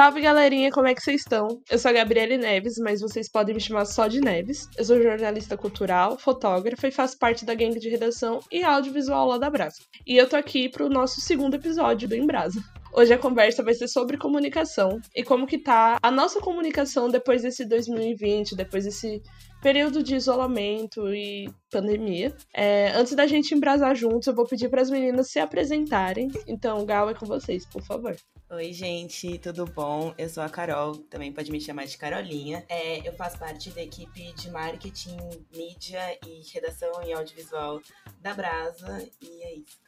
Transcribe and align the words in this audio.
Salve 0.00 0.22
galerinha, 0.22 0.70
como 0.70 0.86
é 0.86 0.94
que 0.94 1.02
vocês 1.02 1.20
estão? 1.20 1.46
Eu 1.70 1.78
sou 1.78 1.90
a 1.90 1.92
Gabriele 1.92 2.38
Neves, 2.38 2.78
mas 2.78 3.02
vocês 3.02 3.30
podem 3.30 3.54
me 3.54 3.60
chamar 3.60 3.84
só 3.84 4.08
de 4.08 4.18
Neves. 4.18 4.66
Eu 4.74 4.82
sou 4.82 4.98
jornalista 4.98 5.58
cultural, 5.58 6.16
fotógrafa 6.16 6.88
e 6.88 6.90
faço 6.90 7.18
parte 7.18 7.44
da 7.44 7.54
gangue 7.54 7.78
de 7.78 7.90
redação 7.90 8.40
e 8.50 8.62
audiovisual 8.62 9.28
lá 9.28 9.36
da 9.36 9.50
Brasa. 9.50 9.76
E 10.06 10.16
eu 10.16 10.26
tô 10.26 10.36
aqui 10.36 10.70
pro 10.70 10.88
nosso 10.88 11.20
segundo 11.20 11.56
episódio 11.56 12.08
do 12.08 12.16
Embrasa. 12.16 12.64
Hoje 12.94 13.12
a 13.12 13.18
conversa 13.18 13.62
vai 13.62 13.74
ser 13.74 13.88
sobre 13.88 14.16
comunicação 14.16 14.98
e 15.14 15.22
como 15.22 15.46
que 15.46 15.58
tá 15.58 15.98
a 16.02 16.10
nossa 16.10 16.40
comunicação 16.40 17.10
depois 17.10 17.42
desse 17.42 17.66
2020, 17.66 18.56
depois 18.56 18.86
desse 18.86 19.20
período 19.60 20.02
de 20.02 20.16
isolamento 20.16 21.14
e 21.14 21.46
pandemia. 21.70 22.34
É, 22.56 22.90
antes 22.96 23.14
da 23.14 23.26
gente 23.26 23.54
embrasar 23.54 23.92
juntos, 23.92 24.26
eu 24.28 24.34
vou 24.34 24.46
pedir 24.46 24.70
para 24.70 24.80
as 24.80 24.88
meninas 24.88 25.30
se 25.30 25.38
apresentarem. 25.38 26.30
Então, 26.48 26.86
Gal, 26.86 27.10
é 27.10 27.14
com 27.14 27.26
vocês, 27.26 27.66
por 27.66 27.82
favor. 27.82 28.16
Oi, 28.52 28.72
gente, 28.72 29.38
tudo 29.38 29.64
bom? 29.64 30.12
Eu 30.18 30.28
sou 30.28 30.42
a 30.42 30.48
Carol, 30.48 30.96
também 30.96 31.32
pode 31.32 31.52
me 31.52 31.60
chamar 31.60 31.86
de 31.86 31.96
Carolinha. 31.96 32.64
É, 32.68 32.98
eu 33.08 33.12
faço 33.12 33.38
parte 33.38 33.70
da 33.70 33.80
equipe 33.80 34.32
de 34.32 34.50
marketing, 34.50 35.16
mídia 35.54 36.18
e 36.26 36.42
redação 36.52 37.00
em 37.00 37.12
audiovisual 37.12 37.80
da 38.20 38.34
Brasa, 38.34 39.08
e 39.22 39.42
é 39.44 39.54
isso. 39.54 39.78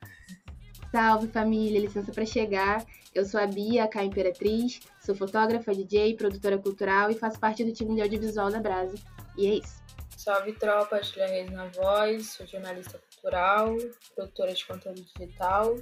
Salve 0.92 1.26
família, 1.26 1.80
licença 1.80 2.12
para 2.12 2.24
chegar. 2.24 2.86
Eu 3.12 3.24
sou 3.24 3.40
a 3.40 3.48
Bia, 3.48 3.90
a 3.92 4.04
Imperatriz, 4.04 4.78
sou 5.00 5.16
fotógrafa, 5.16 5.74
DJ, 5.74 6.14
produtora 6.14 6.56
cultural 6.56 7.10
e 7.10 7.14
faço 7.14 7.40
parte 7.40 7.64
do 7.64 7.72
time 7.72 7.96
de 7.96 8.02
audiovisual 8.02 8.48
da 8.48 8.60
Brasa. 8.60 8.94
E 9.36 9.48
é 9.48 9.54
isso. 9.54 9.82
Salve 10.16 10.52
tropa, 10.52 11.02
Julia 11.02 11.26
Reis 11.26 11.50
na 11.50 11.66
voz, 11.66 12.34
sou 12.34 12.46
jornalista 12.46 12.96
cultural, 13.10 13.76
produtora 14.14 14.54
de 14.54 14.64
conteúdo 14.64 15.02
digital, 15.02 15.74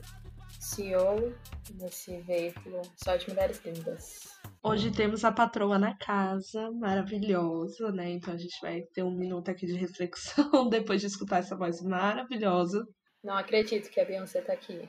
CEO 0.61 1.35
desse 1.71 2.19
veículo 2.19 2.83
só 2.95 3.17
de 3.17 3.31
mulheres 3.31 3.65
lindas. 3.65 4.29
Hoje 4.63 4.93
temos 4.93 5.25
a 5.25 5.33
patroa 5.33 5.79
na 5.79 5.97
casa, 5.97 6.71
maravilhosa, 6.73 7.91
né? 7.91 8.11
Então 8.11 8.35
a 8.35 8.37
gente 8.37 8.61
vai 8.61 8.83
ter 8.93 9.03
um 9.03 9.11
minuto 9.11 9.51
aqui 9.51 9.65
de 9.65 9.73
reflexão 9.73 10.69
depois 10.69 11.01
de 11.01 11.07
escutar 11.07 11.39
essa 11.39 11.57
voz 11.57 11.81
maravilhosa. 11.83 12.87
Não 13.25 13.35
acredito 13.35 13.91
que 13.91 13.99
a 14.01 14.05
Beyoncé 14.05 14.43
tá 14.43 14.53
aqui. 14.53 14.87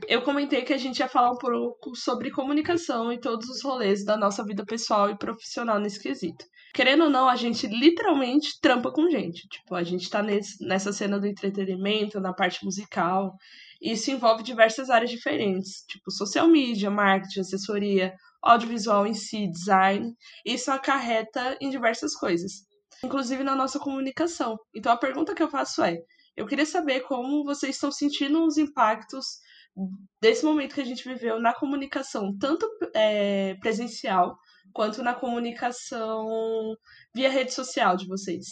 Eu 0.06 0.22
comentei 0.22 0.62
que 0.62 0.72
a 0.72 0.78
gente 0.78 0.98
ia 0.98 1.08
falar 1.08 1.32
um 1.32 1.38
pouco 1.38 1.96
sobre 1.96 2.30
comunicação 2.30 3.10
e 3.12 3.18
todos 3.18 3.48
os 3.48 3.62
rolês 3.64 4.04
da 4.04 4.16
nossa 4.16 4.44
vida 4.44 4.64
pessoal 4.64 5.10
e 5.10 5.18
profissional 5.18 5.80
nesse 5.80 6.00
quesito. 6.00 6.44
Querendo 6.74 7.04
ou 7.04 7.10
não, 7.10 7.28
a 7.28 7.36
gente 7.36 7.66
literalmente 7.66 8.60
trampa 8.60 8.92
com 8.92 9.08
gente. 9.10 9.48
Tipo, 9.48 9.74
a 9.74 9.82
gente 9.82 10.08
tá 10.08 10.22
nesse, 10.22 10.64
nessa 10.64 10.92
cena 10.92 11.18
do 11.18 11.26
entretenimento, 11.26 12.20
na 12.20 12.32
parte 12.32 12.64
musical, 12.64 13.36
e 13.80 13.92
isso 13.92 14.10
envolve 14.10 14.42
diversas 14.42 14.90
áreas 14.90 15.10
diferentes, 15.10 15.84
tipo 15.88 16.10
social 16.10 16.48
media, 16.48 16.90
marketing, 16.90 17.40
assessoria, 17.40 18.14
audiovisual 18.42 19.06
em 19.06 19.14
si, 19.14 19.48
design. 19.50 20.14
Isso 20.44 20.70
acarreta 20.70 21.56
em 21.60 21.70
diversas 21.70 22.14
coisas, 22.14 22.66
inclusive 23.02 23.42
na 23.44 23.54
nossa 23.54 23.78
comunicação. 23.78 24.58
Então 24.74 24.92
a 24.92 24.96
pergunta 24.96 25.34
que 25.34 25.42
eu 25.42 25.48
faço 25.48 25.82
é: 25.82 25.96
eu 26.36 26.46
queria 26.46 26.66
saber 26.66 27.00
como 27.00 27.44
vocês 27.44 27.76
estão 27.76 27.90
sentindo 27.90 28.44
os 28.44 28.58
impactos 28.58 29.38
desse 30.20 30.44
momento 30.44 30.74
que 30.74 30.80
a 30.80 30.84
gente 30.84 31.08
viveu 31.08 31.40
na 31.40 31.54
comunicação, 31.54 32.36
tanto 32.38 32.68
é, 32.94 33.54
presencial 33.60 34.36
quanto 34.72 35.02
na 35.02 35.14
comunicação 35.14 36.76
via 37.14 37.30
rede 37.30 37.52
social 37.52 37.96
de 37.96 38.06
vocês. 38.06 38.46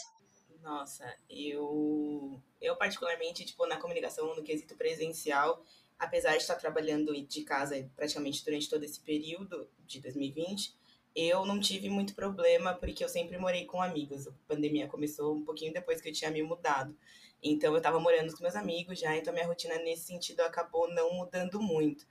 Nossa, 0.62 1.14
eu, 1.30 2.42
eu 2.60 2.76
particularmente, 2.76 3.44
tipo, 3.44 3.66
na 3.66 3.76
comunicação 3.76 4.34
no 4.34 4.42
quesito 4.42 4.76
presencial, 4.76 5.64
apesar 5.98 6.32
de 6.32 6.38
estar 6.38 6.56
trabalhando 6.56 7.14
de 7.24 7.42
casa 7.42 7.88
praticamente 7.94 8.44
durante 8.44 8.68
todo 8.68 8.82
esse 8.82 9.00
período 9.00 9.68
de 9.86 10.00
2020, 10.00 10.74
eu 11.14 11.46
não 11.46 11.58
tive 11.58 11.88
muito 11.88 12.14
problema 12.14 12.74
porque 12.74 13.02
eu 13.02 13.08
sempre 13.08 13.38
morei 13.38 13.64
com 13.64 13.80
amigos. 13.80 14.26
A 14.26 14.32
pandemia 14.46 14.86
começou 14.86 15.34
um 15.34 15.44
pouquinho 15.44 15.72
depois 15.72 16.00
que 16.00 16.08
eu 16.08 16.12
tinha 16.12 16.30
me 16.30 16.42
mudado. 16.42 16.94
Então 17.42 17.72
eu 17.72 17.78
estava 17.78 18.00
morando 18.00 18.34
com 18.34 18.42
meus 18.42 18.56
amigos 18.56 18.98
já, 18.98 19.16
então 19.16 19.32
minha 19.32 19.46
rotina 19.46 19.78
nesse 19.78 20.06
sentido 20.06 20.40
acabou 20.40 20.88
não 20.92 21.14
mudando 21.14 21.60
muito. 21.60 22.06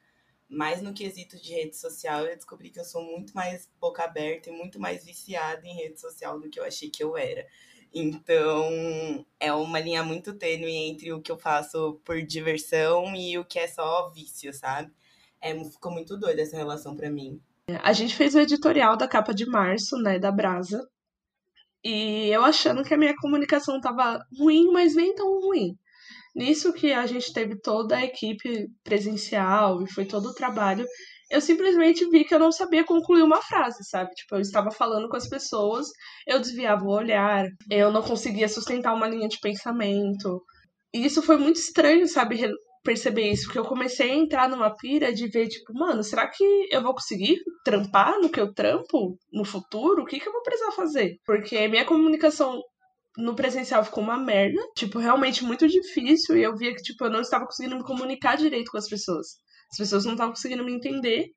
Mas 0.47 0.81
no 0.81 0.93
quesito 0.93 1.41
de 1.41 1.53
rede 1.53 1.75
social, 1.75 2.25
eu 2.25 2.35
descobri 2.35 2.69
que 2.69 2.79
eu 2.79 2.85
sou 2.85 3.03
muito 3.03 3.33
mais 3.33 3.69
boca 3.79 4.03
aberta 4.03 4.49
e 4.49 4.53
muito 4.53 4.79
mais 4.79 5.03
viciada 5.03 5.65
em 5.65 5.75
rede 5.75 5.99
social 5.99 6.39
do 6.39 6.49
que 6.49 6.59
eu 6.59 6.63
achei 6.63 6.89
que 6.89 7.03
eu 7.03 7.17
era. 7.17 7.45
Então, 7.93 9.25
é 9.39 9.53
uma 9.53 9.79
linha 9.79 10.03
muito 10.03 10.33
tênue 10.33 10.71
entre 10.71 11.13
o 11.13 11.21
que 11.21 11.31
eu 11.31 11.37
faço 11.37 11.99
por 12.03 12.21
diversão 12.21 13.15
e 13.15 13.37
o 13.37 13.45
que 13.45 13.57
é 13.57 13.67
só 13.67 14.09
vício, 14.09 14.53
sabe? 14.53 14.91
É, 15.41 15.57
ficou 15.63 15.91
muito 15.91 16.17
doida 16.17 16.41
essa 16.41 16.57
relação 16.57 16.95
para 16.95 17.09
mim. 17.09 17.41
A 17.81 17.93
gente 17.93 18.15
fez 18.15 18.35
o 18.35 18.39
editorial 18.39 18.97
da 18.97 19.07
capa 19.07 19.33
de 19.33 19.45
março, 19.45 19.97
né, 19.97 20.19
da 20.19 20.31
Brasa. 20.31 20.87
E 21.83 22.29
eu 22.29 22.43
achando 22.43 22.83
que 22.83 22.93
a 22.93 22.97
minha 22.97 23.15
comunicação 23.15 23.79
tava 23.79 24.25
ruim, 24.37 24.71
mas 24.71 24.95
nem 24.95 25.15
tão 25.15 25.39
ruim. 25.39 25.77
Nisso 26.35 26.73
que 26.73 26.91
a 26.91 27.05
gente 27.05 27.31
teve 27.31 27.59
toda 27.59 27.95
a 27.95 28.03
equipe 28.03 28.67
presencial 28.83 29.81
e 29.81 29.89
foi 29.89 30.05
todo 30.05 30.27
o 30.27 30.33
trabalho, 30.33 30.85
eu 31.31 31.41
simplesmente 31.41 32.07
vi 32.09 32.25
que 32.25 32.35
eu 32.35 32.39
não 32.39 32.51
sabia 32.51 32.83
concluir 32.83 33.23
uma 33.23 33.41
frase, 33.41 33.83
sabe? 33.83 34.11
Tipo, 34.11 34.35
eu 34.35 34.41
estava 34.41 34.69
falando 34.69 35.07
com 35.09 35.15
as 35.15 35.27
pessoas, 35.27 35.87
eu 36.27 36.39
desviava 36.39 36.83
o 36.83 36.91
olhar, 36.91 37.47
eu 37.71 37.91
não 37.91 38.01
conseguia 38.01 38.49
sustentar 38.49 38.93
uma 38.93 39.07
linha 39.07 39.27
de 39.27 39.39
pensamento. 39.39 40.43
E 40.93 41.05
isso 41.05 41.21
foi 41.21 41.37
muito 41.37 41.57
estranho, 41.57 42.07
sabe? 42.07 42.41
perceber 42.85 43.31
isso, 43.31 43.45
porque 43.45 43.57
eu 43.57 43.65
comecei 43.65 44.11
a 44.11 44.15
entrar 44.15 44.47
numa 44.47 44.69
pira 44.77 45.11
de 45.11 45.27
ver, 45.27 45.47
tipo, 45.47 45.73
mano, 45.73 46.03
será 46.03 46.27
que 46.27 46.67
eu 46.69 46.83
vou 46.83 46.93
conseguir 46.93 47.39
trampar 47.63 48.21
no 48.21 48.29
que 48.29 48.39
eu 48.39 48.53
trampo 48.53 49.17
no 49.33 49.43
futuro? 49.43 50.03
O 50.03 50.05
que, 50.05 50.19
que 50.19 50.29
eu 50.29 50.31
vou 50.31 50.43
precisar 50.43 50.71
fazer? 50.71 51.17
Porque 51.25 51.67
minha 51.67 51.83
comunicação 51.83 52.61
no 53.17 53.35
presencial 53.35 53.83
ficou 53.83 54.03
uma 54.03 54.17
merda, 54.17 54.61
tipo, 54.75 54.99
realmente 54.99 55.43
muito 55.43 55.67
difícil, 55.67 56.37
e 56.37 56.43
eu 56.43 56.55
via 56.55 56.73
que, 56.75 56.81
tipo, 56.81 57.05
eu 57.05 57.09
não 57.09 57.21
estava 57.21 57.45
conseguindo 57.45 57.77
me 57.77 57.83
comunicar 57.83 58.35
direito 58.35 58.71
com 58.71 58.77
as 58.77 58.89
pessoas. 58.89 59.27
As 59.71 59.77
pessoas 59.77 60.05
não 60.05 60.13
estavam 60.13 60.33
conseguindo 60.33 60.63
me 60.63 60.73
entender. 60.73 61.27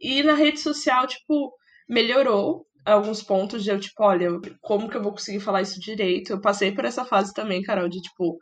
E 0.00 0.22
na 0.22 0.34
rede 0.34 0.60
social, 0.60 1.06
tipo, 1.06 1.52
melhorou 1.88 2.66
alguns 2.84 3.22
pontos 3.22 3.62
de 3.62 3.70
eu, 3.70 3.78
tipo, 3.78 4.02
olha, 4.02 4.30
como 4.60 4.88
que 4.88 4.96
eu 4.96 5.02
vou 5.02 5.12
conseguir 5.12 5.40
falar 5.40 5.62
isso 5.62 5.80
direito? 5.80 6.32
Eu 6.32 6.40
passei 6.40 6.72
por 6.72 6.84
essa 6.84 7.04
fase 7.04 7.32
também, 7.32 7.62
Carol, 7.62 7.88
de, 7.88 8.00
tipo, 8.00 8.38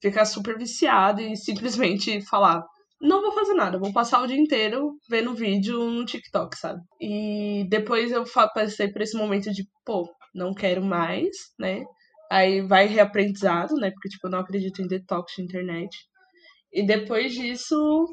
ficar 0.00 0.24
super 0.24 0.56
viciado 0.56 1.20
e 1.20 1.36
simplesmente 1.36 2.20
falar: 2.22 2.62
não 3.00 3.22
vou 3.22 3.32
fazer 3.32 3.54
nada, 3.54 3.78
vou 3.78 3.92
passar 3.92 4.22
o 4.22 4.26
dia 4.26 4.38
inteiro 4.38 4.96
vendo 5.08 5.34
vídeo 5.34 5.78
no 5.90 6.04
TikTok, 6.04 6.56
sabe? 6.56 6.80
E 7.00 7.64
depois 7.68 8.10
eu 8.12 8.24
passei 8.54 8.88
por 8.88 9.02
esse 9.02 9.16
momento 9.16 9.52
de, 9.52 9.64
pô, 9.84 10.08
não 10.34 10.52
quero 10.54 10.82
mais, 10.82 11.30
né? 11.58 11.84
Aí 12.30 12.60
vai 12.60 12.86
reaprendizado, 12.86 13.74
né? 13.76 13.90
Porque, 13.90 14.08
tipo, 14.08 14.26
eu 14.26 14.30
não 14.30 14.40
acredito 14.40 14.82
em 14.82 14.86
detox 14.86 15.32
de 15.36 15.42
internet. 15.42 15.96
E 16.72 16.86
depois 16.86 17.32
disso, 17.32 18.06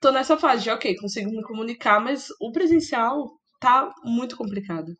tô 0.00 0.10
nessa 0.10 0.36
fase 0.36 0.64
de, 0.64 0.70
ok, 0.70 0.94
consigo 0.96 1.30
me 1.30 1.42
comunicar, 1.42 2.00
mas 2.00 2.28
o 2.40 2.52
presencial 2.52 3.30
tá 3.58 3.90
muito 4.04 4.36
complicado. 4.36 4.92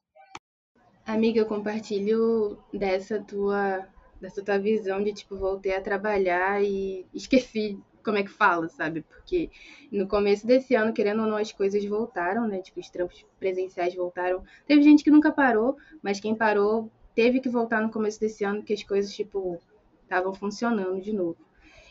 Amiga, 1.06 1.38
eu 1.38 1.46
compartilho 1.46 2.58
dessa 2.72 3.22
tua 3.22 3.86
dessa 4.20 4.42
tua 4.42 4.58
visão 4.58 5.02
de, 5.02 5.12
tipo, 5.12 5.36
voltei 5.36 5.76
a 5.76 5.82
trabalhar 5.82 6.62
e 6.64 7.06
esqueci 7.12 7.78
como 8.02 8.16
é 8.16 8.22
que 8.22 8.30
fala, 8.30 8.68
sabe? 8.68 9.02
Porque 9.02 9.50
no 9.92 10.08
começo 10.08 10.46
desse 10.46 10.74
ano, 10.74 10.94
querendo 10.94 11.22
ou 11.22 11.28
não, 11.28 11.36
as 11.36 11.52
coisas 11.52 11.84
voltaram, 11.84 12.48
né? 12.48 12.62
Tipo, 12.62 12.80
os 12.80 12.88
trampos 12.88 13.24
presenciais 13.38 13.94
voltaram. 13.94 14.42
Teve 14.66 14.82
gente 14.82 15.04
que 15.04 15.10
nunca 15.10 15.30
parou, 15.30 15.76
mas 16.02 16.20
quem 16.20 16.34
parou 16.34 16.90
teve 17.14 17.40
que 17.40 17.48
voltar 17.48 17.80
no 17.80 17.90
começo 17.90 18.20
desse 18.20 18.44
ano, 18.44 18.58
porque 18.58 18.74
as 18.74 18.82
coisas, 18.82 19.14
tipo, 19.14 19.60
estavam 20.02 20.34
funcionando 20.34 21.00
de 21.00 21.12
novo. 21.12 21.36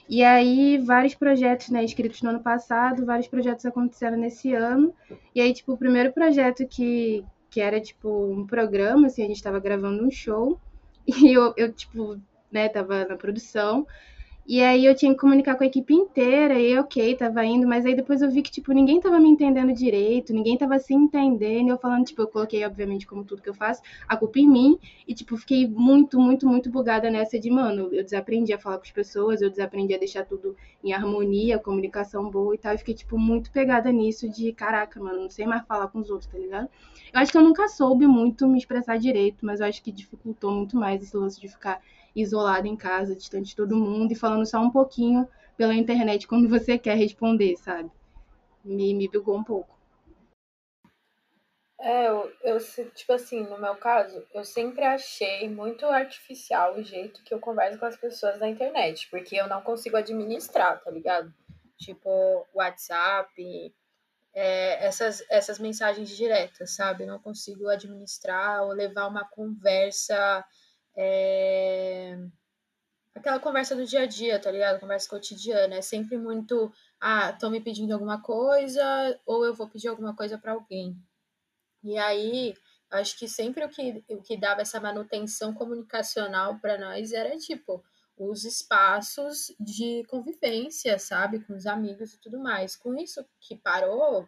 E 0.07 0.23
aí, 0.23 0.77
vários 0.77 1.15
projetos, 1.15 1.69
né, 1.69 1.83
escritos 1.83 2.21
no 2.21 2.29
ano 2.29 2.41
passado, 2.41 3.05
vários 3.05 3.27
projetos 3.27 3.65
aconteceram 3.65 4.17
nesse 4.17 4.53
ano. 4.53 4.93
E 5.33 5.41
aí, 5.41 5.53
tipo, 5.53 5.73
o 5.73 5.77
primeiro 5.77 6.11
projeto 6.11 6.67
que, 6.67 7.23
que 7.49 7.61
era, 7.61 7.79
tipo, 7.79 8.09
um 8.09 8.45
programa, 8.45 9.07
assim, 9.07 9.23
a 9.23 9.27
gente 9.27 9.37
estava 9.37 9.59
gravando 9.59 10.05
um 10.05 10.11
show. 10.11 10.59
E 11.05 11.33
eu, 11.33 11.53
eu 11.57 11.73
tipo, 11.73 12.17
né, 12.49 12.69
tava 12.69 13.03
na 13.03 13.17
produção. 13.17 13.85
E 14.45 14.61
aí 14.61 14.85
eu 14.85 14.93
tinha 14.93 15.13
que 15.13 15.19
comunicar 15.19 15.55
com 15.55 15.63
a 15.63 15.67
equipe 15.67 15.93
inteira, 15.93 16.59
e 16.59 16.77
ok, 16.77 17.15
tava 17.15 17.45
indo, 17.45 17.65
mas 17.65 17.85
aí 17.85 17.95
depois 17.95 18.21
eu 18.21 18.29
vi 18.29 18.41
que, 18.41 18.51
tipo, 18.51 18.73
ninguém 18.73 18.99
tava 18.99 19.17
me 19.17 19.29
entendendo 19.29 19.73
direito, 19.73 20.33
ninguém 20.33 20.57
tava 20.57 20.77
se 20.79 20.93
entendendo, 20.93 21.67
e 21.67 21.69
eu 21.69 21.77
falando, 21.77 22.03
tipo, 22.03 22.21
eu 22.21 22.27
coloquei, 22.27 22.65
obviamente, 22.65 23.07
como 23.07 23.23
tudo 23.23 23.41
que 23.41 23.47
eu 23.47 23.53
faço, 23.53 23.81
a 24.05 24.17
culpa 24.17 24.39
em 24.39 24.49
mim, 24.49 24.77
e, 25.07 25.13
tipo, 25.13 25.37
fiquei 25.37 25.65
muito, 25.65 26.19
muito, 26.19 26.45
muito 26.45 26.69
bugada 26.69 27.09
nessa 27.09 27.39
de, 27.39 27.49
mano, 27.49 27.87
eu 27.93 28.03
desaprendi 28.03 28.51
a 28.51 28.59
falar 28.59 28.77
com 28.79 28.83
as 28.83 28.91
pessoas, 28.91 29.41
eu 29.41 29.49
desaprendi 29.49 29.93
a 29.93 29.97
deixar 29.97 30.25
tudo 30.25 30.57
em 30.83 30.91
harmonia, 30.91 31.57
comunicação 31.57 32.29
boa 32.29 32.53
e 32.53 32.57
tal, 32.57 32.73
e 32.75 32.77
fiquei, 32.77 32.95
tipo, 32.95 33.17
muito 33.17 33.49
pegada 33.49 33.93
nisso 33.93 34.27
de, 34.27 34.51
caraca, 34.51 34.99
mano, 35.01 35.21
não 35.21 35.29
sei 35.29 35.45
mais 35.47 35.65
falar 35.65 35.87
com 35.87 35.99
os 35.99 36.09
outros, 36.09 36.29
tá 36.29 36.37
ligado? 36.37 36.67
Eu 37.13 37.19
acho 37.21 37.31
que 37.31 37.37
eu 37.37 37.43
nunca 37.43 37.69
soube 37.69 38.05
muito 38.07 38.45
me 38.45 38.57
expressar 38.57 38.97
direito, 38.99 39.45
mas 39.45 39.61
eu 39.61 39.67
acho 39.67 39.81
que 39.81 39.91
dificultou 39.91 40.51
muito 40.51 40.75
mais 40.75 41.01
esse 41.01 41.15
lance 41.15 41.39
de 41.39 41.47
ficar 41.47 41.79
isolado 42.15 42.67
em 42.67 42.75
casa, 42.75 43.15
distante 43.15 43.49
de 43.49 43.55
todo 43.55 43.75
mundo 43.75 44.11
e 44.11 44.15
falando 44.15 44.45
só 44.45 44.59
um 44.59 44.69
pouquinho 44.69 45.27
pela 45.57 45.73
internet 45.73 46.27
quando 46.27 46.49
você 46.49 46.77
quer 46.77 46.95
responder, 46.95 47.55
sabe? 47.57 47.91
Me, 48.63 48.93
me 48.93 49.07
bugou 49.07 49.37
um 49.37 49.43
pouco. 49.43 49.73
É, 51.79 52.07
eu, 52.07 52.31
eu, 52.43 52.57
tipo 52.95 53.11
assim, 53.11 53.41
no 53.41 53.59
meu 53.59 53.75
caso, 53.75 54.25
eu 54.33 54.45
sempre 54.45 54.85
achei 54.85 55.49
muito 55.49 55.85
artificial 55.85 56.75
o 56.75 56.83
jeito 56.83 57.21
que 57.23 57.33
eu 57.33 57.41
converso 57.41 57.77
com 57.77 57.85
as 57.85 57.97
pessoas 57.97 58.39
na 58.39 58.47
internet, 58.47 59.09
porque 59.11 59.35
eu 59.35 59.49
não 59.49 59.61
consigo 59.61 59.97
administrar, 59.97 60.81
tá 60.81 60.89
ligado? 60.89 61.33
Tipo, 61.77 62.47
WhatsApp, 62.53 63.75
é, 64.33 64.85
essas, 64.85 65.23
essas 65.29 65.59
mensagens 65.59 66.09
diretas, 66.15 66.71
sabe? 66.71 67.03
Eu 67.03 67.07
não 67.07 67.19
consigo 67.19 67.67
administrar 67.67 68.63
ou 68.63 68.71
levar 68.71 69.07
uma 69.07 69.25
conversa. 69.25 70.43
É... 70.95 72.17
Aquela 73.15 73.39
conversa 73.39 73.75
do 73.75 73.85
dia 73.85 74.01
a 74.01 74.05
dia, 74.05 74.39
tá 74.39 74.51
ligado? 74.51 74.79
Conversa 74.79 75.09
cotidiana. 75.09 75.75
É 75.75 75.81
sempre 75.81 76.17
muito. 76.17 76.71
Ah, 76.99 77.29
estão 77.31 77.49
me 77.51 77.61
pedindo 77.61 77.93
alguma 77.93 78.21
coisa, 78.21 79.19
ou 79.25 79.45
eu 79.45 79.53
vou 79.53 79.69
pedir 79.69 79.87
alguma 79.87 80.15
coisa 80.15 80.37
para 80.37 80.53
alguém. 80.53 80.97
E 81.83 81.97
aí, 81.97 82.55
acho 82.91 83.17
que 83.17 83.27
sempre 83.27 83.65
o 83.65 83.69
que, 83.69 84.03
o 84.09 84.21
que 84.21 84.37
dava 84.37 84.61
essa 84.61 84.79
manutenção 84.79 85.53
comunicacional 85.53 86.59
para 86.59 86.77
nós 86.77 87.11
era 87.11 87.37
tipo 87.37 87.83
os 88.17 88.45
espaços 88.45 89.53
de 89.59 90.03
convivência, 90.07 90.97
sabe, 90.99 91.39
com 91.41 91.55
os 91.55 91.65
amigos 91.65 92.13
e 92.13 92.19
tudo 92.19 92.39
mais. 92.39 92.75
Com 92.75 92.95
isso 92.95 93.25
que 93.39 93.55
parou, 93.55 94.27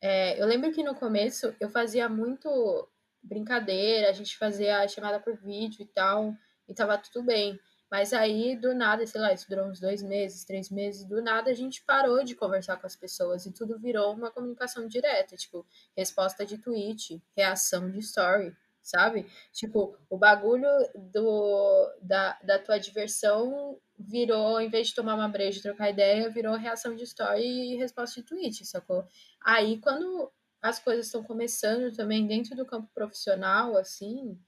é, 0.00 0.40
eu 0.40 0.46
lembro 0.46 0.72
que 0.72 0.82
no 0.82 0.94
começo 0.94 1.54
eu 1.58 1.68
fazia 1.70 2.08
muito 2.08 2.88
brincadeira, 3.24 4.10
a 4.10 4.12
gente 4.12 4.36
fazia 4.36 4.80
a 4.80 4.88
chamada 4.88 5.18
por 5.18 5.36
vídeo 5.36 5.82
e 5.82 5.86
tal, 5.86 6.34
e 6.68 6.74
tava 6.74 6.98
tudo 6.98 7.24
bem. 7.24 7.58
Mas 7.90 8.12
aí, 8.12 8.56
do 8.56 8.74
nada, 8.74 9.06
sei 9.06 9.20
lá, 9.20 9.32
isso 9.32 9.48
durou 9.48 9.66
uns 9.66 9.78
dois 9.78 10.02
meses, 10.02 10.44
três 10.44 10.70
meses, 10.70 11.04
do 11.04 11.22
nada 11.22 11.50
a 11.50 11.54
gente 11.54 11.82
parou 11.84 12.24
de 12.24 12.34
conversar 12.34 12.76
com 12.76 12.86
as 12.86 12.96
pessoas 12.96 13.46
e 13.46 13.52
tudo 13.52 13.78
virou 13.78 14.12
uma 14.12 14.30
comunicação 14.30 14.88
direta, 14.88 15.36
tipo, 15.36 15.64
resposta 15.96 16.44
de 16.44 16.58
tweet, 16.58 17.22
reação 17.36 17.90
de 17.90 18.00
story, 18.00 18.52
sabe? 18.82 19.26
Tipo, 19.52 19.96
o 20.10 20.18
bagulho 20.18 20.68
do, 21.12 21.94
da, 22.02 22.38
da 22.42 22.58
tua 22.58 22.78
diversão 22.78 23.78
virou, 23.98 24.60
em 24.60 24.68
vez 24.68 24.88
de 24.88 24.94
tomar 24.94 25.14
uma 25.14 25.28
breja 25.28 25.60
e 25.60 25.62
trocar 25.62 25.90
ideia, 25.90 26.28
virou 26.30 26.56
reação 26.56 26.96
de 26.96 27.04
story 27.04 27.74
e 27.74 27.76
resposta 27.76 28.20
de 28.20 28.26
tweet, 28.26 28.66
sacou? 28.66 29.06
Aí, 29.40 29.78
quando 29.80 30.32
as 30.64 30.78
coisas 30.78 31.06
estão 31.06 31.22
começando 31.22 31.94
também 31.94 32.26
dentro 32.26 32.56
do 32.56 32.64
campo 32.64 32.88
profissional, 32.94 33.76
assim, 33.76 34.38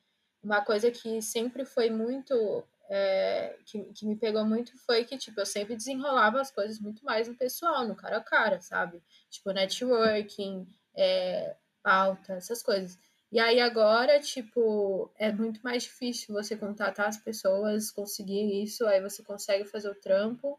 uma 0.43 0.65
coisa 0.65 0.91
que 0.91 1.21
sempre 1.21 1.67
foi 1.67 1.91
muito 1.91 2.65
é, 2.89 3.59
que, 3.67 3.83
que 3.93 4.07
me 4.07 4.17
pegou 4.17 4.43
muito 4.43 4.73
foi 4.79 5.05
que, 5.05 5.19
tipo, 5.19 5.39
eu 5.39 5.45
sempre 5.45 5.77
desenrolava 5.77 6.41
as 6.41 6.51
coisas 6.51 6.79
muito 6.79 7.05
mais 7.05 7.29
no 7.29 7.35
pessoal, 7.35 7.87
no 7.87 7.95
cara 7.95 8.17
a 8.17 8.23
cara, 8.23 8.61
sabe? 8.63 9.03
Tipo, 9.29 9.51
networking, 9.51 10.67
é, 10.97 11.55
pauta, 11.83 12.33
essas 12.33 12.63
coisas. 12.63 12.99
E 13.31 13.39
aí 13.39 13.61
agora, 13.61 14.19
tipo, 14.19 15.11
é 15.19 15.31
muito 15.31 15.61
mais 15.63 15.83
difícil 15.83 16.35
você 16.35 16.57
contatar 16.57 17.09
as 17.09 17.19
pessoas, 17.19 17.91
conseguir 17.91 18.63
isso, 18.63 18.87
aí 18.87 19.03
você 19.03 19.23
consegue 19.23 19.67
fazer 19.67 19.91
o 19.91 20.01
trampo. 20.01 20.59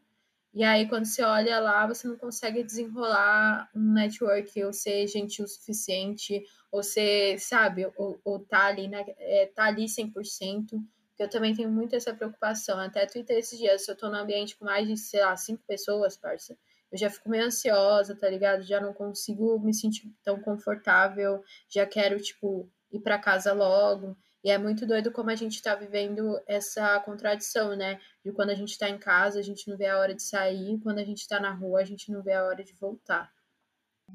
E 0.54 0.64
aí, 0.64 0.88
quando 0.88 1.06
você 1.06 1.22
olha 1.24 1.60
lá, 1.60 1.86
você 1.86 2.08
não 2.08 2.18
consegue 2.18 2.64
desenrolar 2.64 3.70
um 3.76 3.94
network 3.94 4.64
ou 4.64 4.74
ser 4.74 5.08
gentil 5.08 5.46
o 5.46 5.48
suficiente, 5.48 6.44
ou 6.72 6.82
ser, 6.82 7.40
sabe, 7.40 7.86
ou, 7.96 8.20
ou 8.24 8.40
tá 8.40 8.66
ali, 8.66 8.88
né, 8.88 9.06
é, 9.20 9.46
tá 9.54 9.66
ali 9.66 9.88
100% 9.88 10.82
eu 11.20 11.30
também 11.30 11.56
tenho 11.56 11.72
muito 11.72 11.96
essa 11.96 12.14
preocupação. 12.14 12.80
Até 12.80 13.06
Twitter 13.06 13.38
esses 13.38 13.58
dias, 13.58 13.84
se 13.84 13.92
eu 13.92 13.96
tô 13.96 14.10
num 14.10 14.18
ambiente 14.18 14.56
com 14.56 14.66
mais 14.66 14.88
de, 14.88 14.96
sei 14.98 15.22
lá, 15.22 15.36
cinco 15.36 15.64
pessoas, 15.68 16.16
parça, 16.18 16.58
eu 16.92 16.98
já 16.98 17.10
fico 17.10 17.30
meio 17.30 17.46
ansiosa, 17.46 18.16
tá 18.16 18.30
ligado? 18.30 18.64
Já 18.64 18.80
não 18.80 18.94
consigo 18.94 19.60
me 19.60 19.74
sentir 19.74 20.12
tão 20.24 20.40
confortável, 20.40 21.44
já 21.68 21.86
quero, 21.86 22.20
tipo, 22.22 22.70
ir 22.92 23.00
para 23.00 23.18
casa 23.18 23.52
logo. 23.52 24.16
E 24.44 24.51
é 24.51 24.57
muito 24.57 24.86
doido 24.86 25.12
como 25.12 25.30
a 25.30 25.36
gente 25.36 25.62
tá 25.62 25.75
vivendo 25.75 26.39
essa 26.48 27.00
contradição, 27.01 27.75
né? 27.75 28.00
De 28.24 28.31
quando 28.31 28.51
a 28.51 28.56
gente 28.56 28.78
tá 28.78 28.89
em 28.89 28.98
casa, 28.98 29.39
a 29.39 29.44
gente 29.44 29.69
não 29.69 29.78
vê 29.78 29.88
a 29.88 29.98
hora 29.98 30.16
de 30.16 30.24
sair, 30.24 30.80
quando 30.81 31.00
a 31.00 31.04
gente 31.04 31.28
tá 31.28 31.39
na 31.39 31.54
rua, 31.54 31.81
a 31.81 31.86
gente 31.86 32.12
não 32.12 32.22
vê 32.24 32.34
a 32.34 32.44
hora 32.44 32.63
de 32.63 32.74
voltar. 32.80 33.30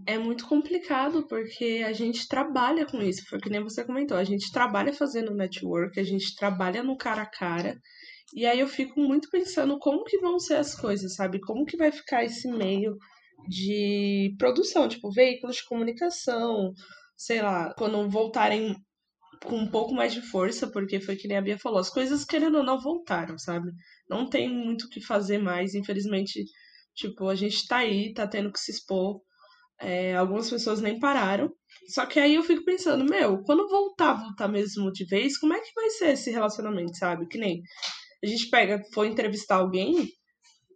É 0.06 0.16
muito 0.16 0.48
complicado 0.48 1.26
porque 1.26 1.84
a 1.86 1.92
gente 1.92 2.26
trabalha 2.26 2.86
com 2.86 3.02
isso, 3.02 3.26
foi 3.28 3.38
que 3.38 3.50
nem 3.50 3.62
você 3.62 3.84
comentou, 3.84 4.16
a 4.16 4.24
gente 4.24 4.50
trabalha 4.50 4.90
fazendo 4.90 5.34
network, 5.34 6.00
a 6.00 6.02
gente 6.02 6.34
trabalha 6.34 6.82
no 6.82 6.96
cara 6.96 7.22
a 7.22 7.26
cara, 7.26 7.78
e 8.34 8.46
aí 8.46 8.60
eu 8.60 8.66
fico 8.66 8.98
muito 8.98 9.28
pensando 9.28 9.78
como 9.78 10.04
que 10.04 10.18
vão 10.18 10.38
ser 10.38 10.54
as 10.54 10.74
coisas, 10.74 11.14
sabe? 11.14 11.38
Como 11.40 11.66
que 11.66 11.76
vai 11.76 11.92
ficar 11.92 12.24
esse 12.24 12.48
meio 12.50 12.96
de 13.48 14.34
produção, 14.38 14.88
tipo, 14.88 15.10
veículos 15.10 15.56
de 15.56 15.66
comunicação, 15.66 16.72
sei 17.16 17.42
lá, 17.42 17.74
quando 17.76 18.08
voltarem 18.08 18.74
com 19.44 19.56
um 19.56 19.66
pouco 19.66 19.94
mais 19.94 20.12
de 20.12 20.22
força, 20.22 20.70
porque 20.70 21.00
foi 21.00 21.16
que 21.16 21.28
nem 21.28 21.36
a 21.36 21.42
Bia 21.42 21.58
falou, 21.58 21.78
as 21.78 21.90
coisas 21.90 22.24
querendo 22.24 22.58
ou 22.58 22.64
não 22.64 22.80
voltaram, 22.80 23.38
sabe? 23.38 23.70
Não 24.08 24.28
tem 24.28 24.48
muito 24.48 24.86
o 24.86 24.88
que 24.88 25.00
fazer 25.00 25.38
mais, 25.38 25.74
infelizmente, 25.74 26.44
tipo, 26.94 27.28
a 27.28 27.34
gente 27.34 27.66
tá 27.66 27.78
aí, 27.78 28.12
tá 28.12 28.26
tendo 28.26 28.52
que 28.52 28.60
se 28.60 28.70
expor 28.70 29.20
é, 29.80 30.14
algumas 30.14 30.48
pessoas 30.48 30.80
nem 30.80 30.98
pararam. 30.98 31.52
Só 31.88 32.06
que 32.06 32.20
aí 32.20 32.34
eu 32.34 32.42
fico 32.42 32.64
pensando, 32.64 33.04
meu, 33.04 33.42
quando 33.42 33.68
voltar, 33.68 34.14
voltar 34.14 34.48
mesmo 34.48 34.92
de 34.92 35.04
vez, 35.04 35.36
como 35.38 35.54
é 35.54 35.60
que 35.60 35.72
vai 35.74 35.90
ser 35.90 36.10
esse 36.10 36.30
relacionamento, 36.30 36.96
sabe? 36.96 37.26
Que 37.26 37.38
nem 37.38 37.60
a 38.22 38.26
gente 38.26 38.48
pega, 38.48 38.80
for 38.94 39.04
entrevistar 39.04 39.56
alguém, 39.56 40.08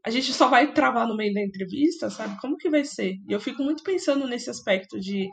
a 0.04 0.10
gente 0.10 0.32
só 0.32 0.48
vai 0.48 0.72
travar 0.72 1.06
no 1.06 1.16
meio 1.16 1.32
da 1.32 1.42
entrevista, 1.42 2.10
sabe? 2.10 2.40
Como 2.40 2.56
que 2.56 2.68
vai 2.68 2.84
ser? 2.84 3.14
E 3.28 3.32
eu 3.32 3.40
fico 3.40 3.62
muito 3.62 3.82
pensando 3.82 4.26
nesse 4.26 4.50
aspecto 4.50 4.98
de, 4.98 5.28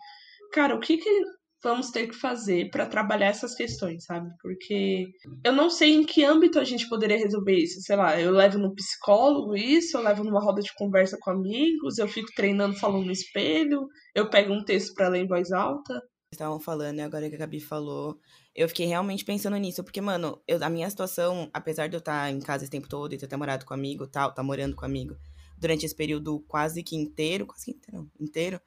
cara, 0.52 0.76
o 0.76 0.80
que 0.80 0.98
que 0.98 1.22
vamos 1.64 1.90
ter 1.90 2.08
que 2.08 2.16
fazer 2.16 2.70
para 2.70 2.86
trabalhar 2.86 3.28
essas 3.28 3.56
questões, 3.56 4.04
sabe? 4.04 4.30
Porque 4.42 5.08
eu 5.44 5.54
não 5.54 5.70
sei 5.70 5.94
em 5.94 6.06
que 6.06 6.26
âmbito 6.26 6.60
a 6.60 6.64
gente 6.64 6.90
poderia 6.90 7.18
resolver 7.18 7.56
isso. 7.56 7.82
Sei 7.82 7.96
lá, 7.96 8.20
eu 8.20 8.32
levo 8.32 8.58
no 8.58 8.76
psicólogo 8.76 9.56
isso, 9.56 9.98
eu 9.98 10.02
levo 10.02 10.24
numa 10.24 10.44
roda 10.44 10.62
de 10.62 10.74
conversa 10.76 11.18
com 11.22 11.32
amigos, 11.32 11.98
eu 11.98 12.08
fico 12.08 12.30
treinando 12.36 12.76
falando 12.76 13.06
no 13.06 13.12
espelho, 13.12 13.88
eu 14.14 14.30
pego 14.30 14.54
um 14.54 14.64
texto 14.64 14.94
para 14.94 15.08
ler 15.08 15.24
em 15.24 15.28
voz 15.28 15.52
alta. 15.52 16.02
Estavam 16.32 16.60
falando, 16.60 16.98
e 16.98 17.02
agora 17.02 17.30
que 17.30 17.36
a 17.36 17.40
Gabi 17.40 17.60
falou, 17.60 18.20
eu 18.56 18.68
fiquei 18.68 18.88
realmente 18.88 19.24
pensando 19.24 19.56
nisso, 19.56 19.84
porque, 19.84 20.02
mano, 20.02 20.42
eu, 20.48 20.64
a 20.64 20.70
minha 20.70 20.90
situação, 20.90 21.50
apesar 21.54 21.88
de 21.88 21.96
eu 21.96 22.00
estar 22.00 22.32
em 22.32 22.40
casa 22.40 22.64
esse 22.64 22.72
tempo 22.72 22.90
todo 22.90 23.14
e 23.14 23.18
ter 23.18 23.38
morado 23.38 23.66
com 23.66 23.74
amigo 23.74 24.08
tal, 24.08 24.34
tá 24.34 24.42
morando 24.42 24.76
com 24.76 24.84
amigo, 24.84 25.16
durante 25.58 25.86
esse 25.86 25.96
período 25.96 26.40
quase 26.48 26.84
que 26.84 26.96
inteiro, 26.96 27.46
quase 27.46 27.66
que 27.66 27.72
inteiro, 27.72 28.12
inteiro, 28.20 28.62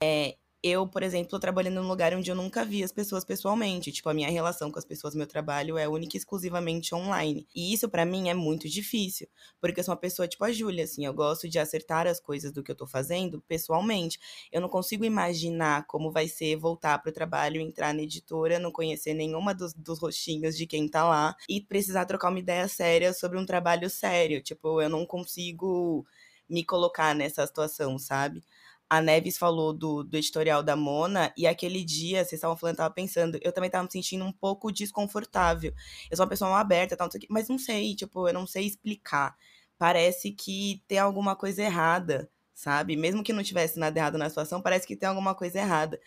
é, 0.00 0.36
eu, 0.62 0.88
por 0.88 1.02
exemplo, 1.04 1.38
trabalhando 1.38 1.76
num 1.80 1.88
lugar 1.88 2.12
onde 2.14 2.30
eu 2.30 2.34
nunca 2.34 2.64
vi 2.64 2.82
as 2.82 2.90
pessoas 2.90 3.24
pessoalmente. 3.24 3.92
Tipo, 3.92 4.08
a 4.08 4.14
minha 4.14 4.28
relação 4.28 4.70
com 4.72 4.78
as 4.78 4.84
pessoas 4.84 5.14
meu 5.14 5.26
trabalho 5.26 5.78
é 5.78 5.88
única 5.88 6.16
e 6.16 6.18
exclusivamente 6.18 6.94
online. 6.94 7.46
E 7.54 7.72
isso 7.72 7.88
para 7.88 8.04
mim 8.04 8.28
é 8.28 8.34
muito 8.34 8.68
difícil, 8.68 9.28
porque 9.60 9.80
eu 9.80 9.84
sou 9.84 9.94
uma 9.94 10.00
pessoa 10.00 10.26
tipo 10.26 10.44
a 10.44 10.52
Júlia, 10.52 10.84
assim, 10.84 11.06
eu 11.06 11.14
gosto 11.14 11.48
de 11.48 11.58
acertar 11.58 12.06
as 12.06 12.18
coisas 12.20 12.50
do 12.52 12.62
que 12.62 12.72
eu 12.72 12.76
tô 12.76 12.86
fazendo 12.86 13.40
pessoalmente. 13.46 14.18
Eu 14.50 14.60
não 14.60 14.68
consigo 14.68 15.04
imaginar 15.04 15.86
como 15.86 16.10
vai 16.10 16.26
ser 16.28 16.56
voltar 16.56 16.98
pro 16.98 17.12
trabalho, 17.12 17.60
entrar 17.60 17.94
na 17.94 18.02
editora, 18.02 18.58
não 18.58 18.72
conhecer 18.72 19.14
nenhuma 19.14 19.54
dos, 19.54 19.72
dos 19.74 20.00
rostinhos 20.00 20.56
de 20.56 20.66
quem 20.66 20.88
tá 20.88 21.08
lá 21.08 21.36
e 21.48 21.60
precisar 21.60 22.04
trocar 22.06 22.30
uma 22.30 22.38
ideia 22.40 22.66
séria 22.68 23.12
sobre 23.12 23.38
um 23.38 23.46
trabalho 23.46 23.88
sério. 23.88 24.42
Tipo, 24.42 24.80
eu 24.82 24.88
não 24.88 25.06
consigo 25.06 26.04
me 26.48 26.64
colocar 26.64 27.14
nessa 27.14 27.46
situação, 27.46 27.98
sabe? 27.98 28.42
A 28.90 29.02
Neves 29.02 29.36
falou 29.36 29.72
do, 29.72 30.02
do 30.02 30.16
editorial 30.16 30.62
da 30.62 30.74
Mona, 30.74 31.32
e 31.36 31.46
aquele 31.46 31.84
dia, 31.84 32.18
vocês 32.24 32.34
estavam 32.34 32.56
falando, 32.56 32.74
eu 32.74 32.78
tava 32.78 32.94
pensando, 32.94 33.38
eu 33.42 33.52
também 33.52 33.70
tava 33.70 33.84
me 33.84 33.92
sentindo 33.92 34.24
um 34.24 34.32
pouco 34.32 34.72
desconfortável. 34.72 35.74
Eu 36.10 36.16
sou 36.16 36.24
uma 36.24 36.30
pessoa 36.30 36.50
mal 36.50 36.60
aberta, 36.60 36.96
tal, 36.96 37.08
não 37.12 37.20
mas 37.28 37.48
não 37.48 37.58
sei, 37.58 37.94
tipo, 37.94 38.26
eu 38.26 38.34
não 38.34 38.46
sei 38.46 38.66
explicar. 38.66 39.36
Parece 39.76 40.32
que 40.32 40.82
tem 40.88 40.98
alguma 40.98 41.36
coisa 41.36 41.62
errada, 41.62 42.30
sabe? 42.54 42.96
Mesmo 42.96 43.22
que 43.22 43.32
não 43.32 43.42
tivesse 43.42 43.78
nada 43.78 43.98
errado 43.98 44.18
na 44.18 44.28
situação, 44.28 44.62
parece 44.62 44.86
que 44.86 44.96
tem 44.96 45.08
alguma 45.08 45.34
coisa 45.34 45.58
errada. 45.58 46.00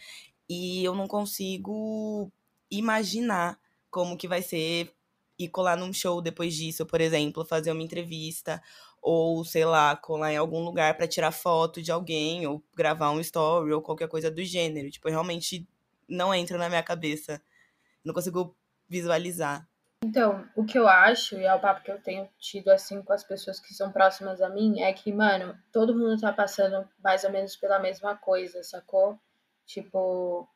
E 0.50 0.84
eu 0.84 0.96
não 0.96 1.08
consigo 1.08 2.32
imaginar 2.70 3.60
como 3.90 4.18
que 4.18 4.28
vai 4.28 4.42
ser 4.42 4.92
ir 5.44 5.50
colar 5.50 5.76
num 5.78 5.94
show 5.94 6.22
depois 6.22 6.54
disso, 6.56 6.86
por 6.86 7.02
exemplo, 7.02 7.46
fazer 7.46 7.72
uma 7.72 7.84
entrevista, 7.84 8.62
ou 9.02 9.44
sei 9.44 9.66
lá, 9.66 9.96
colar 9.96 10.32
em 10.32 10.38
algum 10.38 10.64
lugar 10.64 10.96
para 10.96 11.08
tirar 11.08 11.32
foto 11.32 11.82
de 11.82 11.92
alguém, 11.92 12.46
ou 12.46 12.64
gravar 12.76 13.12
um 13.12 13.20
story, 13.20 13.74
ou 13.74 13.82
qualquer 13.82 14.08
coisa 14.08 14.30
do 14.30 14.44
gênero. 14.44 14.92
Tipo, 14.92 15.10
realmente 15.10 15.68
não 16.08 16.34
entra 16.34 16.58
na 16.58 16.70
minha 16.70 16.84
cabeça. 16.84 17.42
Não 18.04 18.14
consigo 18.14 18.56
visualizar. 18.88 19.68
Então, 20.04 20.48
o 20.56 20.66
que 20.66 20.78
eu 20.78 20.88
acho, 20.88 21.36
e 21.36 21.44
é 21.46 21.54
o 21.54 21.60
papo 21.60 21.84
que 21.84 21.92
eu 21.92 22.02
tenho 22.02 22.28
tido 22.40 22.70
assim 22.70 23.02
com 23.04 23.14
as 23.14 23.24
pessoas 23.24 23.60
que 23.60 23.74
são 23.74 23.92
próximas 23.92 24.42
a 24.42 24.50
mim, 24.50 24.82
é 24.82 24.92
que, 24.92 25.14
mano, 25.14 25.56
todo 25.72 25.96
mundo 25.96 26.20
tá 26.20 26.34
passando 26.34 26.88
mais 27.04 27.24
ou 27.24 27.32
menos 27.32 27.56
pela 27.56 27.80
mesma 27.80 28.16
coisa, 28.16 28.64
sacou? 28.64 29.20
Tipo, 29.66 30.48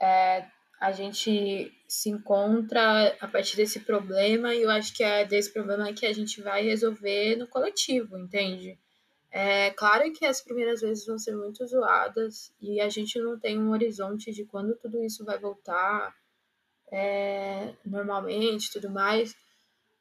é, 0.00 0.46
a 0.80 0.92
gente 0.92 1.70
se 1.86 2.08
encontra 2.08 3.14
a 3.20 3.28
partir 3.28 3.54
desse 3.56 3.80
problema 3.80 4.54
e 4.54 4.62
eu 4.62 4.70
acho 4.70 4.94
que 4.94 5.04
é 5.04 5.26
desse 5.26 5.52
problema 5.52 5.92
que 5.92 6.06
a 6.06 6.12
gente 6.12 6.40
vai 6.40 6.62
resolver 6.62 7.36
no 7.36 7.46
coletivo, 7.46 8.16
entende? 8.16 8.78
É 9.30 9.70
claro 9.72 10.10
que 10.12 10.24
as 10.24 10.40
primeiras 10.40 10.80
vezes 10.80 11.06
vão 11.06 11.18
ser 11.18 11.36
muito 11.36 11.64
zoadas 11.66 12.50
e 12.60 12.80
a 12.80 12.88
gente 12.88 13.18
não 13.20 13.38
tem 13.38 13.60
um 13.60 13.70
horizonte 13.70 14.32
de 14.32 14.44
quando 14.44 14.74
tudo 14.74 15.04
isso 15.04 15.22
vai 15.24 15.38
voltar 15.38 16.16
é, 16.90 17.74
normalmente 17.84 18.72
tudo 18.72 18.90
mais, 18.90 19.36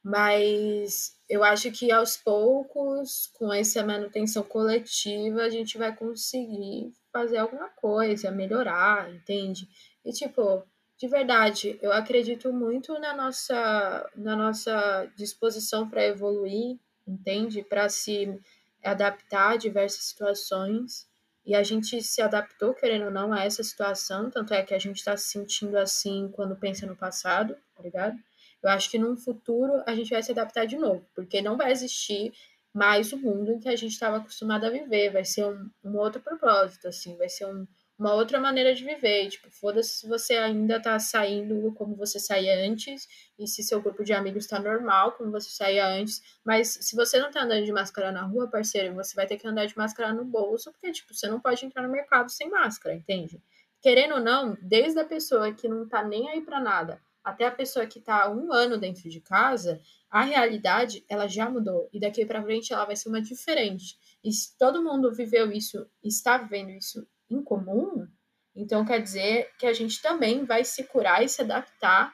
mas 0.01 1.15
eu 1.27 1.43
acho 1.43 1.71
que 1.71 1.91
aos 1.91 2.15
poucos, 2.15 3.27
com 3.33 3.53
essa 3.53 3.83
manutenção 3.83 4.43
coletiva, 4.43 5.43
a 5.43 5.49
gente 5.49 5.77
vai 5.77 5.93
conseguir 5.95 6.93
fazer 7.11 7.37
alguma 7.37 7.69
coisa, 7.69 8.31
melhorar, 8.31 9.13
entende? 9.13 9.67
E 10.05 10.11
tipo, 10.11 10.63
de 10.97 11.07
verdade, 11.07 11.79
eu 11.81 11.93
acredito 11.93 12.51
muito 12.51 12.97
na 12.99 13.15
nossa, 13.15 14.09
na 14.15 14.35
nossa 14.35 15.09
disposição 15.15 15.89
para 15.89 16.05
evoluir, 16.05 16.77
entende? 17.07 17.63
Para 17.63 17.87
se 17.87 18.37
adaptar 18.83 19.53
a 19.53 19.57
diversas 19.57 20.03
situações. 20.03 21.07
E 21.45 21.55
a 21.55 21.63
gente 21.63 22.01
se 22.03 22.21
adaptou, 22.21 22.73
querendo 22.73 23.05
ou 23.05 23.11
não, 23.11 23.31
a 23.31 23.43
essa 23.43 23.63
situação, 23.63 24.29
tanto 24.29 24.53
é 24.53 24.61
que 24.61 24.73
a 24.73 24.79
gente 24.79 24.97
está 24.97 25.15
se 25.15 25.29
sentindo 25.31 25.77
assim 25.77 26.29
quando 26.33 26.55
pensa 26.55 26.85
no 26.85 26.95
passado, 26.95 27.55
tá 27.75 27.81
ligado? 27.81 28.17
Eu 28.61 28.69
acho 28.69 28.91
que 28.91 28.99
no 28.99 29.15
futuro 29.15 29.81
a 29.85 29.95
gente 29.95 30.09
vai 30.09 30.21
se 30.21 30.31
adaptar 30.31 30.65
de 30.65 30.77
novo, 30.77 31.05
porque 31.15 31.41
não 31.41 31.55
vai 31.55 31.71
existir 31.71 32.33
mais 32.73 33.11
o 33.13 33.17
mundo 33.17 33.51
em 33.51 33.59
que 33.59 33.69
a 33.69 33.75
gente 33.75 33.93
estava 33.93 34.17
acostumado 34.17 34.65
a 34.65 34.69
viver, 34.69 35.11
vai 35.11 35.25
ser 35.25 35.45
um, 35.45 35.69
um 35.83 35.97
outro 35.97 36.21
propósito, 36.21 36.87
assim, 36.87 37.15
vai 37.15 37.29
ser 37.29 37.45
um, 37.45 37.65
uma 37.99 38.13
outra 38.13 38.39
maneira 38.39 38.73
de 38.73 38.85
viver. 38.85 39.25
E, 39.25 39.29
tipo, 39.29 39.51
foda-se 39.51 39.89
se 39.89 40.07
você 40.07 40.35
ainda 40.37 40.81
tá 40.81 40.97
saindo 40.97 41.73
como 41.73 41.95
você 41.95 42.17
saía 42.19 42.65
antes, 42.65 43.07
e 43.37 43.45
se 43.45 43.61
seu 43.61 43.81
grupo 43.81 44.03
de 44.03 44.13
amigos 44.13 44.47
tá 44.47 44.57
normal, 44.57 45.11
como 45.11 45.31
você 45.31 45.49
saía 45.49 45.85
antes. 45.85 46.21
Mas 46.43 46.69
se 46.81 46.95
você 46.95 47.19
não 47.19 47.29
tá 47.29 47.43
andando 47.43 47.65
de 47.65 47.71
máscara 47.73 48.11
na 48.11 48.23
rua, 48.23 48.47
parceiro, 48.47 48.95
você 48.95 49.13
vai 49.13 49.27
ter 49.27 49.37
que 49.37 49.47
andar 49.47 49.65
de 49.65 49.77
máscara 49.77 50.13
no 50.13 50.23
bolso, 50.23 50.71
porque, 50.71 50.91
tipo, 50.93 51.13
você 51.13 51.27
não 51.27 51.41
pode 51.41 51.65
entrar 51.65 51.83
no 51.83 51.91
mercado 51.91 52.31
sem 52.31 52.49
máscara, 52.49 52.95
entende? 52.95 53.41
Querendo 53.81 54.15
ou 54.15 54.19
não, 54.21 54.57
desde 54.61 54.99
a 54.99 55.05
pessoa 55.05 55.53
que 55.53 55.67
não 55.67 55.87
tá 55.87 56.03
nem 56.03 56.29
aí 56.29 56.41
pra 56.41 56.59
nada 56.59 57.01
até 57.23 57.45
a 57.45 57.51
pessoa 57.51 57.85
que 57.85 57.99
tá 57.99 58.29
um 58.31 58.51
ano 58.51 58.77
dentro 58.77 59.09
de 59.09 59.21
casa, 59.21 59.81
a 60.09 60.23
realidade 60.23 61.03
ela 61.07 61.27
já 61.27 61.49
mudou. 61.49 61.89
E 61.93 61.99
daqui 61.99 62.25
para 62.25 62.41
frente 62.41 62.73
ela 62.73 62.85
vai 62.85 62.95
ser 62.95 63.09
uma 63.09 63.21
diferente. 63.21 63.97
E 64.23 64.31
se 64.31 64.57
todo 64.57 64.83
mundo 64.83 65.13
viveu 65.13 65.51
isso, 65.51 65.85
está 66.03 66.37
vivendo 66.37 66.71
isso 66.71 67.05
em 67.29 67.41
comum, 67.43 68.07
então 68.55 68.85
quer 68.85 69.01
dizer 69.01 69.49
que 69.57 69.65
a 69.65 69.73
gente 69.73 70.01
também 70.01 70.43
vai 70.43 70.63
se 70.63 70.83
curar 70.83 71.23
e 71.23 71.29
se 71.29 71.41
adaptar 71.41 72.13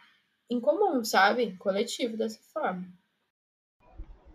em 0.49 0.59
comum, 0.59 1.03
sabe? 1.03 1.55
Coletivo 1.57 2.17
dessa 2.17 2.39
forma. 2.53 2.85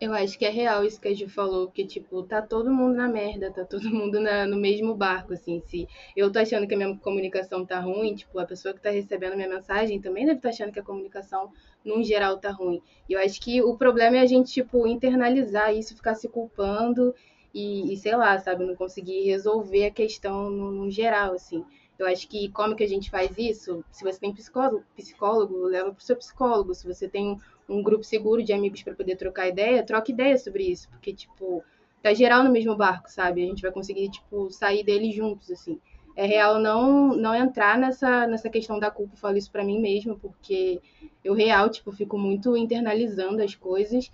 Eu 0.01 0.15
acho 0.15 0.39
que 0.39 0.47
é 0.47 0.49
real 0.49 0.83
isso 0.83 0.99
que 0.99 1.09
a 1.09 1.15
Ju 1.15 1.29
falou, 1.29 1.71
que, 1.71 1.85
tipo, 1.85 2.23
tá 2.23 2.41
todo 2.41 2.73
mundo 2.73 2.95
na 2.95 3.07
merda, 3.07 3.53
tá 3.53 3.67
todo 3.67 3.85
mundo 3.93 4.19
na, 4.19 4.47
no 4.47 4.57
mesmo 4.57 4.95
barco, 4.95 5.35
assim. 5.35 5.61
Se 5.67 5.87
eu 6.17 6.33
tô 6.33 6.39
achando 6.39 6.67
que 6.67 6.73
a 6.75 6.77
minha 6.77 6.97
comunicação 6.97 7.67
tá 7.67 7.79
ruim, 7.79 8.15
tipo, 8.15 8.39
a 8.39 8.47
pessoa 8.47 8.73
que 8.73 8.81
tá 8.81 8.89
recebendo 8.89 9.37
minha 9.37 9.49
mensagem 9.49 10.01
também 10.01 10.25
deve 10.25 10.39
estar 10.39 10.49
tá 10.49 10.55
achando 10.55 10.73
que 10.73 10.81
a 10.81 10.83
comunicação, 10.83 11.53
num 11.85 12.03
geral, 12.03 12.39
tá 12.39 12.51
ruim. 12.51 12.83
E 13.11 13.13
eu 13.13 13.21
acho 13.21 13.39
que 13.43 13.61
o 13.61 13.77
problema 13.77 14.17
é 14.17 14.21
a 14.21 14.27
gente, 14.27 14.51
tipo, 14.51 14.87
internalizar 14.87 15.75
isso, 15.75 15.95
ficar 15.95 16.15
se 16.15 16.31
culpando 16.31 17.15
e, 17.55 17.93
e, 17.93 17.97
sei 17.97 18.17
lá, 18.17 18.39
sabe, 18.39 18.65
não 18.65 18.77
conseguir 18.77 19.25
resolver 19.25 19.87
a 19.87 19.91
questão 19.91 20.49
no, 20.51 20.71
no, 20.71 20.91
geral, 20.91 21.35
assim. 21.35 21.65
Eu 21.99 22.07
acho 22.07 22.27
que 22.29 22.49
como 22.51 22.75
que 22.75 22.85
a 22.85 22.89
gente 22.89 23.11
faz 23.11 23.37
isso? 23.37 23.85
Se 23.91 24.03
você 24.03 24.19
tem 24.19 24.33
psicólogo, 24.33 24.85
psicólogo 24.97 25.65
leva 25.65 25.91
para 25.91 25.99
o 25.99 26.03
seu 26.03 26.17
psicólogo. 26.17 26.75
Se 26.75 26.87
você 26.87 27.09
tem 27.09 27.39
um 27.69 27.83
grupo 27.83 28.05
seguro 28.05 28.43
de 28.43 28.53
amigos 28.53 28.83
para 28.83 28.95
poder 28.95 29.17
trocar 29.17 29.49
ideia, 29.49 29.83
troca 29.83 30.11
ideia 30.11 30.39
sobre 30.39 30.65
isso, 30.65 30.89
porque, 30.89 31.13
tipo, 31.13 31.63
tá 32.03 32.15
geral 32.15 32.43
no 32.43 32.51
mesmo 32.51 32.75
barco, 32.75 33.11
sabe? 33.11 33.43
A 33.43 33.47
gente 33.47 33.63
vai 33.63 33.71
conseguir, 33.71 34.09
tipo, 34.11 34.51
sair 34.51 34.83
dele 34.83 35.13
juntos, 35.13 35.51
assim. 35.51 35.79
É 36.17 36.27
real 36.27 36.59
não 36.59 37.15
não 37.17 37.35
entrar 37.35 37.79
nessa, 37.79 38.27
nessa 38.27 38.51
questão 38.51 38.79
da 38.79 38.91
culpa, 38.91 39.15
eu 39.15 39.19
falo 39.19 39.37
isso 39.37 39.51
para 39.51 39.65
mim 39.65 39.81
mesma, 39.81 40.17
porque 40.17 40.81
eu 41.23 41.35
real, 41.35 41.69
tipo, 41.71 41.93
fico 41.93 42.19
muito 42.19 42.57
internalizando 42.57 43.43
as 43.43 43.55
coisas 43.55 44.11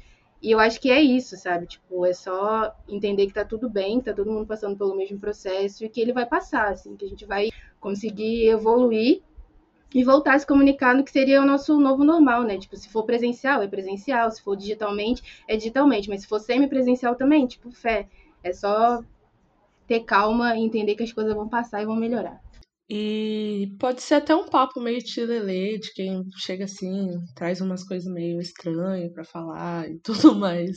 e 0.47 0.53
eu 0.53 0.61
acho 0.61 0.81
que 0.81 0.93
é 0.93 1.03
isso, 1.03 1.37
sabe? 1.37 1.67
Tipo, 1.67 2.07
é 2.07 2.13
só 2.13 2.73
entender 2.89 3.27
que 3.27 3.35
tá 3.35 3.45
tudo 3.45 3.69
bem, 3.69 3.99
que 3.99 4.05
tá 4.05 4.13
todo 4.13 4.31
mundo 4.31 4.47
passando 4.47 4.77
pelo 4.79 4.95
mesmo 4.95 5.19
processo 5.19 5.85
e 5.85 5.89
que 5.89 6.01
ele 6.01 6.13
vai 6.13 6.25
passar, 6.25 6.69
assim, 6.69 6.95
que 6.95 7.05
a 7.05 7.09
gente 7.09 7.27
vai 7.27 7.49
conseguir 7.81 8.47
evoluir 8.47 9.23
e 9.93 10.05
voltar 10.05 10.35
a 10.35 10.39
se 10.39 10.47
comunicar 10.47 10.95
no 10.95 11.03
que 11.03 11.11
seria 11.11 11.43
o 11.43 11.45
nosso 11.45 11.81
novo 11.81 12.05
normal, 12.05 12.45
né? 12.45 12.57
Tipo, 12.59 12.77
se 12.77 12.89
for 12.89 13.03
presencial, 13.03 13.61
é 13.61 13.67
presencial, 13.67 14.31
se 14.31 14.41
for 14.41 14.57
digitalmente, 14.57 15.43
é 15.49 15.57
digitalmente, 15.57 16.09
mas 16.09 16.21
se 16.21 16.29
for 16.29 16.39
semi-presencial 16.39 17.17
também, 17.17 17.45
tipo, 17.49 17.73
fé. 17.73 18.09
É 18.41 18.53
só 18.53 19.03
ter 19.85 20.05
calma 20.05 20.57
e 20.57 20.61
entender 20.61 20.95
que 20.95 21.03
as 21.03 21.13
coisas 21.13 21.35
vão 21.35 21.49
passar 21.49 21.83
e 21.83 21.87
vão 21.87 21.97
melhorar. 21.97 22.41
E 22.89 23.75
pode 23.81 24.01
ser 24.01 24.15
até 24.15 24.35
um 24.35 24.47
papo 24.49 24.81
meio 24.81 25.03
tilelê, 25.03 25.79
de 25.79 25.93
quem 25.93 26.25
chega 26.37 26.65
assim, 26.67 27.09
traz 27.35 27.61
umas 27.61 27.83
coisas 27.83 28.13
meio 28.13 28.41
estranhas 28.41 29.13
para 29.13 29.25
falar 29.25 29.91
e 29.91 29.99
tudo 30.05 30.37
mais. 30.37 30.77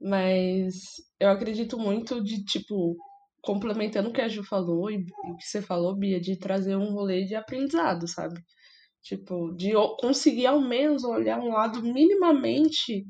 Mas 0.00 0.74
eu 1.18 1.30
acredito 1.30 1.78
muito 1.78 2.22
de, 2.22 2.44
tipo, 2.44 2.96
complementando 3.42 4.10
o 4.10 4.12
que 4.12 4.20
a 4.20 4.28
Ju 4.28 4.44
falou 4.44 4.90
e 4.90 4.98
o 4.98 5.36
que 5.36 5.44
você 5.46 5.62
falou, 5.62 5.96
Bia, 5.96 6.20
de 6.20 6.36
trazer 6.38 6.76
um 6.76 6.92
rolê 6.92 7.24
de 7.24 7.34
aprendizado, 7.34 8.06
sabe? 8.06 8.40
Tipo, 9.02 9.54
de 9.56 9.72
conseguir 10.00 10.46
ao 10.46 10.60
menos 10.60 11.04
olhar 11.04 11.38
um 11.40 11.48
lado 11.52 11.82
minimamente 11.82 13.06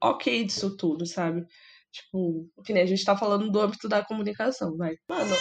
ok 0.00 0.44
disso 0.44 0.76
tudo, 0.76 1.06
sabe? 1.06 1.44
Tipo, 1.92 2.48
que 2.64 2.72
nem 2.72 2.84
a 2.84 2.86
gente 2.86 3.04
tá 3.04 3.16
falando 3.16 3.50
do 3.50 3.60
âmbito 3.60 3.88
da 3.88 4.04
comunicação, 4.04 4.76
vai. 4.76 4.94
Mano, 5.08 5.36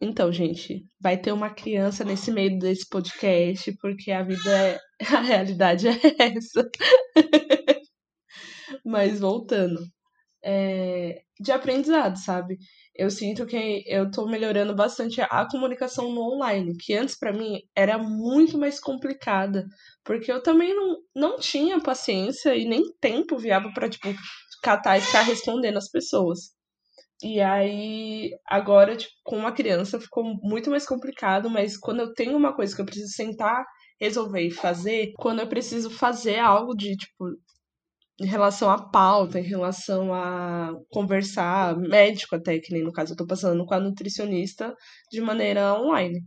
então, 0.00 0.32
gente, 0.32 0.86
vai 0.98 1.18
ter 1.20 1.30
uma 1.32 1.50
criança 1.50 2.02
nesse 2.04 2.30
meio 2.32 2.58
desse 2.58 2.88
podcast, 2.88 3.70
porque 3.80 4.10
a 4.10 4.22
vida 4.22 4.50
é. 4.50 4.80
A 5.16 5.20
realidade 5.20 5.88
é 5.88 5.92
essa. 6.18 6.68
Mas 8.84 9.20
voltando. 9.20 9.80
É, 10.42 11.22
de 11.38 11.52
aprendizado, 11.52 12.16
sabe? 12.16 12.58
Eu 12.94 13.10
sinto 13.10 13.46
que 13.46 13.84
eu 13.86 14.10
tô 14.10 14.26
melhorando 14.26 14.74
bastante 14.74 15.20
a 15.20 15.46
comunicação 15.50 16.12
no 16.12 16.22
online, 16.34 16.76
que 16.78 16.94
antes 16.94 17.18
para 17.18 17.32
mim 17.32 17.60
era 17.74 17.98
muito 17.98 18.58
mais 18.58 18.80
complicada, 18.80 19.66
porque 20.04 20.32
eu 20.32 20.42
também 20.42 20.74
não, 20.74 20.96
não 21.14 21.38
tinha 21.38 21.80
paciência 21.80 22.54
e 22.56 22.66
nem 22.66 22.82
tempo 23.00 23.38
viável 23.38 23.72
para 23.74 23.88
tipo 23.88 24.08
catar 24.62 24.98
e 24.98 25.02
ficar 25.02 25.22
respondendo 25.22 25.76
as 25.78 25.90
pessoas. 25.90 26.54
E 27.22 27.40
aí, 27.40 28.30
agora, 28.46 28.96
tipo, 28.96 29.12
com 29.24 29.36
uma 29.36 29.52
criança 29.52 30.00
ficou 30.00 30.24
muito 30.42 30.70
mais 30.70 30.86
complicado, 30.86 31.50
mas 31.50 31.76
quando 31.76 32.00
eu 32.00 32.14
tenho 32.14 32.36
uma 32.36 32.54
coisa 32.54 32.74
que 32.74 32.80
eu 32.80 32.86
preciso 32.86 33.12
sentar, 33.12 33.64
resolver 34.00 34.40
e 34.40 34.50
fazer, 34.50 35.12
quando 35.16 35.40
eu 35.40 35.48
preciso 35.48 35.90
fazer 35.90 36.38
algo 36.38 36.74
de, 36.74 36.96
tipo, 36.96 37.26
em 38.20 38.26
relação 38.26 38.70
à 38.70 38.78
pauta, 38.90 39.38
em 39.40 39.42
relação 39.44 40.12
a 40.14 40.72
conversar, 40.90 41.76
médico 41.78 42.36
até, 42.36 42.58
que 42.58 42.72
nem 42.72 42.82
no 42.84 42.92
caso 42.92 43.12
eu 43.12 43.16
tô 43.16 43.26
passando 43.26 43.64
com 43.66 43.74
a 43.74 43.80
nutricionista 43.80 44.74
de 45.10 45.20
maneira 45.20 45.74
online. 45.80 46.20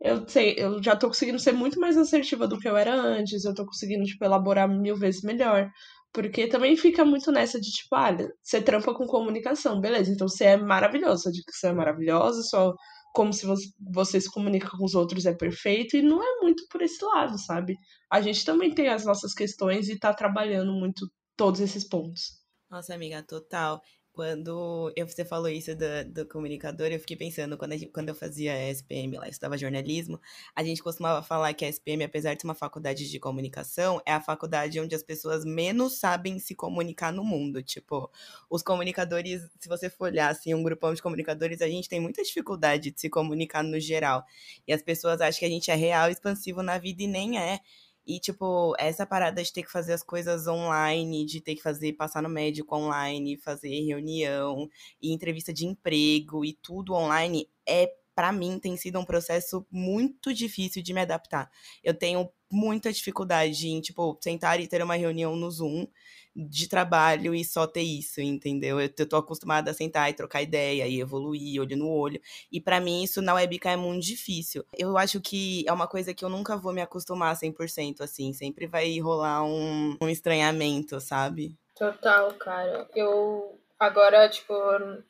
Eu 0.00 0.28
sei, 0.28 0.54
eu 0.58 0.82
já 0.82 0.96
tô 0.96 1.08
conseguindo 1.08 1.38
ser 1.38 1.52
muito 1.52 1.80
mais 1.80 1.96
assertiva 1.96 2.48
do 2.48 2.58
que 2.58 2.68
eu 2.68 2.76
era 2.76 2.94
antes, 2.94 3.44
eu 3.44 3.54
tô 3.54 3.66
conseguindo, 3.66 4.04
tipo, 4.04 4.24
elaborar 4.24 4.68
mil 4.68 4.96
vezes 4.96 5.22
melhor. 5.22 5.70
Porque 6.12 6.48
também 6.48 6.76
fica 6.76 7.04
muito 7.04 7.30
nessa 7.32 7.60
de 7.60 7.70
tipo, 7.70 7.94
olha, 7.94 8.26
ah, 8.26 8.32
você 8.42 8.60
trampa 8.60 8.92
com 8.94 9.06
comunicação, 9.06 9.80
beleza, 9.80 10.12
então 10.12 10.28
você 10.28 10.44
é 10.44 10.56
maravilhoso, 10.56 11.22
sua 11.24 11.32
dicção 11.32 11.70
é 11.70 11.72
maravilhosa, 11.74 12.42
só 12.42 12.74
como 13.14 13.32
se 13.32 13.46
você, 13.46 13.66
você 13.92 14.20
se 14.20 14.30
comunica 14.30 14.70
com 14.70 14.84
os 14.84 14.94
outros 14.94 15.26
é 15.26 15.34
perfeito, 15.34 15.96
e 15.96 16.02
não 16.02 16.22
é 16.22 16.40
muito 16.42 16.64
por 16.70 16.82
esse 16.82 17.04
lado, 17.04 17.38
sabe? 17.38 17.76
A 18.10 18.20
gente 18.20 18.44
também 18.44 18.74
tem 18.74 18.88
as 18.88 19.04
nossas 19.04 19.34
questões 19.34 19.88
e 19.88 19.98
tá 19.98 20.12
trabalhando 20.14 20.72
muito 20.72 21.08
todos 21.36 21.60
esses 21.60 21.86
pontos. 21.88 22.40
Nossa, 22.70 22.94
amiga, 22.94 23.22
total. 23.22 23.80
Quando 24.12 24.92
eu, 24.96 25.06
você 25.06 25.24
falou 25.24 25.48
isso 25.48 25.74
do, 25.74 26.04
do 26.12 26.26
comunicador, 26.26 26.88
eu 26.88 26.98
fiquei 26.98 27.16
pensando, 27.16 27.56
quando, 27.56 27.72
gente, 27.72 27.92
quando 27.92 28.08
eu 28.08 28.14
fazia 28.14 28.52
SPM 28.70 29.16
lá, 29.16 29.28
estudava 29.28 29.56
jornalismo, 29.56 30.20
a 30.54 30.64
gente 30.64 30.82
costumava 30.82 31.22
falar 31.22 31.54
que 31.54 31.64
a 31.64 31.68
SPM, 31.68 32.02
apesar 32.02 32.34
de 32.34 32.42
ser 32.42 32.46
uma 32.48 32.54
faculdade 32.54 33.08
de 33.08 33.20
comunicação, 33.20 34.02
é 34.04 34.12
a 34.12 34.20
faculdade 34.20 34.80
onde 34.80 34.96
as 34.96 35.02
pessoas 35.02 35.44
menos 35.44 35.98
sabem 35.98 36.40
se 36.40 36.56
comunicar 36.56 37.12
no 37.12 37.24
mundo. 37.24 37.62
Tipo, 37.62 38.10
os 38.50 38.62
comunicadores, 38.62 39.48
se 39.60 39.68
você 39.68 39.88
for 39.88 40.06
olhar, 40.06 40.28
assim, 40.28 40.52
um 40.54 40.62
grupão 40.62 40.92
de 40.92 41.00
comunicadores, 41.00 41.62
a 41.62 41.68
gente 41.68 41.88
tem 41.88 42.00
muita 42.00 42.22
dificuldade 42.22 42.90
de 42.90 43.00
se 43.00 43.08
comunicar 43.08 43.62
no 43.62 43.78
geral. 43.78 44.24
E 44.66 44.72
as 44.72 44.82
pessoas 44.82 45.20
acham 45.20 45.38
que 45.38 45.46
a 45.46 45.50
gente 45.50 45.70
é 45.70 45.74
real 45.76 46.10
expansivo 46.10 46.62
na 46.62 46.78
vida 46.78 47.02
e 47.02 47.06
nem 47.06 47.38
é. 47.38 47.60
E, 48.06 48.18
tipo, 48.18 48.74
essa 48.78 49.06
parada 49.06 49.42
de 49.42 49.52
ter 49.52 49.62
que 49.62 49.70
fazer 49.70 49.92
as 49.92 50.02
coisas 50.02 50.46
online, 50.46 51.24
de 51.26 51.40
ter 51.40 51.54
que 51.54 51.62
fazer, 51.62 51.92
passar 51.94 52.22
no 52.22 52.28
médico 52.28 52.74
online, 52.76 53.36
fazer 53.36 53.68
reunião 53.86 54.68
e 55.00 55.12
entrevista 55.12 55.52
de 55.52 55.66
emprego 55.66 56.44
e 56.44 56.54
tudo 56.54 56.94
online, 56.94 57.48
é, 57.68 57.92
para 58.14 58.32
mim, 58.32 58.58
tem 58.58 58.76
sido 58.76 58.98
um 58.98 59.04
processo 59.04 59.66
muito 59.70 60.34
difícil 60.34 60.82
de 60.82 60.92
me 60.92 61.00
adaptar. 61.00 61.50
Eu 61.82 61.94
tenho 61.94 62.28
muita 62.50 62.92
dificuldade 62.92 63.68
em, 63.68 63.80
tipo, 63.80 64.18
sentar 64.20 64.60
e 64.60 64.66
ter 64.66 64.82
uma 64.82 64.96
reunião 64.96 65.36
no 65.36 65.50
Zoom 65.50 65.86
de 66.34 66.68
trabalho 66.68 67.34
e 67.34 67.44
só 67.44 67.66
ter 67.66 67.82
isso, 67.82 68.20
entendeu? 68.20 68.80
Eu, 68.80 68.90
eu 68.96 69.08
tô 69.08 69.16
acostumada 69.16 69.70
a 69.70 69.74
sentar 69.74 70.10
e 70.10 70.14
trocar 70.14 70.42
ideia 70.42 70.86
e 70.86 71.00
evoluir 71.00 71.60
olho 71.60 71.76
no 71.76 71.88
olho. 71.88 72.20
E 72.50 72.60
para 72.60 72.80
mim 72.80 73.02
isso 73.02 73.20
na 73.20 73.34
webcam 73.34 73.70
é 73.70 73.76
muito 73.76 74.04
difícil. 74.04 74.64
Eu 74.76 74.96
acho 74.96 75.20
que 75.20 75.64
é 75.66 75.72
uma 75.72 75.86
coisa 75.86 76.14
que 76.14 76.24
eu 76.24 76.28
nunca 76.28 76.56
vou 76.56 76.72
me 76.72 76.80
acostumar 76.80 77.36
100%, 77.36 78.00
assim. 78.00 78.32
Sempre 78.32 78.66
vai 78.66 78.98
rolar 79.00 79.44
um, 79.44 79.96
um 80.00 80.08
estranhamento, 80.08 81.00
sabe? 81.00 81.56
Total, 81.74 82.32
cara. 82.34 82.88
Eu 82.94 83.58
agora, 83.78 84.28
tipo, 84.28 84.54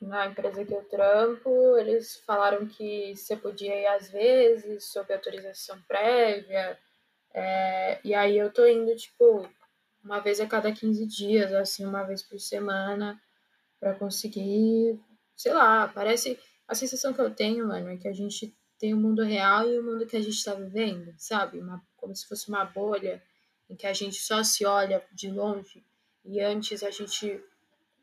na 0.01 0.27
empresa 0.27 0.63
que 0.63 0.73
eu 0.73 0.83
trampo, 0.85 1.77
eles 1.77 2.15
falaram 2.25 2.65
que 2.65 3.13
você 3.15 3.35
podia 3.35 3.75
ir 3.75 3.87
às 3.87 4.09
vezes, 4.09 4.85
sob 4.85 5.13
autorização 5.13 5.77
prévia. 5.87 6.79
É, 7.33 7.99
e 8.03 8.13
aí 8.13 8.37
eu 8.37 8.51
tô 8.51 8.65
indo, 8.65 8.95
tipo, 8.95 9.47
uma 10.03 10.19
vez 10.19 10.39
a 10.39 10.47
cada 10.47 10.71
15 10.71 11.05
dias, 11.05 11.53
assim, 11.53 11.85
uma 11.85 12.03
vez 12.03 12.23
por 12.23 12.39
semana, 12.39 13.21
para 13.79 13.95
conseguir, 13.95 14.99
sei 15.35 15.53
lá, 15.53 15.87
parece. 15.87 16.39
A 16.67 16.75
sensação 16.75 17.13
que 17.13 17.19
eu 17.19 17.29
tenho, 17.29 17.67
mano, 17.67 17.89
é 17.89 17.97
que 17.97 18.07
a 18.07 18.13
gente 18.13 18.55
tem 18.79 18.93
o 18.93 18.97
mundo 18.97 19.23
real 19.23 19.67
e 19.69 19.77
o 19.77 19.83
mundo 19.83 20.07
que 20.07 20.15
a 20.15 20.21
gente 20.21 20.37
está 20.37 20.53
vivendo, 20.53 21.13
sabe? 21.17 21.59
Uma, 21.59 21.83
como 21.97 22.15
se 22.15 22.27
fosse 22.27 22.47
uma 22.49 22.63
bolha 22.63 23.21
em 23.69 23.75
que 23.75 23.85
a 23.85 23.93
gente 23.93 24.15
só 24.15 24.43
se 24.43 24.65
olha 24.65 25.03
de 25.11 25.29
longe 25.29 25.83
e 26.23 26.39
antes 26.39 26.81
a 26.83 26.89
gente 26.89 27.43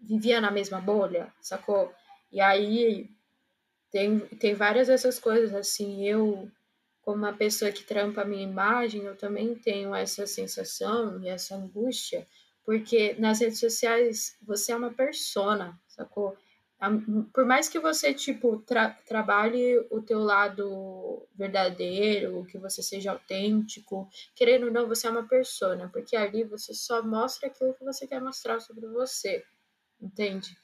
vivia 0.00 0.40
na 0.40 0.50
mesma 0.50 0.80
bolha, 0.80 1.32
sacou? 1.40 1.92
E 2.30 2.40
aí 2.40 3.10
tem, 3.90 4.18
tem 4.20 4.54
várias 4.54 4.88
dessas 4.88 5.18
coisas, 5.18 5.54
assim, 5.54 6.06
eu 6.06 6.50
como 7.08 7.24
uma 7.24 7.32
pessoa 7.32 7.72
que 7.72 7.84
trampa 7.84 8.20
a 8.20 8.24
minha 8.26 8.42
imagem, 8.42 9.04
eu 9.04 9.16
também 9.16 9.54
tenho 9.54 9.94
essa 9.94 10.26
sensação 10.26 11.18
e 11.22 11.28
essa 11.28 11.56
angústia, 11.56 12.26
porque 12.62 13.16
nas 13.18 13.40
redes 13.40 13.58
sociais 13.58 14.36
você 14.42 14.72
é 14.72 14.76
uma 14.76 14.92
persona, 14.92 15.80
sacou? 15.86 16.36
Por 17.32 17.46
mais 17.46 17.66
que 17.66 17.78
você, 17.78 18.12
tipo, 18.12 18.58
tra 18.58 18.90
trabalhe 19.06 19.78
o 19.90 20.02
teu 20.02 20.18
lado 20.18 21.26
verdadeiro, 21.34 22.44
que 22.44 22.58
você 22.58 22.82
seja 22.82 23.12
autêntico, 23.12 24.06
querendo 24.34 24.66
ou 24.66 24.70
não, 24.70 24.86
você 24.86 25.06
é 25.06 25.10
uma 25.10 25.26
persona, 25.26 25.88
porque 25.90 26.14
ali 26.14 26.44
você 26.44 26.74
só 26.74 27.02
mostra 27.02 27.48
aquilo 27.48 27.72
que 27.72 27.84
você 27.84 28.06
quer 28.06 28.20
mostrar 28.20 28.60
sobre 28.60 28.86
você, 28.86 29.42
entende? 29.98 30.54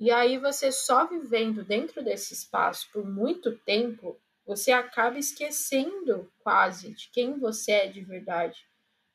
E 0.00 0.10
aí 0.10 0.38
você 0.38 0.72
só 0.72 1.06
vivendo 1.06 1.64
dentro 1.64 2.02
desse 2.02 2.34
espaço 2.34 2.88
por 2.92 3.06
muito 3.06 3.56
tempo, 3.58 4.20
você 4.46 4.72
acaba 4.72 5.18
esquecendo 5.18 6.30
quase 6.38 6.94
de 6.94 7.08
quem 7.10 7.38
você 7.38 7.72
é 7.72 7.86
de 7.88 8.02
verdade. 8.02 8.66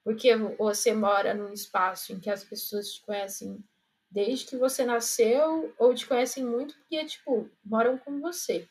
Porque 0.04 0.36
você 0.36 0.94
mora 0.94 1.34
num 1.34 1.54
espaço 1.54 2.14
em 2.14 2.20
que 2.20 2.30
as 2.30 2.44
pessoas 2.44 2.94
te 2.94 3.02
conhecem 3.06 3.64
desde 4.10 4.46
que 4.46 4.58
você 4.58 4.84
nasceu 4.84 5.74
ou 5.78 5.94
te 5.94 6.08
conhecem 6.08 6.44
muito 6.44 6.76
porque, 6.80 7.06
tipo, 7.06 7.50
moram 7.64 7.98
com 7.98 8.20
você. 8.20 8.68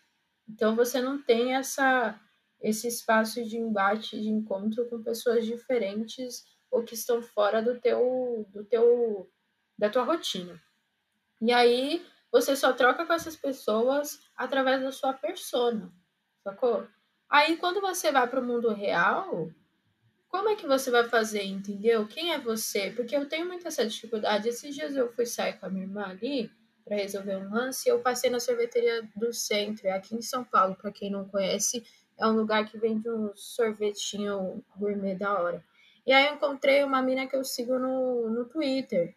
Então 0.48 0.74
você 0.74 1.00
não 1.00 1.22
tem 1.22 1.54
essa 1.54 2.20
esse 2.60 2.88
espaço 2.88 3.44
de 3.44 3.56
embate, 3.56 4.20
de 4.20 4.28
encontro 4.28 4.88
com 4.88 5.00
pessoas 5.00 5.46
diferentes 5.46 6.44
ou 6.72 6.82
que 6.82 6.94
estão 6.94 7.22
fora 7.22 7.62
do 7.62 7.80
teu 7.80 8.44
do 8.50 8.64
teu 8.64 9.30
da 9.78 9.88
tua 9.88 10.02
rotina. 10.02 10.60
E 11.40 11.52
aí 11.52 12.04
você 12.32 12.56
só 12.56 12.72
troca 12.72 13.06
com 13.06 13.12
essas 13.12 13.36
pessoas 13.36 14.18
através 14.36 14.82
da 14.82 14.90
sua 14.90 15.12
persona 15.12 15.92
sacou? 16.48 16.86
Aí 17.28 17.56
quando 17.56 17.80
você 17.80 18.10
vai 18.10 18.26
para 18.26 18.40
o 18.40 18.44
mundo 18.44 18.72
real, 18.72 19.50
como 20.28 20.48
é 20.48 20.56
que 20.56 20.66
você 20.66 20.90
vai 20.90 21.04
fazer, 21.04 21.44
entendeu? 21.44 22.06
Quem 22.06 22.32
é 22.32 22.38
você? 22.38 22.90
Porque 22.90 23.14
eu 23.14 23.28
tenho 23.28 23.46
muita 23.46 23.68
essa 23.68 23.86
dificuldade. 23.86 24.48
Esses 24.48 24.74
dias 24.74 24.96
eu 24.96 25.12
fui 25.12 25.26
sair 25.26 25.54
com 25.54 25.66
a 25.66 25.68
minha 25.68 25.84
irmã 25.84 26.04
ali 26.04 26.50
para 26.84 26.96
resolver 26.96 27.36
um 27.36 27.50
lance 27.50 27.88
e 27.88 27.92
eu 27.92 28.00
passei 28.00 28.30
na 28.30 28.40
sorveteria 28.40 29.06
do 29.14 29.32
centro, 29.32 29.86
é 29.86 29.92
aqui 29.92 30.14
em 30.14 30.22
São 30.22 30.42
Paulo, 30.42 30.74
para 30.74 30.90
quem 30.90 31.10
não 31.10 31.28
conhece, 31.28 31.84
é 32.18 32.26
um 32.26 32.32
lugar 32.32 32.64
que 32.64 32.78
vende 32.78 33.08
um 33.10 33.30
sorvetinho 33.36 34.64
gourmet 34.76 35.14
da 35.14 35.38
hora. 35.38 35.62
E 36.06 36.12
aí 36.12 36.26
eu 36.26 36.34
encontrei 36.34 36.82
uma 36.82 37.02
mina 37.02 37.26
que 37.26 37.36
eu 37.36 37.44
sigo 37.44 37.78
no, 37.78 38.30
no 38.30 38.46
Twitter. 38.46 39.14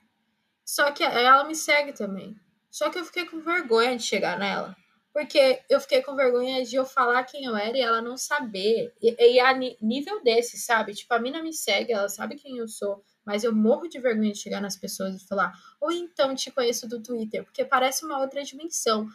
Só 0.65 0.91
que 0.91 1.03
ela 1.03 1.45
me 1.45 1.55
segue 1.55 1.93
também. 1.93 2.35
Só 2.69 2.89
que 2.89 2.99
eu 2.99 3.05
fiquei 3.05 3.25
com 3.25 3.39
vergonha 3.39 3.95
de 3.95 4.03
chegar 4.03 4.37
nela. 4.37 4.75
Porque 5.13 5.61
eu 5.69 5.79
fiquei 5.79 6.01
com 6.01 6.15
vergonha 6.15 6.63
de 6.63 6.75
eu 6.75 6.85
falar 6.85 7.23
quem 7.23 7.43
eu 7.43 7.55
era 7.55 7.77
e 7.77 7.81
ela 7.81 8.01
não 8.01 8.15
saber. 8.15 8.93
E, 9.01 9.15
e 9.19 9.39
a 9.39 9.53
nível 9.81 10.23
desse, 10.23 10.57
sabe? 10.57 10.93
Tipo, 10.93 11.13
a 11.13 11.19
mina 11.19 11.43
me 11.43 11.53
segue, 11.53 11.91
ela 11.91 12.07
sabe 12.07 12.35
quem 12.35 12.57
eu 12.57 12.67
sou, 12.67 13.03
mas 13.25 13.43
eu 13.43 13.53
morro 13.53 13.87
de 13.87 13.99
vergonha 13.99 14.31
de 14.31 14.39
chegar 14.39 14.61
nas 14.61 14.77
pessoas 14.77 15.15
e 15.15 15.27
falar, 15.27 15.53
ou 15.79 15.91
então 15.91 16.33
te 16.33 16.49
conheço 16.49 16.87
do 16.87 17.01
Twitter, 17.01 17.43
porque 17.43 17.65
parece 17.65 18.05
uma 18.05 18.19
outra 18.19 18.43
dimensão. 18.43 19.07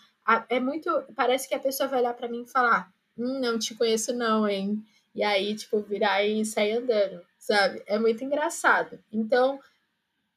É 0.49 0.61
muito. 0.61 0.91
Parece 1.15 1.49
que 1.49 1.55
a 1.55 1.59
pessoa 1.59 1.89
vai 1.89 2.01
olhar 2.01 2.15
para 2.15 2.29
mim 2.29 2.43
e 2.43 2.51
falar, 2.51 2.93
hum, 3.17 3.41
não 3.41 3.59
te 3.59 3.75
conheço, 3.75 4.13
não, 4.13 4.47
hein? 4.47 4.85
E 5.15 5.23
aí, 5.23 5.55
tipo, 5.55 5.81
virar 5.81 6.23
e 6.25 6.45
sair 6.45 6.73
andando, 6.73 7.23
sabe? 7.39 7.83
É 7.87 7.99
muito 7.99 8.23
engraçado. 8.23 8.99
Então, 9.11 9.59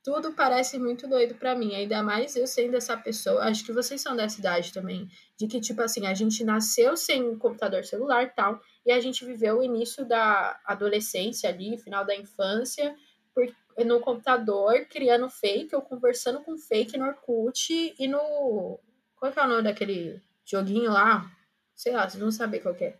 tudo 0.09 0.33
parece 0.33 0.79
muito 0.79 1.07
doido 1.07 1.35
para 1.35 1.53
mim, 1.53 1.75
ainda 1.75 2.01
mais 2.01 2.35
eu 2.35 2.47
sendo 2.47 2.75
essa 2.75 2.97
pessoa. 2.97 3.43
Acho 3.43 3.63
que 3.63 3.71
vocês 3.71 4.01
são 4.01 4.15
dessa 4.15 4.39
idade 4.39 4.73
também, 4.73 5.07
de 5.37 5.45
que 5.45 5.61
tipo 5.61 5.83
assim, 5.83 6.07
a 6.07 6.15
gente 6.15 6.43
nasceu 6.43 6.97
sem 6.97 7.37
computador 7.37 7.85
celular 7.85 8.23
e 8.23 8.29
tal, 8.29 8.59
e 8.83 8.91
a 8.91 8.99
gente 8.99 9.23
viveu 9.23 9.59
o 9.59 9.63
início 9.63 10.03
da 10.03 10.59
adolescência 10.65 11.47
ali, 11.47 11.77
final 11.77 12.03
da 12.03 12.15
infância, 12.15 12.95
por, 13.35 13.47
no 13.85 13.99
computador, 13.99 14.83
criando 14.89 15.29
fake 15.29 15.75
ou 15.75 15.81
conversando 15.83 16.41
com 16.41 16.57
fake 16.57 16.97
no 16.97 17.05
Orkut 17.05 17.93
e 17.99 18.07
no 18.07 18.79
qual 19.15 19.31
é, 19.31 19.39
é 19.39 19.43
o 19.43 19.47
nome 19.47 19.61
daquele 19.61 20.19
joguinho 20.43 20.91
lá? 20.91 21.31
Sei 21.75 21.93
lá, 21.93 22.09
vocês 22.09 22.19
vão 22.19 22.31
saber 22.31 22.61
qual 22.61 22.75
é. 22.81 22.97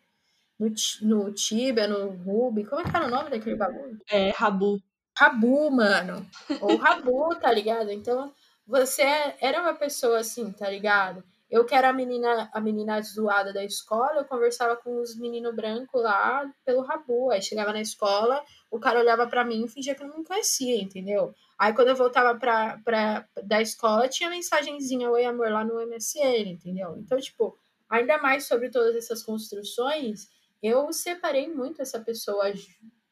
No, 0.59 0.71
no 1.01 1.33
Tibia, 1.33 1.87
no 1.87 2.09
Ruby, 2.09 2.65
como 2.65 2.81
é 2.81 2.83
que 2.83 2.95
era 2.95 3.07
o 3.07 3.09
nome 3.09 3.31
daquele 3.31 3.55
bagulho? 3.55 3.97
É, 4.07 4.29
Rabu. 4.29 4.79
Rabu, 5.19 5.69
mano. 5.69 6.25
Ou 6.61 6.77
Rabu, 6.77 7.35
tá 7.41 7.51
ligado? 7.51 7.91
Então, 7.91 8.33
você 8.65 9.03
era 9.41 9.61
uma 9.61 9.73
pessoa 9.73 10.19
assim, 10.19 10.49
tá 10.53 10.69
ligado? 10.69 11.21
Eu 11.51 11.65
que 11.65 11.75
era 11.75 11.89
a 11.89 11.93
menina, 11.93 12.49
a 12.53 12.61
menina 12.61 13.01
zoada 13.01 13.51
da 13.51 13.61
escola, 13.61 14.21
eu 14.21 14.25
conversava 14.25 14.77
com 14.77 15.01
os 15.01 15.17
meninos 15.17 15.53
brancos 15.53 16.01
lá 16.01 16.49
pelo 16.63 16.83
Rabu. 16.83 17.31
Aí 17.31 17.41
chegava 17.41 17.73
na 17.73 17.81
escola, 17.81 18.41
o 18.71 18.79
cara 18.79 19.01
olhava 19.01 19.27
para 19.27 19.43
mim 19.43 19.65
e 19.65 19.67
fingia 19.67 19.93
que 19.93 20.01
eu 20.01 20.07
não 20.07 20.19
me 20.19 20.23
conhecia, 20.23 20.81
entendeu? 20.81 21.35
Aí 21.57 21.73
quando 21.73 21.89
eu 21.89 21.97
voltava 21.97 22.39
pra, 22.39 22.79
pra, 22.85 23.27
da 23.43 23.61
escola, 23.61 24.07
tinha 24.07 24.29
mensagenzinha 24.29 25.09
Oi 25.09 25.25
Amor 25.25 25.51
lá 25.51 25.65
no 25.65 25.85
MSN, 25.85 26.47
entendeu? 26.47 26.95
Então, 26.97 27.19
tipo, 27.19 27.57
ainda 27.89 28.19
mais 28.19 28.47
sobre 28.47 28.69
todas 28.69 28.95
essas 28.95 29.21
construções, 29.21 30.29
eu 30.63 30.93
separei 30.93 31.53
muito 31.53 31.81
essa 31.81 31.99
pessoa 31.99 32.53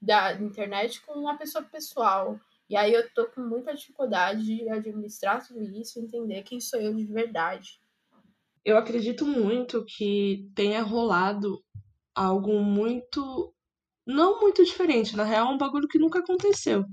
da 0.08 0.34
internet 0.36 1.02
com 1.02 1.20
uma 1.20 1.38
pessoa 1.38 1.64
pessoal. 1.66 2.40
E 2.70 2.76
aí 2.76 2.94
eu 2.94 3.08
tô 3.14 3.28
com 3.28 3.42
muita 3.42 3.76
dificuldade 3.76 4.44
de 4.44 4.70
administrar 4.70 5.46
tudo 5.46 5.62
isso, 5.62 6.00
entender 6.00 6.44
quem 6.44 6.62
sou 6.62 6.80
eu 6.80 6.96
de 6.96 7.06
verdade. 7.06 7.80
Eu 8.64 8.78
acredito 8.78 9.26
muito 9.26 9.86
que 9.86 10.50
tenha 10.56 10.82
rolado 10.82 11.62
algo 12.16 12.62
muito. 12.62 13.54
Não 14.06 14.40
muito 14.40 14.64
diferente, 14.64 15.18
na 15.18 15.26
real, 15.26 15.48
é 15.48 15.54
um 15.54 15.58
bagulho 15.58 15.88
que 15.88 16.00
nunca 16.00 16.20
aconteceu. 16.20 16.86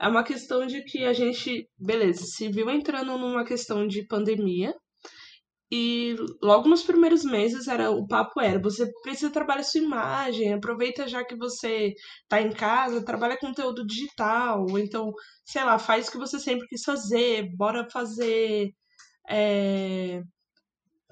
É 0.00 0.06
uma 0.06 0.22
questão 0.22 0.64
de 0.66 0.82
que 0.84 1.04
a 1.04 1.12
gente, 1.12 1.68
beleza, 1.76 2.24
se 2.24 2.48
viu 2.48 2.70
entrando 2.70 3.18
numa 3.18 3.44
questão 3.44 3.86
de 3.86 4.06
pandemia, 4.06 4.74
e 5.76 6.14
logo 6.40 6.68
nos 6.68 6.84
primeiros 6.84 7.24
meses 7.24 7.66
era 7.66 7.90
o 7.90 8.06
papo 8.06 8.40
era, 8.40 8.60
você 8.60 8.88
precisa 9.02 9.32
trabalhar 9.32 9.64
sua 9.64 9.80
imagem, 9.80 10.52
aproveita 10.52 11.08
já 11.08 11.24
que 11.24 11.34
você 11.34 11.92
tá 12.28 12.40
em 12.40 12.52
casa, 12.52 13.04
trabalha 13.04 13.36
conteúdo 13.36 13.84
digital, 13.84 14.64
ou 14.70 14.78
então, 14.78 15.12
sei 15.44 15.64
lá, 15.64 15.76
faz 15.76 16.06
o 16.06 16.12
que 16.12 16.18
você 16.18 16.38
sempre 16.38 16.68
quis 16.68 16.84
fazer, 16.84 17.50
bora 17.56 17.88
fazer 17.90 18.70
é, 19.28 20.22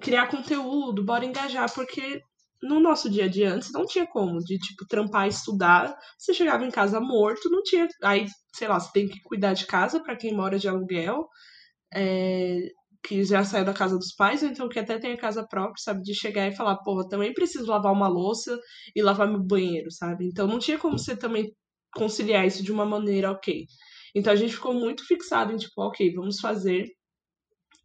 criar 0.01 0.29
conteúdo, 0.29 1.05
bora 1.05 1.25
engajar, 1.25 1.69
porque 1.75 2.21
no 2.63 2.79
nosso 2.79 3.11
dia 3.11 3.25
a 3.25 3.29
dia 3.29 3.53
antes 3.53 3.73
não 3.73 3.85
tinha 3.85 4.07
como, 4.07 4.39
de 4.39 4.59
tipo, 4.59 4.87
trampar, 4.87 5.27
estudar, 5.27 5.93
você 6.17 6.33
chegava 6.33 6.65
em 6.65 6.71
casa 6.71 7.01
morto, 7.01 7.51
não 7.51 7.65
tinha. 7.65 7.89
Aí, 8.05 8.27
sei 8.55 8.69
lá, 8.69 8.79
você 8.79 8.93
tem 8.93 9.09
que 9.09 9.21
cuidar 9.23 9.55
de 9.55 9.67
casa 9.67 9.99
para 10.01 10.15
quem 10.15 10.33
mora 10.33 10.57
de 10.57 10.69
aluguel. 10.69 11.29
É, 11.93 12.61
que 13.03 13.25
já 13.25 13.45
saiu 13.45 13.65
da 13.65 13.75
casa 13.75 13.99
dos 13.99 14.15
pais, 14.15 14.43
ou 14.43 14.49
então 14.49 14.69
que 14.69 14.79
até 14.79 14.99
tem 14.99 15.13
a 15.13 15.19
casa 15.19 15.47
própria, 15.47 15.83
sabe? 15.83 16.03
De 16.03 16.15
chegar 16.15 16.47
e 16.49 16.55
falar, 16.55 16.77
porra, 16.79 17.09
também 17.09 17.35
preciso 17.35 17.67
lavar 17.67 17.93
uma 17.93 18.09
louça 18.09 18.59
e 18.95 19.03
lavar 19.03 19.29
meu 19.29 19.43
banheiro, 19.43 19.91
sabe? 19.91 20.27
Então 20.27 20.47
não 20.47 20.59
tinha 20.59 20.79
como 20.79 20.99
você 20.99 21.17
também 21.17 21.53
conciliar 21.95 22.47
isso 22.47 22.63
de 22.63 22.73
uma 22.73 22.87
maneira 22.87 23.31
ok. 23.31 23.67
Então 24.15 24.33
a 24.33 24.37
gente 24.37 24.55
ficou 24.55 24.75
muito 24.75 25.07
fixado 25.07 25.53
em, 25.53 25.57
tipo, 25.57 25.83
ok, 25.83 26.13
vamos 26.15 26.39
fazer 26.41 26.87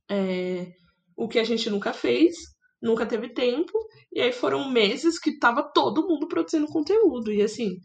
é, 0.10 0.72
o 1.16 1.28
que 1.28 1.40
a 1.40 1.44
gente 1.44 1.70
nunca 1.70 1.94
fez, 1.94 2.36
nunca 2.82 3.06
teve 3.06 3.30
tempo, 3.34 3.74
e 4.12 4.22
aí 4.22 4.32
foram 4.32 4.70
meses 4.72 5.20
que 5.20 5.40
tava 5.40 5.64
todo 5.74 6.08
mundo 6.08 6.28
produzindo 6.28 6.68
conteúdo, 6.68 7.32
e 7.32 7.42
assim, 7.42 7.78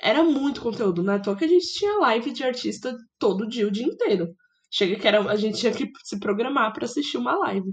era 0.00 0.24
muito 0.24 0.60
conteúdo, 0.60 1.02
não 1.02 1.14
é 1.14 1.18
toa 1.18 1.36
que 1.36 1.44
a 1.44 1.48
gente 1.48 1.72
tinha 1.72 1.98
live 2.00 2.32
de 2.32 2.42
artista 2.42 2.96
todo 3.18 3.48
dia, 3.48 3.66
o 3.66 3.70
dia 3.70 3.86
inteiro. 3.86 4.34
Chega 4.74 4.96
que 4.96 5.06
era, 5.06 5.20
a 5.30 5.36
gente 5.36 5.58
tinha 5.58 5.72
que 5.72 5.88
se 6.02 6.18
programar 6.18 6.72
para 6.72 6.84
assistir 6.84 7.16
uma 7.16 7.36
live. 7.36 7.72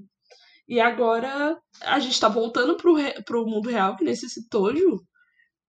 E 0.67 0.79
agora 0.79 1.57
a 1.81 1.99
gente 1.99 2.19
tá 2.19 2.29
voltando 2.29 2.77
pro, 2.77 2.93
re, 2.93 3.23
pro 3.23 3.43
mundo 3.45 3.69
real, 3.69 3.95
que 3.95 4.03
necessitou, 4.03 4.75
Ju. 4.75 5.01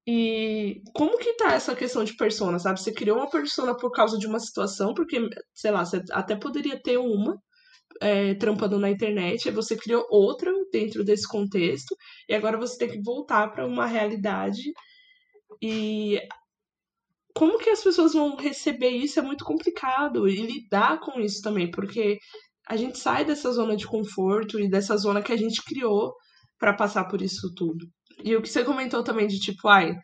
E 0.07 0.83
como 0.95 1.17
que 1.17 1.33
tá 1.35 1.55
essa 1.55 1.75
questão 1.75 2.05
de 2.05 2.15
persona, 2.17 2.59
sabe? 2.59 2.79
Você 2.79 2.93
criou 2.93 3.17
uma 3.17 3.31
persona 3.31 3.75
por 3.75 3.91
causa 3.93 4.19
de 4.19 4.27
uma 4.27 4.39
situação, 4.39 4.93
porque, 4.93 5.27
sei 5.55 5.71
lá, 5.71 5.87
você 5.87 6.03
até 6.11 6.37
poderia 6.37 6.79
ter 6.83 6.99
uma 6.99 7.39
é, 8.01 8.35
trampando 8.35 8.79
na 8.79 8.91
internet, 8.91 9.49
aí 9.49 9.55
você 9.55 9.75
criou 9.75 10.07
outra 10.11 10.53
dentro 10.71 11.03
desse 11.03 11.27
contexto, 11.27 11.97
e 12.29 12.35
agora 12.35 12.59
você 12.59 12.77
tem 12.77 12.91
que 12.91 13.03
voltar 13.03 13.51
para 13.53 13.67
uma 13.67 13.87
realidade. 13.87 14.73
E 15.63 16.21
como 17.35 17.59
que 17.59 17.71
as 17.71 17.83
pessoas 17.83 18.13
vão 18.13 18.37
receber 18.37 18.91
isso 18.91 19.19
é 19.19 19.23
muito 19.23 19.45
complicado 19.45 20.29
e 20.29 20.37
lidar 20.37 21.01
com 21.01 21.21
isso 21.21 21.41
também, 21.43 21.71
porque 21.71 22.19
a 22.69 22.77
gente 22.77 22.99
sai 22.99 23.25
dessa 23.25 23.53
zona 23.53 23.77
de 23.77 23.87
conforto 23.87 24.59
e 24.61 24.69
dessa 24.69 24.97
zona 24.97 25.23
que 25.23 25.33
a 25.33 25.37
gente 25.37 25.63
criou 25.63 26.13
para 26.59 26.75
passar 26.75 27.05
por 27.05 27.21
isso 27.21 27.53
tudo. 27.55 27.87
E 28.25 28.37
o 28.37 28.43
que 28.43 28.49
você 28.49 28.65
comentou 28.65 29.03
também 29.03 29.27
de 29.27 29.39
tipo, 29.39 29.69
ai, 29.69 29.95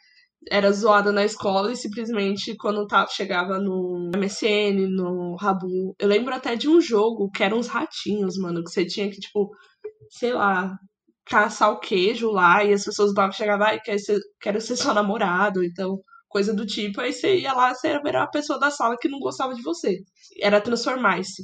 era 0.51 0.73
zoada 0.73 1.13
na 1.13 1.25
escola 1.25 1.73
e 1.73 1.77
simplesmente 1.77 2.57
quando 2.57 2.87
tá, 2.87 3.07
chegava 3.07 3.59
no 3.59 4.11
MSN, 4.17 4.89
no 4.89 5.37
Rabu. 5.37 5.95
Eu 5.99 6.09
lembro 6.09 6.35
até 6.35 6.57
de 6.57 6.69
um 6.69 6.81
jogo 6.81 7.31
que 7.31 7.43
eram 7.43 7.59
uns 7.59 7.69
ratinhos, 7.69 8.37
mano, 8.39 8.63
que 8.63 8.71
você 8.71 8.85
tinha 8.85 9.11
que, 9.11 9.19
tipo, 9.19 9.51
sei 10.11 10.33
lá, 10.33 10.77
caçar 11.27 11.71
o 11.73 11.81
queijo 11.81 12.31
lá 12.31 12.65
e 12.65 12.73
as 12.73 12.85
pessoas 12.85 13.13
chegavam, 13.35 13.67
ai, 13.67 13.81
quero 13.81 13.99
ser, 13.99 14.19
quero 14.41 14.61
ser 14.61 14.77
seu 14.77 14.95
namorado, 14.95 15.63
então, 15.63 15.99
coisa 16.29 16.55
do 16.55 16.67
tipo. 16.67 17.01
Aí 17.01 17.13
você 17.13 17.39
ia 17.39 17.53
lá, 17.53 17.75
você 17.75 17.89
era 17.89 18.23
a 18.23 18.29
pessoa 18.29 18.59
da 18.59 18.71
sala 18.71 18.97
que 19.01 19.09
não 19.09 19.19
gostava 19.19 19.55
de 19.55 19.63
você. 19.63 19.99
Era 20.41 20.61
transformar-se. 20.61 21.43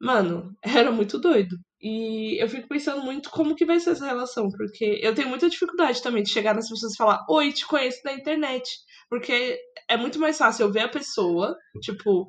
Mano, 0.00 0.56
era 0.62 0.90
muito 0.90 1.18
doido. 1.18 1.56
E 1.80 2.40
eu 2.42 2.48
fico 2.48 2.68
pensando 2.68 3.02
muito 3.02 3.30
como 3.30 3.56
que 3.56 3.66
vai 3.66 3.80
ser 3.80 3.90
essa 3.90 4.06
relação, 4.06 4.48
porque 4.50 5.00
eu 5.02 5.14
tenho 5.14 5.28
muita 5.28 5.50
dificuldade 5.50 6.00
também 6.02 6.22
de 6.22 6.30
chegar 6.30 6.54
nas 6.54 6.68
pessoas 6.68 6.94
e 6.94 6.96
falar, 6.96 7.24
oi, 7.28 7.52
te 7.52 7.66
conheço 7.66 8.00
da 8.04 8.12
internet. 8.12 8.68
Porque 9.08 9.58
é 9.88 9.96
muito 9.96 10.18
mais 10.18 10.38
fácil 10.38 10.66
eu 10.66 10.72
ver 10.72 10.80
a 10.82 10.88
pessoa, 10.88 11.56
tipo, 11.82 12.28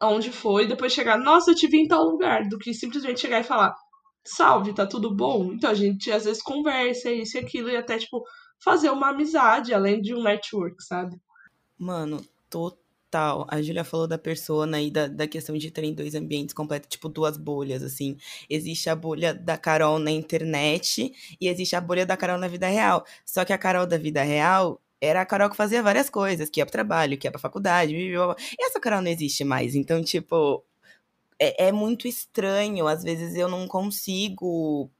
aonde 0.00 0.30
foi, 0.30 0.64
e 0.64 0.68
depois 0.68 0.92
chegar, 0.92 1.18
nossa, 1.18 1.50
eu 1.50 1.54
te 1.54 1.66
vi 1.66 1.78
em 1.78 1.88
tal 1.88 2.04
lugar, 2.04 2.46
do 2.48 2.58
que 2.58 2.74
simplesmente 2.74 3.20
chegar 3.20 3.40
e 3.40 3.44
falar, 3.44 3.74
salve, 4.26 4.74
tá 4.74 4.86
tudo 4.86 5.14
bom? 5.14 5.52
Então 5.52 5.70
a 5.70 5.74
gente 5.74 6.10
às 6.10 6.24
vezes 6.24 6.42
conversa, 6.42 7.10
isso 7.10 7.36
e 7.36 7.40
aquilo, 7.40 7.70
e 7.70 7.76
até, 7.76 7.98
tipo, 7.98 8.22
fazer 8.64 8.90
uma 8.90 9.10
amizade, 9.10 9.74
além 9.74 10.00
de 10.00 10.14
um 10.14 10.22
network, 10.22 10.82
sabe? 10.82 11.20
Mano, 11.78 12.24
total. 12.48 13.46
A 13.48 13.60
Julia 13.60 13.84
falou 13.84 14.08
da 14.08 14.16
persona 14.16 14.80
e 14.80 14.90
da, 14.90 15.06
da 15.06 15.28
questão 15.28 15.56
de 15.56 15.70
terem 15.70 15.92
dois 15.92 16.14
ambientes 16.14 16.54
completos, 16.54 16.88
tipo 16.88 17.08
duas 17.08 17.36
bolhas, 17.36 17.82
assim. 17.82 18.16
Existe 18.48 18.88
a 18.88 18.96
bolha 18.96 19.34
da 19.34 19.58
Carol 19.58 19.98
na 19.98 20.10
internet 20.10 21.12
e 21.40 21.46
existe 21.46 21.76
a 21.76 21.80
bolha 21.80 22.06
da 22.06 22.16
Carol 22.16 22.38
na 22.38 22.48
vida 22.48 22.66
real. 22.66 23.04
Só 23.24 23.44
que 23.44 23.52
a 23.52 23.58
Carol 23.58 23.86
da 23.86 23.98
vida 23.98 24.22
real 24.22 24.80
era 25.00 25.20
a 25.20 25.26
Carol 25.26 25.50
que 25.50 25.56
fazia 25.56 25.82
várias 25.82 26.08
coisas, 26.08 26.48
que 26.48 26.60
ia 26.60 26.64
pro 26.64 26.72
trabalho, 26.72 27.18
que 27.18 27.26
ia 27.26 27.30
pra 27.30 27.38
faculdade, 27.38 27.92
blá, 27.92 28.26
blá, 28.26 28.34
blá. 28.34 28.44
e 28.58 28.64
essa 28.64 28.80
Carol 28.80 29.02
não 29.02 29.10
existe 29.10 29.44
mais. 29.44 29.74
Então, 29.74 30.02
tipo, 30.02 30.64
é, 31.38 31.66
é 31.66 31.72
muito 31.72 32.08
estranho. 32.08 32.86
Às 32.86 33.02
vezes 33.04 33.36
eu 33.36 33.48
não 33.48 33.68
consigo. 33.68 34.90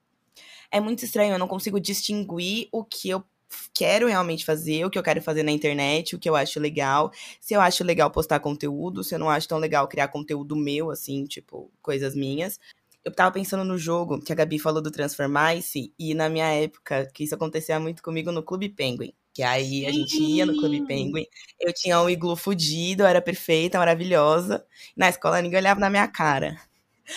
É 0.70 0.80
muito 0.80 1.04
estranho, 1.04 1.32
eu 1.32 1.38
não 1.38 1.48
consigo 1.48 1.80
distinguir 1.80 2.68
o 2.72 2.84
que 2.84 3.08
eu 3.08 3.24
quero 3.72 4.06
realmente 4.06 4.44
fazer, 4.44 4.84
o 4.84 4.90
que 4.90 4.98
eu 4.98 5.02
quero 5.02 5.22
fazer 5.22 5.42
na 5.42 5.50
internet, 5.52 6.14
o 6.14 6.18
que 6.18 6.28
eu 6.28 6.36
acho 6.36 6.60
legal. 6.60 7.10
Se 7.40 7.54
eu 7.54 7.60
acho 7.60 7.84
legal 7.84 8.10
postar 8.10 8.40
conteúdo, 8.40 9.04
se 9.04 9.14
eu 9.14 9.18
não 9.18 9.30
acho 9.30 9.48
tão 9.48 9.58
legal 9.58 9.88
criar 9.88 10.08
conteúdo 10.08 10.56
meu, 10.56 10.90
assim, 10.90 11.24
tipo, 11.24 11.70
coisas 11.82 12.14
minhas. 12.14 12.58
Eu 13.04 13.12
tava 13.12 13.32
pensando 13.32 13.64
no 13.64 13.76
jogo 13.76 14.20
que 14.20 14.32
a 14.32 14.34
Gabi 14.36 14.58
falou 14.58 14.80
do 14.82 14.90
Transformice, 14.90 15.92
e 15.98 16.14
na 16.14 16.28
minha 16.28 16.46
época, 16.46 17.06
que 17.12 17.24
isso 17.24 17.34
acontecia 17.34 17.78
muito 17.78 18.02
comigo 18.02 18.32
no 18.32 18.42
Clube 18.42 18.68
Penguin. 18.68 19.12
Que 19.32 19.42
aí 19.42 19.84
a 19.84 19.90
gente 19.90 20.16
ia 20.22 20.46
no 20.46 20.56
Clube 20.56 20.86
Penguin, 20.86 21.26
eu 21.60 21.72
tinha 21.74 22.00
um 22.00 22.08
iglu 22.08 22.36
fudido, 22.36 23.02
eu 23.02 23.06
era 23.06 23.20
perfeita, 23.20 23.78
maravilhosa. 23.78 24.64
Na 24.96 25.08
escola 25.08 25.42
ninguém 25.42 25.58
olhava 25.58 25.80
na 25.80 25.90
minha 25.90 26.06
cara. 26.06 26.56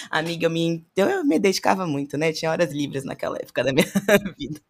Amiga, 0.09 0.45
eu 0.47 0.49
me, 0.49 0.85
eu 0.95 1.23
me 1.23 1.39
dedicava 1.39 1.87
muito, 1.87 2.17
né? 2.17 2.33
Tinha 2.33 2.51
horas 2.51 2.71
livres 2.71 3.03
naquela 3.05 3.37
época 3.37 3.63
da 3.63 3.71
minha 3.73 3.85
vida. 4.37 4.61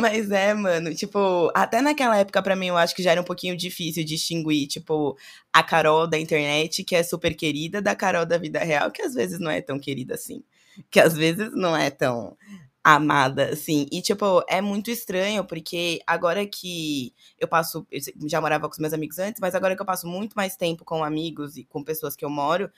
Mas 0.00 0.30
é, 0.30 0.54
mano, 0.54 0.94
tipo, 0.94 1.50
até 1.54 1.80
naquela 1.80 2.16
época 2.18 2.42
para 2.42 2.56
mim 2.56 2.66
eu 2.66 2.76
acho 2.76 2.94
que 2.94 3.02
já 3.02 3.12
era 3.12 3.20
um 3.20 3.24
pouquinho 3.24 3.56
difícil 3.56 4.04
distinguir, 4.04 4.66
tipo, 4.66 5.16
a 5.52 5.62
Carol 5.62 6.06
da 6.06 6.18
internet, 6.18 6.82
que 6.84 6.94
é 6.96 7.02
super 7.02 7.34
querida, 7.34 7.80
da 7.80 7.94
Carol 7.94 8.26
da 8.26 8.38
vida 8.38 8.58
real, 8.60 8.90
que 8.90 9.02
às 9.02 9.14
vezes 9.14 9.38
não 9.38 9.50
é 9.50 9.60
tão 9.60 9.78
querida 9.78 10.14
assim. 10.14 10.42
Que 10.90 11.00
às 11.00 11.14
vezes 11.14 11.50
não 11.54 11.76
é 11.76 11.90
tão 11.90 12.36
amada, 12.82 13.50
assim. 13.52 13.86
E, 13.92 14.02
tipo, 14.02 14.44
é 14.48 14.60
muito 14.60 14.90
estranho, 14.90 15.44
porque 15.44 16.00
agora 16.06 16.46
que 16.46 17.14
eu 17.38 17.48
passo. 17.48 17.86
Eu 17.90 18.00
já 18.28 18.40
morava 18.40 18.68
com 18.68 18.72
os 18.72 18.78
meus 18.78 18.92
amigos 18.92 19.18
antes, 19.18 19.40
mas 19.40 19.54
agora 19.54 19.76
que 19.76 19.82
eu 19.82 19.86
passo 19.86 20.06
muito 20.06 20.34
mais 20.34 20.56
tempo 20.56 20.84
com 20.84 21.04
amigos 21.04 21.56
e 21.56 21.64
com 21.64 21.82
pessoas 21.84 22.16
que 22.16 22.24
eu 22.24 22.30
moro, 22.30 22.70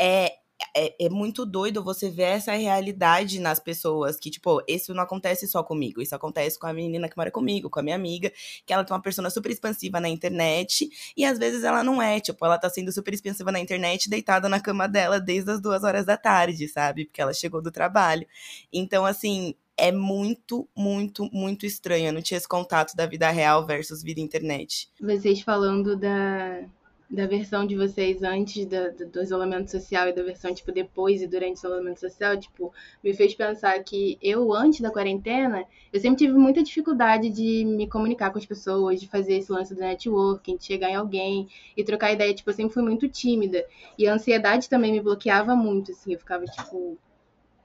é, 0.00 0.32
é, 0.74 1.06
é, 1.06 1.08
muito 1.08 1.44
doido 1.44 1.82
você 1.82 2.10
ver 2.10 2.22
essa 2.22 2.52
realidade 2.52 3.40
nas 3.40 3.60
pessoas, 3.60 4.18
que, 4.18 4.30
tipo, 4.30 4.62
isso 4.66 4.94
não 4.94 5.02
acontece 5.02 5.46
só 5.46 5.62
comigo, 5.62 6.00
isso 6.00 6.14
acontece 6.14 6.58
com 6.58 6.66
a 6.66 6.72
menina 6.72 7.08
que 7.08 7.16
mora 7.16 7.30
comigo, 7.30 7.68
com 7.68 7.80
a 7.80 7.82
minha 7.82 7.96
amiga, 7.96 8.32
que 8.64 8.72
ela 8.72 8.84
tem 8.84 8.94
uma 8.94 9.02
persona 9.02 9.28
super 9.30 9.50
expansiva 9.50 10.00
na 10.00 10.08
internet, 10.08 10.88
e 11.16 11.24
às 11.24 11.38
vezes 11.38 11.62
ela 11.64 11.84
não 11.84 12.00
é, 12.00 12.20
tipo, 12.20 12.44
ela 12.44 12.58
tá 12.58 12.70
sendo 12.70 12.92
super 12.92 13.12
expansiva 13.12 13.52
na 13.52 13.60
internet, 13.60 14.08
deitada 14.08 14.48
na 14.48 14.60
cama 14.60 14.88
dela 14.88 15.20
desde 15.20 15.50
as 15.50 15.60
duas 15.60 15.84
horas 15.84 16.06
da 16.06 16.16
tarde, 16.16 16.68
sabe? 16.68 17.04
Porque 17.04 17.20
ela 17.20 17.32
chegou 17.32 17.60
do 17.60 17.70
trabalho. 17.70 18.26
Então, 18.72 19.04
assim, 19.04 19.54
é 19.76 19.90
muito, 19.90 20.68
muito, 20.76 21.28
muito 21.32 21.66
estranho. 21.66 22.08
Eu 22.08 22.12
não 22.12 22.22
tinha 22.22 22.38
esse 22.38 22.48
contato 22.48 22.94
da 22.94 23.06
vida 23.06 23.28
real 23.30 23.66
versus 23.66 24.02
vida 24.02 24.20
internet. 24.20 24.88
Vocês 25.00 25.40
falando 25.40 25.96
da, 25.96 26.64
da 27.12 27.26
versão 27.26 27.66
de 27.66 27.76
vocês 27.76 28.22
antes 28.22 28.64
da, 28.64 28.88
do, 28.88 29.22
isolamento 29.22 29.70
social 29.70 30.08
e 30.08 30.14
da 30.14 30.22
versão, 30.22 30.54
tipo, 30.54 30.72
depois 30.72 31.20
e 31.20 31.26
durante 31.26 31.56
o 31.56 31.58
isolamento 31.58 32.00
social, 32.00 32.38
tipo, 32.38 32.72
me 33.04 33.12
fez 33.12 33.34
pensar 33.34 33.78
que 33.84 34.16
eu, 34.22 34.50
antes 34.54 34.80
da 34.80 34.90
quarentena, 34.90 35.66
eu 35.92 36.00
sempre 36.00 36.24
tive 36.24 36.32
muita 36.38 36.62
dificuldade 36.62 37.28
de 37.28 37.66
me 37.66 37.86
comunicar 37.86 38.30
com 38.30 38.38
as 38.38 38.46
pessoas, 38.46 38.98
de 38.98 39.06
fazer 39.06 39.34
esse 39.34 39.52
lance 39.52 39.74
do 39.74 39.80
networking, 39.80 40.56
de 40.56 40.64
chegar 40.64 40.88
em 40.88 40.94
alguém 40.94 41.48
e 41.76 41.84
trocar 41.84 42.12
ideia. 42.12 42.32
Tipo, 42.32 42.48
eu 42.48 42.54
sempre 42.54 42.72
fui 42.72 42.82
muito 42.82 43.06
tímida. 43.06 43.62
E 43.98 44.08
a 44.08 44.14
ansiedade 44.14 44.70
também 44.70 44.90
me 44.90 45.00
bloqueava 45.00 45.54
muito, 45.54 45.92
assim, 45.92 46.14
eu 46.14 46.18
ficava, 46.18 46.46
tipo, 46.46 46.96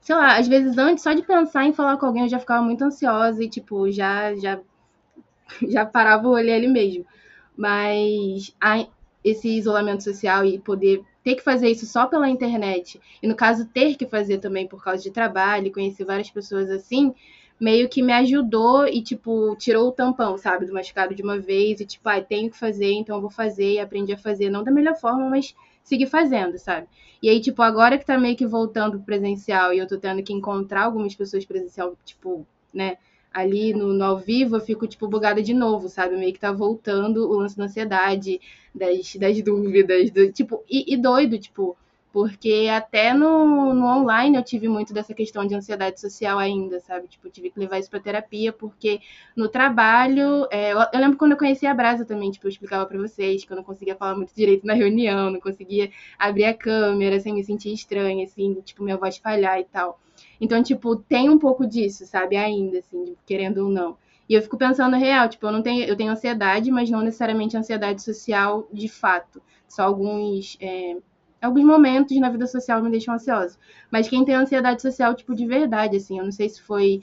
sei 0.02 0.14
lá, 0.14 0.36
às 0.36 0.46
vezes 0.46 0.76
antes, 0.76 1.02
só 1.02 1.14
de 1.14 1.22
pensar 1.22 1.64
em 1.64 1.72
falar 1.72 1.96
com 1.96 2.04
alguém, 2.04 2.24
eu 2.24 2.28
já 2.28 2.38
ficava 2.38 2.62
muito 2.62 2.84
ansiosa 2.84 3.42
e, 3.42 3.48
tipo, 3.48 3.90
já, 3.90 4.34
já, 4.34 4.60
já 5.66 5.86
parava 5.86 6.28
o 6.28 6.32
olho 6.32 6.52
ali 6.52 6.68
mesmo. 6.68 7.06
Mas 7.56 8.54
a, 8.60 8.86
esse 9.24 9.48
isolamento 9.48 10.04
social 10.04 10.44
e 10.44 10.58
poder 10.58 11.02
ter 11.22 11.34
que 11.34 11.42
fazer 11.42 11.68
isso 11.68 11.86
só 11.86 12.06
pela 12.06 12.28
internet, 12.28 13.00
e 13.22 13.26
no 13.26 13.34
caso 13.34 13.66
ter 13.66 13.96
que 13.96 14.06
fazer 14.06 14.38
também 14.38 14.66
por 14.66 14.82
causa 14.82 15.02
de 15.02 15.10
trabalho, 15.10 15.72
conhecer 15.72 16.04
várias 16.04 16.30
pessoas 16.30 16.70
assim, 16.70 17.14
meio 17.60 17.88
que 17.88 18.02
me 18.02 18.12
ajudou 18.12 18.86
e, 18.86 19.02
tipo, 19.02 19.56
tirou 19.56 19.88
o 19.88 19.92
tampão, 19.92 20.38
sabe, 20.38 20.64
do 20.64 20.72
machucado 20.72 21.14
de 21.14 21.22
uma 21.22 21.38
vez, 21.38 21.80
e 21.80 21.86
tipo, 21.86 22.08
ah, 22.08 22.20
tenho 22.20 22.50
que 22.50 22.56
fazer, 22.56 22.92
então 22.92 23.20
vou 23.20 23.30
fazer, 23.30 23.74
e 23.74 23.80
aprendi 23.80 24.12
a 24.12 24.18
fazer, 24.18 24.48
não 24.48 24.62
da 24.62 24.70
melhor 24.70 24.96
forma, 24.96 25.28
mas 25.28 25.54
seguir 25.82 26.06
fazendo, 26.06 26.56
sabe? 26.58 26.86
E 27.20 27.28
aí, 27.28 27.40
tipo, 27.40 27.60
agora 27.62 27.98
que 27.98 28.06
tá 28.06 28.16
meio 28.16 28.36
que 28.36 28.46
voltando 28.46 29.00
presencial 29.00 29.74
e 29.74 29.78
eu 29.78 29.88
tô 29.88 29.98
tendo 29.98 30.22
que 30.22 30.32
encontrar 30.32 30.84
algumas 30.84 31.14
pessoas 31.14 31.44
presencial, 31.44 31.96
tipo, 32.04 32.46
né, 32.72 32.96
ali 33.32 33.72
no, 33.74 33.92
no, 33.92 34.04
ao 34.04 34.18
vivo, 34.18 34.56
eu 34.56 34.60
fico, 34.60 34.86
tipo, 34.86 35.08
bugada 35.08 35.42
de 35.42 35.54
novo, 35.54 35.88
sabe? 35.88 36.16
Meio 36.16 36.32
que 36.32 36.40
tá 36.40 36.52
voltando 36.52 37.28
o 37.28 37.34
lance 37.38 37.56
da 37.56 37.64
ansiedade, 37.64 38.40
das, 38.74 39.14
das 39.16 39.42
dúvidas, 39.42 40.10
do, 40.10 40.32
tipo, 40.32 40.62
e, 40.68 40.92
e 40.94 40.96
doido, 40.96 41.38
tipo, 41.38 41.76
porque 42.12 42.68
até 42.70 43.12
no, 43.12 43.74
no 43.74 43.86
online 43.86 44.36
eu 44.36 44.42
tive 44.42 44.68
muito 44.68 44.92
dessa 44.94 45.12
questão 45.12 45.46
de 45.46 45.54
ansiedade 45.54 46.00
social 46.00 46.38
ainda, 46.38 46.80
sabe? 46.80 47.06
Tipo, 47.06 47.28
tive 47.28 47.50
que 47.50 47.60
levar 47.60 47.78
isso 47.78 47.90
pra 47.90 48.00
terapia, 48.00 48.52
porque 48.52 49.00
no 49.36 49.48
trabalho. 49.48 50.46
É, 50.50 50.72
eu, 50.72 50.78
eu, 50.92 51.00
lembro 51.00 51.18
quando 51.18 51.32
eu 51.32 51.38
conheci 51.38 51.66
a 51.66 51.74
Brasa 51.74 52.04
também, 52.04 52.30
tipo, 52.30 52.46
eu 52.46 52.50
explicava 52.50 52.86
pra 52.86 52.98
vocês 52.98 53.44
que 53.44 53.52
eu 53.52 53.56
não 53.56 53.64
conseguia 53.64 53.94
falar 53.94 54.16
muito 54.16 54.34
direito 54.34 54.66
na 54.66 54.74
reunião, 54.74 55.30
não 55.30 55.40
conseguia 55.40 55.90
abrir 56.18 56.44
a 56.44 56.54
câmera 56.54 57.20
sem 57.20 57.34
me 57.34 57.44
sentir 57.44 57.72
estranha, 57.72 58.24
assim, 58.24 58.54
tipo, 58.64 58.82
minha 58.82 58.96
voz 58.96 59.18
falhar 59.18 59.60
e 59.60 59.64
tal. 59.64 60.00
Então, 60.40 60.62
tipo, 60.62 60.96
tem 60.96 61.28
um 61.28 61.38
pouco 61.38 61.66
disso, 61.66 62.06
sabe? 62.06 62.36
Ainda, 62.36 62.78
assim, 62.78 63.16
querendo 63.26 63.58
ou 63.58 63.70
não. 63.70 63.96
E 64.28 64.34
eu 64.34 64.42
fico 64.42 64.58
pensando 64.58 64.96
real, 64.96 65.28
tipo, 65.28 65.46
eu 65.46 65.52
não 65.52 65.62
tenho, 65.62 65.84
eu 65.84 65.96
tenho 65.96 66.12
ansiedade, 66.12 66.70
mas 66.70 66.90
não 66.90 67.00
necessariamente 67.00 67.56
ansiedade 67.56 68.02
social 68.02 68.68
de 68.72 68.88
fato. 68.88 69.40
Só 69.66 69.82
alguns, 69.82 70.56
é, 70.60 70.96
alguns 71.40 71.64
momentos 71.64 72.16
na 72.18 72.30
vida 72.30 72.46
social 72.46 72.82
me 72.82 72.90
deixam 72.90 73.14
ansiosa. 73.14 73.58
Mas 73.90 74.08
quem 74.08 74.24
tem 74.24 74.34
ansiedade 74.34 74.82
social, 74.82 75.14
tipo, 75.14 75.34
de 75.34 75.46
verdade, 75.46 75.96
assim, 75.96 76.18
eu 76.18 76.24
não 76.24 76.32
sei 76.32 76.48
se 76.48 76.60
foi 76.60 77.02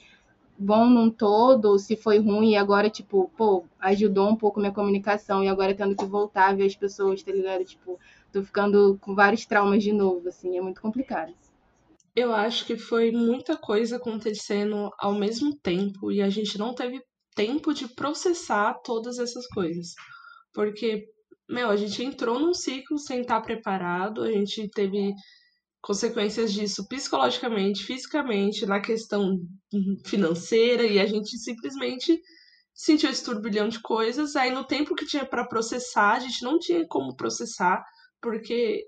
bom 0.57 0.85
num 0.85 1.09
todo, 1.09 1.65
ou 1.65 1.79
se 1.79 1.95
foi 1.95 2.19
ruim 2.19 2.51
e 2.51 2.55
agora, 2.55 2.89
tipo, 2.89 3.29
pô, 3.37 3.65
ajudou 3.79 4.29
um 4.29 4.35
pouco 4.35 4.59
minha 4.59 4.71
comunicação 4.71 5.43
e 5.43 5.49
agora 5.49 5.75
tendo 5.75 5.95
que 5.95 6.05
voltar 6.05 6.49
a 6.49 6.53
ver 6.53 6.65
as 6.65 6.75
pessoas, 6.75 7.21
tá 7.21 7.31
ligado? 7.31 7.65
Tipo, 7.65 7.99
tô 8.31 8.41
ficando 8.41 8.97
com 9.01 9.13
vários 9.13 9.45
traumas 9.45 9.83
de 9.83 9.91
novo, 9.91 10.29
assim, 10.29 10.57
é 10.57 10.61
muito 10.61 10.81
complicado. 10.81 11.33
Eu 12.15 12.33
acho 12.33 12.65
que 12.65 12.77
foi 12.77 13.11
muita 13.11 13.57
coisa 13.57 13.97
acontecendo 13.97 14.89
ao 14.97 15.13
mesmo 15.13 15.53
tempo 15.53 16.11
e 16.11 16.21
a 16.21 16.29
gente 16.29 16.57
não 16.57 16.73
teve 16.73 17.03
tempo 17.35 17.73
de 17.73 17.89
processar 17.89 18.75
todas 18.75 19.19
essas 19.19 19.45
coisas. 19.47 19.93
Porque, 20.53 21.05
meu, 21.49 21.69
a 21.69 21.75
gente 21.75 22.03
entrou 22.03 22.39
num 22.39 22.53
ciclo 22.53 22.97
sem 22.97 23.21
estar 23.21 23.41
preparado, 23.41 24.23
a 24.23 24.31
gente 24.31 24.69
teve 24.69 25.13
consequências 25.81 26.51
disso 26.51 26.87
psicologicamente, 26.87 27.83
fisicamente, 27.83 28.65
na 28.65 28.79
questão 28.79 29.37
financeira, 30.05 30.83
e 30.83 30.99
a 30.99 31.05
gente 31.05 31.37
simplesmente 31.37 32.19
sentiu 32.73 33.09
esse 33.09 33.23
turbilhão 33.23 33.69
de 33.69 33.79
coisas. 33.79 34.35
Aí, 34.35 34.51
no 34.51 34.65
tempo 34.65 34.95
que 34.95 35.05
tinha 35.05 35.25
para 35.25 35.47
processar, 35.47 36.13
a 36.13 36.19
gente 36.19 36.43
não 36.43 36.57
tinha 36.57 36.85
como 36.87 37.15
processar, 37.15 37.83
porque, 38.19 38.83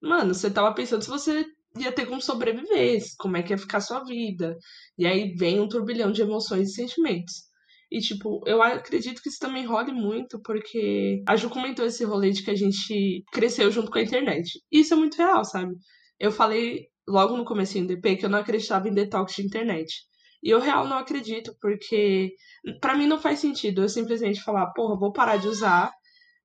mano, 0.00 0.34
você 0.34 0.50
tava 0.50 0.74
pensando 0.74 1.02
se 1.02 1.10
você 1.10 1.44
ia 1.78 1.92
ter 1.92 2.06
como 2.06 2.20
sobreviver, 2.20 3.02
como 3.18 3.36
é 3.36 3.42
que 3.42 3.52
ia 3.52 3.58
ficar 3.58 3.78
a 3.78 3.82
sua 3.82 4.02
vida. 4.04 4.56
E 4.96 5.06
aí 5.06 5.34
vem 5.34 5.60
um 5.60 5.68
turbilhão 5.68 6.10
de 6.10 6.22
emoções 6.22 6.70
e 6.70 6.74
sentimentos. 6.74 7.51
E, 7.92 8.00
tipo, 8.00 8.40
eu 8.46 8.62
acredito 8.62 9.20
que 9.20 9.28
isso 9.28 9.38
também 9.38 9.66
role 9.66 9.92
muito, 9.92 10.40
porque 10.40 11.22
a 11.28 11.36
Ju 11.36 11.50
comentou 11.50 11.84
esse 11.84 12.02
rolê 12.04 12.30
de 12.30 12.42
que 12.42 12.50
a 12.50 12.54
gente 12.54 13.22
cresceu 13.30 13.70
junto 13.70 13.90
com 13.90 13.98
a 13.98 14.02
internet. 14.02 14.58
E 14.72 14.80
isso 14.80 14.94
é 14.94 14.96
muito 14.96 15.18
real, 15.18 15.44
sabe? 15.44 15.74
Eu 16.18 16.32
falei 16.32 16.86
logo 17.06 17.36
no 17.36 17.44
comecinho 17.44 17.86
do 17.86 17.92
EP 17.92 18.18
que 18.18 18.24
eu 18.24 18.30
não 18.30 18.38
acreditava 18.38 18.88
em 18.88 18.94
detox 18.94 19.34
de 19.34 19.42
internet. 19.42 19.92
E 20.42 20.48
eu 20.48 20.58
real 20.58 20.88
não 20.88 20.96
acredito, 20.96 21.54
porque 21.60 22.32
para 22.80 22.96
mim 22.96 23.06
não 23.06 23.18
faz 23.20 23.40
sentido 23.40 23.82
eu 23.82 23.88
simplesmente 23.90 24.42
falar, 24.42 24.72
porra, 24.72 24.98
vou 24.98 25.12
parar 25.12 25.36
de 25.36 25.48
usar. 25.48 25.92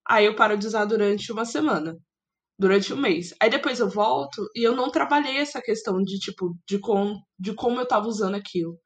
Aí 0.06 0.26
eu 0.26 0.36
paro 0.36 0.58
de 0.58 0.68
usar 0.68 0.84
durante 0.84 1.32
uma 1.32 1.46
semana, 1.46 1.96
durante 2.60 2.94
um 2.94 2.98
mês. 2.98 3.34
Aí 3.42 3.50
depois 3.50 3.80
eu 3.80 3.90
volto 3.90 4.50
e 4.54 4.68
eu 4.68 4.76
não 4.76 4.92
trabalhei 4.92 5.38
essa 5.38 5.62
questão 5.62 6.02
de 6.04 6.20
tipo 6.20 6.58
de 6.68 6.78
com, 6.80 7.16
de 7.40 7.54
como 7.54 7.80
eu 7.80 7.88
tava 7.88 8.08
usando 8.08 8.36
aquilo. 8.36 8.78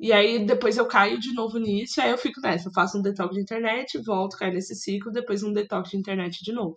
E 0.00 0.12
aí 0.12 0.46
depois 0.46 0.78
eu 0.78 0.86
caio 0.86 1.20
de 1.20 1.34
novo 1.34 1.58
nisso, 1.58 2.00
aí 2.00 2.10
eu 2.10 2.18
fico 2.18 2.40
nessa, 2.40 2.68
eu 2.68 2.72
faço 2.72 2.98
um 2.98 3.02
detox 3.02 3.34
de 3.34 3.42
internet, 3.42 3.98
volto, 4.02 4.36
caio 4.38 4.54
nesse 4.54 4.74
ciclo, 4.74 5.12
depois 5.12 5.42
um 5.42 5.52
detox 5.52 5.90
de 5.90 5.98
internet 5.98 6.42
de 6.42 6.52
novo. 6.52 6.76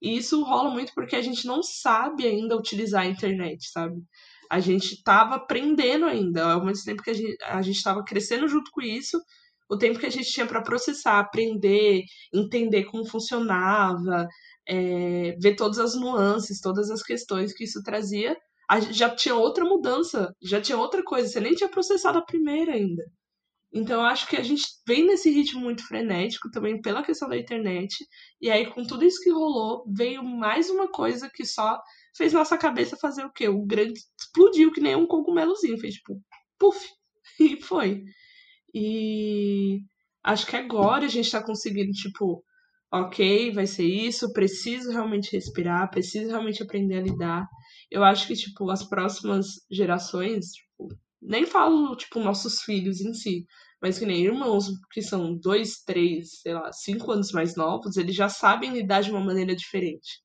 E 0.00 0.16
isso 0.16 0.42
rola 0.44 0.70
muito 0.70 0.92
porque 0.94 1.16
a 1.16 1.22
gente 1.22 1.46
não 1.46 1.62
sabe 1.62 2.26
ainda 2.26 2.56
utilizar 2.56 3.02
a 3.02 3.06
internet, 3.06 3.70
sabe? 3.70 4.00
A 4.50 4.60
gente 4.60 4.94
estava 4.94 5.36
aprendendo 5.36 6.04
ainda, 6.04 6.52
ao 6.52 6.64
mesmo 6.64 6.84
tempo 6.84 7.02
que 7.02 7.10
a 7.10 7.14
gente 7.14 7.36
a 7.42 7.60
estava 7.62 8.04
crescendo 8.04 8.46
junto 8.48 8.70
com 8.70 8.82
isso, 8.82 9.20
o 9.68 9.76
tempo 9.76 9.98
que 9.98 10.06
a 10.06 10.10
gente 10.10 10.30
tinha 10.30 10.46
para 10.46 10.62
processar, 10.62 11.18
aprender, 11.18 12.04
entender 12.32 12.84
como 12.84 13.06
funcionava, 13.06 14.28
é, 14.68 15.36
ver 15.40 15.56
todas 15.56 15.78
as 15.78 15.94
nuances, 15.96 16.60
todas 16.60 16.90
as 16.90 17.02
questões 17.02 17.52
que 17.52 17.64
isso 17.64 17.82
trazia, 17.82 18.36
já 18.90 19.14
tinha 19.14 19.34
outra 19.34 19.64
mudança, 19.64 20.34
já 20.42 20.60
tinha 20.60 20.78
outra 20.78 21.02
coisa, 21.02 21.28
você 21.28 21.40
nem 21.40 21.54
tinha 21.54 21.68
processado 21.68 22.18
a 22.18 22.24
primeira 22.24 22.72
ainda. 22.72 23.04
Então 23.72 24.00
eu 24.00 24.06
acho 24.06 24.28
que 24.28 24.36
a 24.36 24.42
gente 24.42 24.62
vem 24.86 25.04
nesse 25.04 25.30
ritmo 25.30 25.60
muito 25.60 25.86
frenético 25.86 26.48
também 26.50 26.80
pela 26.80 27.02
questão 27.02 27.28
da 27.28 27.36
internet. 27.36 28.06
E 28.40 28.48
aí, 28.48 28.66
com 28.66 28.84
tudo 28.86 29.04
isso 29.04 29.20
que 29.20 29.30
rolou, 29.30 29.84
veio 29.92 30.22
mais 30.22 30.70
uma 30.70 30.88
coisa 30.88 31.28
que 31.28 31.44
só 31.44 31.80
fez 32.16 32.32
nossa 32.32 32.56
cabeça 32.56 32.96
fazer 32.96 33.24
o 33.24 33.32
quê? 33.32 33.48
O 33.48 33.66
grande 33.66 33.98
explodiu 34.18 34.72
que 34.72 34.80
nem 34.80 34.94
um 34.94 35.06
cogumelozinho, 35.06 35.78
fez 35.78 35.94
tipo, 35.94 36.22
puf, 36.56 36.88
e 37.40 37.60
foi. 37.60 38.04
E 38.72 39.80
acho 40.22 40.46
que 40.46 40.56
agora 40.56 41.06
a 41.06 41.08
gente 41.08 41.30
tá 41.30 41.42
conseguindo, 41.42 41.90
tipo, 41.90 42.44
ok, 42.92 43.50
vai 43.52 43.66
ser 43.66 43.84
isso, 43.86 44.32
preciso 44.32 44.92
realmente 44.92 45.32
respirar, 45.32 45.90
preciso 45.90 46.28
realmente 46.28 46.62
aprender 46.62 46.98
a 46.98 47.02
lidar. 47.02 47.48
Eu 47.90 48.02
acho 48.04 48.26
que, 48.26 48.34
tipo, 48.34 48.70
as 48.70 48.82
próximas 48.84 49.46
gerações, 49.70 50.52
tipo, 50.52 50.88
nem 51.20 51.46
falo, 51.46 51.96
tipo, 51.96 52.20
nossos 52.20 52.62
filhos 52.62 53.00
em 53.00 53.14
si, 53.14 53.46
mas 53.80 53.98
que 53.98 54.06
nem 54.06 54.24
irmãos 54.24 54.70
que 54.92 55.02
são 55.02 55.36
dois, 55.36 55.82
três, 55.84 56.40
sei 56.40 56.54
lá, 56.54 56.72
cinco 56.72 57.12
anos 57.12 57.32
mais 57.32 57.56
novos, 57.56 57.96
eles 57.96 58.14
já 58.14 58.28
sabem 58.28 58.72
lidar 58.72 59.02
de 59.02 59.10
uma 59.10 59.20
maneira 59.20 59.54
diferente. 59.54 60.22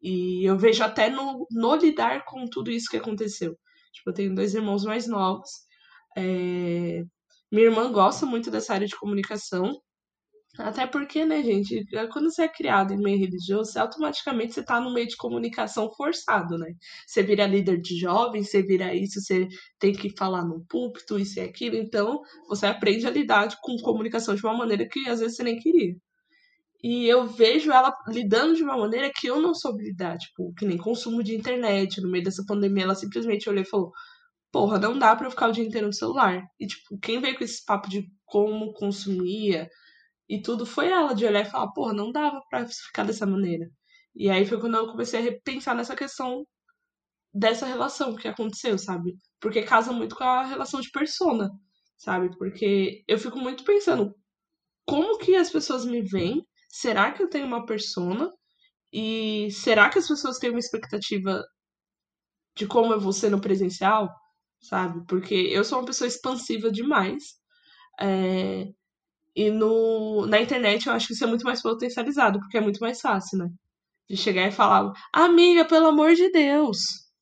E 0.00 0.48
eu 0.48 0.58
vejo 0.58 0.82
até 0.82 1.10
no, 1.10 1.46
no 1.50 1.76
lidar 1.76 2.24
com 2.24 2.46
tudo 2.46 2.70
isso 2.70 2.88
que 2.90 2.96
aconteceu. 2.96 3.58
Tipo, 3.92 4.10
eu 4.10 4.14
tenho 4.14 4.34
dois 4.34 4.54
irmãos 4.54 4.84
mais 4.84 5.06
novos. 5.06 5.50
É... 6.16 7.02
Minha 7.50 7.66
irmã 7.66 7.90
gosta 7.92 8.26
muito 8.26 8.50
dessa 8.50 8.74
área 8.74 8.86
de 8.86 8.96
comunicação. 8.96 9.80
Até 10.58 10.86
porque, 10.86 11.24
né, 11.24 11.42
gente, 11.42 11.84
quando 12.12 12.30
você 12.30 12.42
é 12.42 12.48
criado 12.48 12.92
em 12.92 12.96
meio 12.98 13.18
religioso, 13.18 13.72
você, 13.72 13.78
automaticamente 13.78 14.54
você 14.54 14.62
tá 14.64 14.80
no 14.80 14.92
meio 14.92 15.06
de 15.06 15.16
comunicação 15.16 15.90
forçado, 15.92 16.56
né? 16.56 16.72
Você 17.06 17.22
vira 17.22 17.46
líder 17.46 17.78
de 17.80 17.98
jovens, 17.98 18.50
você 18.50 18.62
vira 18.62 18.94
isso, 18.94 19.20
você 19.20 19.46
tem 19.78 19.92
que 19.92 20.10
falar 20.16 20.44
no 20.44 20.64
púlpito, 20.66 21.18
isso 21.18 21.38
e 21.38 21.42
aquilo. 21.42 21.76
Então, 21.76 22.20
você 22.48 22.66
aprende 22.66 23.06
a 23.06 23.10
lidar 23.10 23.48
com 23.62 23.76
comunicação 23.82 24.34
de 24.34 24.42
uma 24.44 24.56
maneira 24.56 24.88
que 24.88 25.08
às 25.08 25.20
vezes 25.20 25.36
você 25.36 25.42
nem 25.42 25.58
queria. 25.58 25.94
E 26.82 27.06
eu 27.08 27.26
vejo 27.26 27.72
ela 27.72 27.94
lidando 28.08 28.54
de 28.54 28.62
uma 28.62 28.76
maneira 28.78 29.10
que 29.14 29.26
eu 29.26 29.40
não 29.40 29.54
soube 29.54 29.84
lidar, 29.84 30.16
tipo, 30.18 30.52
que 30.54 30.66
nem 30.66 30.76
consumo 30.78 31.22
de 31.22 31.34
internet. 31.34 32.00
No 32.00 32.10
meio 32.10 32.24
dessa 32.24 32.44
pandemia, 32.46 32.84
ela 32.84 32.94
simplesmente 32.94 33.48
olhou 33.48 33.62
e 33.62 33.66
falou: 33.66 33.92
Porra, 34.52 34.78
não 34.78 34.98
dá 34.98 35.14
pra 35.16 35.26
eu 35.26 35.30
ficar 35.30 35.48
o 35.48 35.52
dia 35.52 35.64
inteiro 35.64 35.86
no 35.88 35.92
celular. 35.92 36.42
E, 36.60 36.66
tipo, 36.66 36.98
quem 37.00 37.20
veio 37.20 37.36
com 37.38 37.44
esse 37.44 37.64
papo 37.64 37.88
de 37.90 38.06
como 38.26 38.72
consumia 38.74 39.68
e 40.28 40.40
tudo 40.42 40.66
foi 40.66 40.88
ela 40.88 41.14
de 41.14 41.24
olhar 41.24 41.42
e 41.42 41.50
falar, 41.50 41.72
porra, 41.72 41.92
não 41.92 42.12
dava 42.12 42.40
pra 42.50 42.66
ficar 42.66 43.04
dessa 43.04 43.26
maneira. 43.26 43.70
E 44.14 44.30
aí 44.30 44.46
foi 44.46 44.60
quando 44.60 44.76
eu 44.76 44.86
comecei 44.88 45.20
a 45.20 45.22
repensar 45.22 45.74
nessa 45.74 45.96
questão 45.96 46.44
dessa 47.32 47.66
relação 47.66 48.16
que 48.16 48.28
aconteceu, 48.28 48.78
sabe? 48.78 49.14
Porque 49.40 49.62
casa 49.62 49.92
muito 49.92 50.16
com 50.16 50.24
a 50.24 50.44
relação 50.44 50.80
de 50.80 50.90
persona, 50.90 51.50
sabe? 51.98 52.36
Porque 52.38 53.04
eu 53.06 53.18
fico 53.18 53.38
muito 53.38 53.64
pensando 53.64 54.14
como 54.86 55.18
que 55.18 55.36
as 55.36 55.50
pessoas 55.50 55.84
me 55.84 56.00
veem? 56.02 56.46
Será 56.68 57.12
que 57.12 57.22
eu 57.22 57.28
tenho 57.28 57.46
uma 57.46 57.66
persona? 57.66 58.30
E 58.92 59.50
será 59.50 59.90
que 59.90 59.98
as 59.98 60.08
pessoas 60.08 60.38
têm 60.38 60.50
uma 60.50 60.60
expectativa 60.60 61.44
de 62.56 62.66
como 62.66 62.92
eu 62.92 63.00
vou 63.00 63.12
ser 63.12 63.30
no 63.30 63.40
presencial? 63.40 64.08
Sabe? 64.60 65.04
Porque 65.06 65.34
eu 65.34 65.64
sou 65.64 65.78
uma 65.80 65.86
pessoa 65.86 66.08
expansiva 66.08 66.70
demais. 66.70 67.24
É... 68.00 68.66
E 69.36 69.50
no, 69.50 70.26
na 70.26 70.40
internet 70.40 70.86
eu 70.86 70.94
acho 70.94 71.08
que 71.08 71.12
isso 71.12 71.22
é 71.22 71.26
muito 71.26 71.44
mais 71.44 71.60
potencializado, 71.60 72.40
porque 72.40 72.56
é 72.56 72.60
muito 72.60 72.80
mais 72.80 73.00
fácil, 73.02 73.36
né? 73.38 73.50
De 74.08 74.16
chegar 74.16 74.48
e 74.48 74.52
falar, 74.52 74.92
amiga, 75.12 75.64
pelo 75.66 75.88
amor 75.88 76.14
de 76.14 76.30
Deus, 76.30 76.78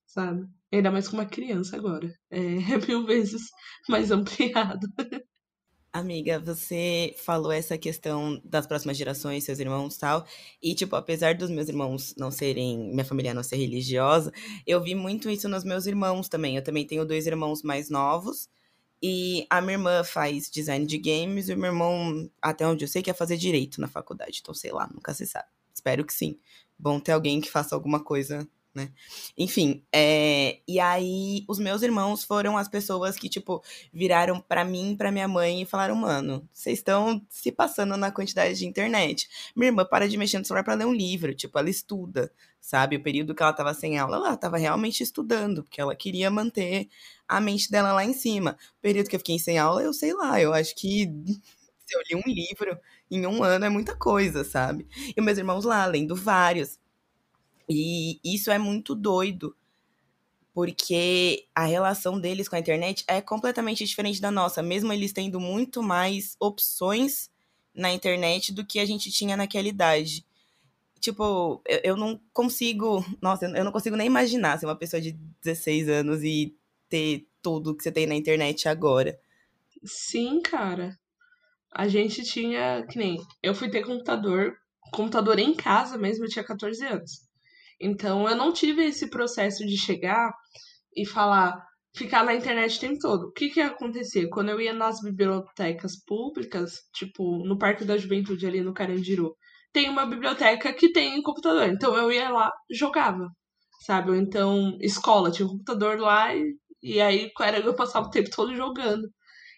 sabe? 0.06 0.46
Ainda 0.72 0.92
mais 0.92 1.08
com 1.08 1.16
uma 1.16 1.26
criança 1.26 1.76
agora. 1.76 2.14
É, 2.30 2.38
é 2.72 2.86
mil 2.86 3.04
vezes 3.04 3.42
mais 3.88 4.12
ampliado. 4.12 4.86
Amiga, 5.92 6.40
você 6.40 7.14
falou 7.24 7.52
essa 7.52 7.78
questão 7.78 8.40
das 8.44 8.66
próximas 8.66 8.96
gerações, 8.96 9.44
seus 9.44 9.60
irmãos 9.60 9.96
tal. 9.96 10.26
E, 10.62 10.74
tipo, 10.74 10.96
apesar 10.96 11.36
dos 11.36 11.50
meus 11.50 11.68
irmãos 11.68 12.14
não 12.16 12.30
serem. 12.32 12.90
Minha 12.90 13.04
família 13.04 13.34
não 13.34 13.44
ser 13.44 13.56
religiosa, 13.56 14.32
eu 14.66 14.82
vi 14.82 14.94
muito 14.94 15.30
isso 15.30 15.48
nos 15.48 15.64
meus 15.64 15.86
irmãos 15.86 16.28
também. 16.28 16.56
Eu 16.56 16.64
também 16.64 16.86
tenho 16.86 17.04
dois 17.04 17.26
irmãos 17.26 17.62
mais 17.62 17.90
novos. 17.90 18.48
E 19.06 19.46
a 19.50 19.60
minha 19.60 19.74
irmã 19.74 20.02
faz 20.02 20.50
design 20.50 20.86
de 20.86 20.96
games 20.96 21.50
e 21.50 21.52
o 21.52 21.58
meu 21.58 21.66
irmão, 21.66 22.26
até 22.40 22.66
onde 22.66 22.86
eu 22.86 22.88
sei, 22.88 23.02
quer 23.02 23.12
fazer 23.14 23.36
direito 23.36 23.78
na 23.78 23.86
faculdade. 23.86 24.38
Então, 24.40 24.54
sei 24.54 24.72
lá, 24.72 24.88
nunca 24.90 25.12
se 25.12 25.26
sabe. 25.26 25.44
Espero 25.74 26.06
que 26.06 26.14
sim. 26.14 26.38
Bom 26.78 26.98
ter 26.98 27.12
alguém 27.12 27.38
que 27.38 27.50
faça 27.50 27.74
alguma 27.74 28.02
coisa 28.02 28.48
né? 28.74 28.90
Enfim, 29.38 29.84
é... 29.92 30.58
e 30.66 30.80
aí 30.80 31.44
os 31.48 31.58
meus 31.58 31.82
irmãos 31.82 32.24
foram 32.24 32.56
as 32.58 32.68
pessoas 32.68 33.16
que, 33.16 33.28
tipo, 33.28 33.62
viraram 33.92 34.40
para 34.40 34.64
mim, 34.64 34.96
para 34.96 35.12
minha 35.12 35.28
mãe 35.28 35.62
e 35.62 35.66
falaram: 35.66 35.94
mano, 35.94 36.48
vocês 36.52 36.78
estão 36.78 37.24
se 37.28 37.52
passando 37.52 37.96
na 37.96 38.10
quantidade 38.10 38.58
de 38.58 38.66
internet. 38.66 39.28
Minha 39.54 39.68
irmã 39.68 39.84
para 39.84 40.08
de 40.08 40.16
mexer 40.16 40.38
no 40.38 40.44
celular 40.44 40.64
para 40.64 40.74
ler 40.74 40.86
um 40.86 40.94
livro, 40.94 41.34
tipo, 41.34 41.58
ela 41.58 41.70
estuda, 41.70 42.32
sabe? 42.60 42.96
O 42.96 43.02
período 43.02 43.34
que 43.34 43.42
ela 43.42 43.52
tava 43.52 43.74
sem 43.74 43.98
aula, 43.98 44.16
ela 44.16 44.36
tava 44.36 44.56
realmente 44.58 45.02
estudando, 45.02 45.62
porque 45.62 45.80
ela 45.80 45.94
queria 45.94 46.30
manter 46.30 46.88
a 47.28 47.40
mente 47.40 47.70
dela 47.70 47.92
lá 47.92 48.04
em 48.04 48.12
cima. 48.12 48.56
O 48.78 48.80
período 48.82 49.08
que 49.08 49.16
eu 49.16 49.20
fiquei 49.20 49.38
sem 49.38 49.58
aula, 49.58 49.82
eu 49.82 49.92
sei 49.92 50.12
lá, 50.14 50.40
eu 50.40 50.52
acho 50.52 50.74
que 50.74 51.08
se 51.86 51.96
eu 51.96 52.00
li 52.10 52.16
um 52.16 52.32
livro 52.32 52.78
em 53.10 53.26
um 53.26 53.42
ano 53.44 53.64
é 53.66 53.68
muita 53.68 53.94
coisa, 53.96 54.44
sabe? 54.44 54.86
E 55.16 55.20
meus 55.20 55.38
irmãos 55.38 55.64
lá, 55.64 55.84
lendo 55.86 56.16
vários. 56.16 56.78
E 57.68 58.20
isso 58.24 58.50
é 58.50 58.58
muito 58.58 58.94
doido, 58.94 59.56
porque 60.52 61.46
a 61.54 61.64
relação 61.64 62.20
deles 62.20 62.48
com 62.48 62.56
a 62.56 62.58
internet 62.58 63.04
é 63.08 63.20
completamente 63.20 63.84
diferente 63.84 64.20
da 64.20 64.30
nossa, 64.30 64.62
mesmo 64.62 64.92
eles 64.92 65.12
tendo 65.12 65.40
muito 65.40 65.82
mais 65.82 66.36
opções 66.38 67.30
na 67.74 67.92
internet 67.92 68.52
do 68.52 68.64
que 68.64 68.78
a 68.78 68.86
gente 68.86 69.10
tinha 69.10 69.36
naquela 69.36 69.66
idade. 69.66 70.24
Tipo, 71.00 71.60
eu, 71.66 71.80
eu 71.84 71.96
não 71.96 72.20
consigo. 72.32 73.04
Nossa, 73.20 73.46
eu 73.46 73.64
não 73.64 73.72
consigo 73.72 73.96
nem 73.96 74.06
imaginar 74.06 74.58
ser 74.58 74.66
uma 74.66 74.76
pessoa 74.76 75.02
de 75.02 75.12
16 75.42 75.88
anos 75.88 76.22
e 76.22 76.56
ter 76.88 77.26
tudo 77.42 77.74
que 77.76 77.82
você 77.82 77.92
tem 77.92 78.06
na 78.06 78.14
internet 78.14 78.68
agora. 78.68 79.18
Sim, 79.84 80.40
cara. 80.40 80.98
A 81.70 81.88
gente 81.88 82.22
tinha, 82.22 82.86
que 82.86 82.96
nem, 82.96 83.20
eu 83.42 83.54
fui 83.54 83.68
ter 83.68 83.84
computador, 83.84 84.56
computador 84.92 85.38
em 85.38 85.54
casa 85.54 85.98
mesmo, 85.98 86.24
eu 86.24 86.28
tinha 86.28 86.44
14 86.44 86.84
anos. 86.86 87.23
Então 87.84 88.26
eu 88.28 88.34
não 88.34 88.52
tive 88.52 88.82
esse 88.84 89.10
processo 89.10 89.66
de 89.66 89.76
chegar 89.76 90.32
e 90.96 91.06
falar, 91.06 91.62
ficar 91.94 92.24
na 92.24 92.34
internet 92.34 92.76
o 92.76 92.80
tempo 92.80 92.98
todo. 92.98 93.26
O 93.26 93.32
que 93.32 93.50
que 93.50 93.60
acontecia? 93.60 94.28
Quando 94.30 94.48
eu 94.48 94.60
ia 94.60 94.72
nas 94.72 95.00
bibliotecas 95.02 96.02
públicas, 96.04 96.80
tipo, 96.94 97.44
no 97.46 97.58
Parque 97.58 97.84
da 97.84 97.98
Juventude 97.98 98.46
ali 98.46 98.62
no 98.62 98.72
Carandiru, 98.72 99.36
tem 99.72 99.90
uma 99.90 100.06
biblioteca 100.06 100.72
que 100.72 100.92
tem 100.92 101.20
computador. 101.22 101.68
Então 101.68 101.94
eu 101.96 102.10
ia 102.10 102.30
lá, 102.30 102.50
jogava, 102.70 103.28
sabe? 103.84 104.10
Ou 104.10 104.16
então, 104.16 104.78
escola, 104.80 105.30
tinha 105.30 105.46
um 105.46 105.50
computador 105.50 105.98
lá 105.98 106.34
e, 106.34 106.54
e 106.82 107.00
aí 107.00 107.30
era, 107.40 107.58
eu 107.58 107.74
passava 107.74 108.06
o 108.06 108.10
tempo 108.10 108.30
todo 108.30 108.56
jogando. 108.56 109.06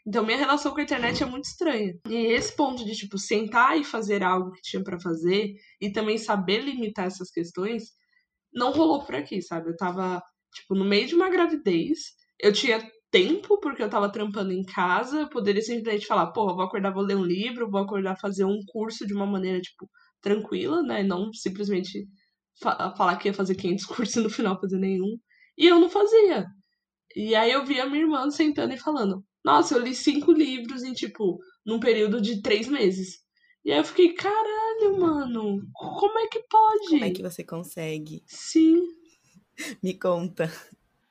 Então 0.07 0.25
minha 0.25 0.39
relação 0.39 0.73
com 0.73 0.81
a 0.81 0.83
internet 0.85 1.23
é 1.23 1.27
muito 1.27 1.45
estranha. 1.45 1.93
E 2.09 2.15
esse 2.15 2.55
ponto 2.57 2.85
de, 2.85 2.93
tipo, 2.97 3.19
sentar 3.19 3.79
e 3.79 3.85
fazer 3.85 4.23
algo 4.23 4.51
que 4.53 4.63
tinha 4.63 4.83
para 4.83 5.01
fazer 5.01 5.55
e 5.81 5.93
também 5.93 6.19
saber 6.19 6.61
limitar 6.61 7.07
essas 7.07 7.31
questões, 7.31 7.85
não 8.57 8.73
rolou 8.73 9.05
por 9.05 9.15
aqui, 9.15 9.43
sabe? 9.43 9.71
Eu 9.71 9.77
tava, 9.77 10.23
tipo, 10.55 10.75
no 10.75 10.85
meio 10.85 11.07
de 11.07 11.15
uma 11.15 11.29
gravidez, 11.29 11.99
eu 12.41 12.53
tinha 12.53 12.81
tempo, 13.11 13.61
porque 13.61 13.83
eu 13.83 13.91
tava 13.91 14.11
trampando 14.11 14.53
em 14.53 14.65
casa, 14.65 15.21
eu 15.21 15.29
poderia 15.29 15.63
simplesmente 15.63 16.07
falar, 16.07 16.33
pô, 16.33 16.55
vou 16.55 16.65
acordar, 16.65 16.93
vou 16.93 17.03
ler 17.03 17.17
um 17.17 17.25
livro, 17.25 17.71
vou 17.71 17.81
acordar, 17.81 18.19
fazer 18.19 18.45
um 18.45 18.59
curso 18.67 19.07
de 19.07 19.15
uma 19.15 19.27
maneira, 19.27 19.61
tipo, 19.61 19.89
tranquila, 20.21 20.83
né? 20.83 21.03
Não 21.03 21.33
simplesmente 21.33 22.07
fa 22.61 22.95
falar 22.97 23.17
que 23.17 23.29
ia 23.29 23.35
fazer 23.35 23.55
500 23.55 23.85
cursos 23.87 24.17
e 24.17 24.21
no 24.21 24.31
final 24.31 24.61
fazer 24.61 24.79
nenhum. 24.79 25.19
E 25.59 25.67
eu 25.67 25.79
não 25.81 25.89
fazia. 25.91 26.47
E 27.15 27.35
aí 27.35 27.53
eu 27.53 27.65
vi 27.65 27.81
a 27.81 27.87
minha 27.87 28.03
irmã 28.03 28.31
sentando 28.31 28.75
e 28.75 28.79
falando, 28.79 29.25
nossa, 29.45 29.75
eu 29.75 29.83
li 29.83 29.95
cinco 29.95 30.33
livros 30.33 30.83
em, 30.83 30.93
tipo, 30.93 31.39
num 31.65 31.81
período 31.81 32.21
de 32.21 32.43
três 32.43 32.69
meses. 32.69 33.19
E 33.65 33.73
aí 33.73 33.79
eu 33.79 33.85
fiquei, 33.85 34.13
caralho, 34.15 34.47
mano, 34.99 35.63
como 35.73 36.19
é 36.19 36.27
que 36.29 36.41
pode? 36.41 36.89
Como 36.89 37.05
é 37.05 37.11
que 37.11 37.23
você 37.23 37.45
consegue? 37.45 38.23
Sim. 38.27 38.83
Me 39.83 39.99
conta. 39.99 40.49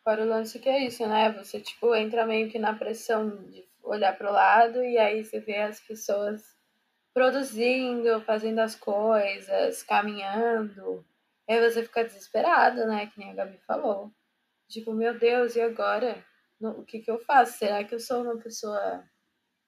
Fora 0.03 0.23
o 0.23 0.27
lance 0.27 0.59
que 0.59 0.69
é 0.69 0.85
isso, 0.85 1.05
né? 1.07 1.31
Você, 1.33 1.59
tipo, 1.59 1.95
entra 1.95 2.27
meio 2.27 2.49
que 2.49 2.59
na 2.59 2.73
pressão 2.75 3.43
de 3.45 3.65
olhar 3.83 4.17
pro 4.17 4.31
lado 4.31 4.83
e 4.83 4.97
aí 4.97 5.23
você 5.23 5.39
vê 5.39 5.57
as 5.57 5.79
pessoas 5.79 6.43
produzindo, 7.13 8.21
fazendo 8.21 8.59
as 8.59 8.75
coisas, 8.75 9.81
caminhando. 9.83 11.05
E 11.47 11.53
aí 11.53 11.71
você 11.71 11.83
fica 11.83 12.03
desesperado, 12.03 12.85
né? 12.85 13.07
Que 13.07 13.19
nem 13.19 13.31
a 13.31 13.35
Gabi 13.35 13.57
falou. 13.65 14.11
Tipo, 14.67 14.93
meu 14.93 15.17
Deus, 15.17 15.55
e 15.55 15.61
agora? 15.61 16.23
O 16.59 16.83
que 16.83 16.99
que 16.99 17.09
eu 17.09 17.19
faço? 17.19 17.57
Será 17.57 17.83
que 17.83 17.95
eu 17.95 17.99
sou 17.99 18.23
uma 18.23 18.37
pessoa, 18.37 19.03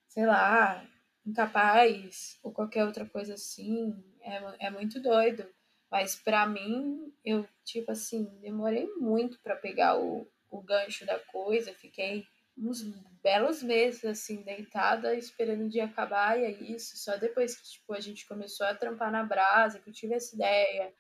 sei 0.08 0.26
lá, 0.26 0.86
incapaz? 1.28 2.40
Ou 2.42 2.52
qualquer 2.52 2.86
outra 2.86 3.06
coisa 3.06 3.34
assim? 3.34 3.94
É, 4.22 4.68
é 4.68 4.70
muito 4.70 5.02
doido. 5.02 5.48
Mas 5.92 6.16
para 6.16 6.46
mim, 6.48 7.14
eu, 7.24 7.48
tipo 7.64 7.92
assim, 7.92 8.26
demorei 8.42 8.88
muito 8.96 9.40
para 9.42 9.56
pegar 9.56 10.00
o, 10.00 10.28
o 10.50 10.62
gancho 10.62 11.06
da 11.06 11.20
coisa. 11.20 11.74
Fiquei 11.74 12.26
uns 12.58 12.82
belos 13.22 13.62
meses, 13.62 14.04
assim, 14.04 14.42
deitada, 14.42 15.14
esperando 15.16 15.66
o 15.66 15.70
dia 15.70 15.86
acabar, 15.86 16.40
e 16.40 16.46
é 16.46 16.52
isso. 16.52 16.98
Só 16.98 17.18
depois 17.18 17.56
que, 17.56 17.70
tipo, 17.70 17.94
a 17.94 18.00
gente 18.00 18.28
começou 18.28 18.66
a 18.66 18.76
trampar 18.76 19.12
na 19.12 19.24
brasa, 19.24 19.80
que 19.80 19.90
eu 19.90 19.94
tive 19.94 20.16
essa 20.16 20.36
ideia, 20.36 20.94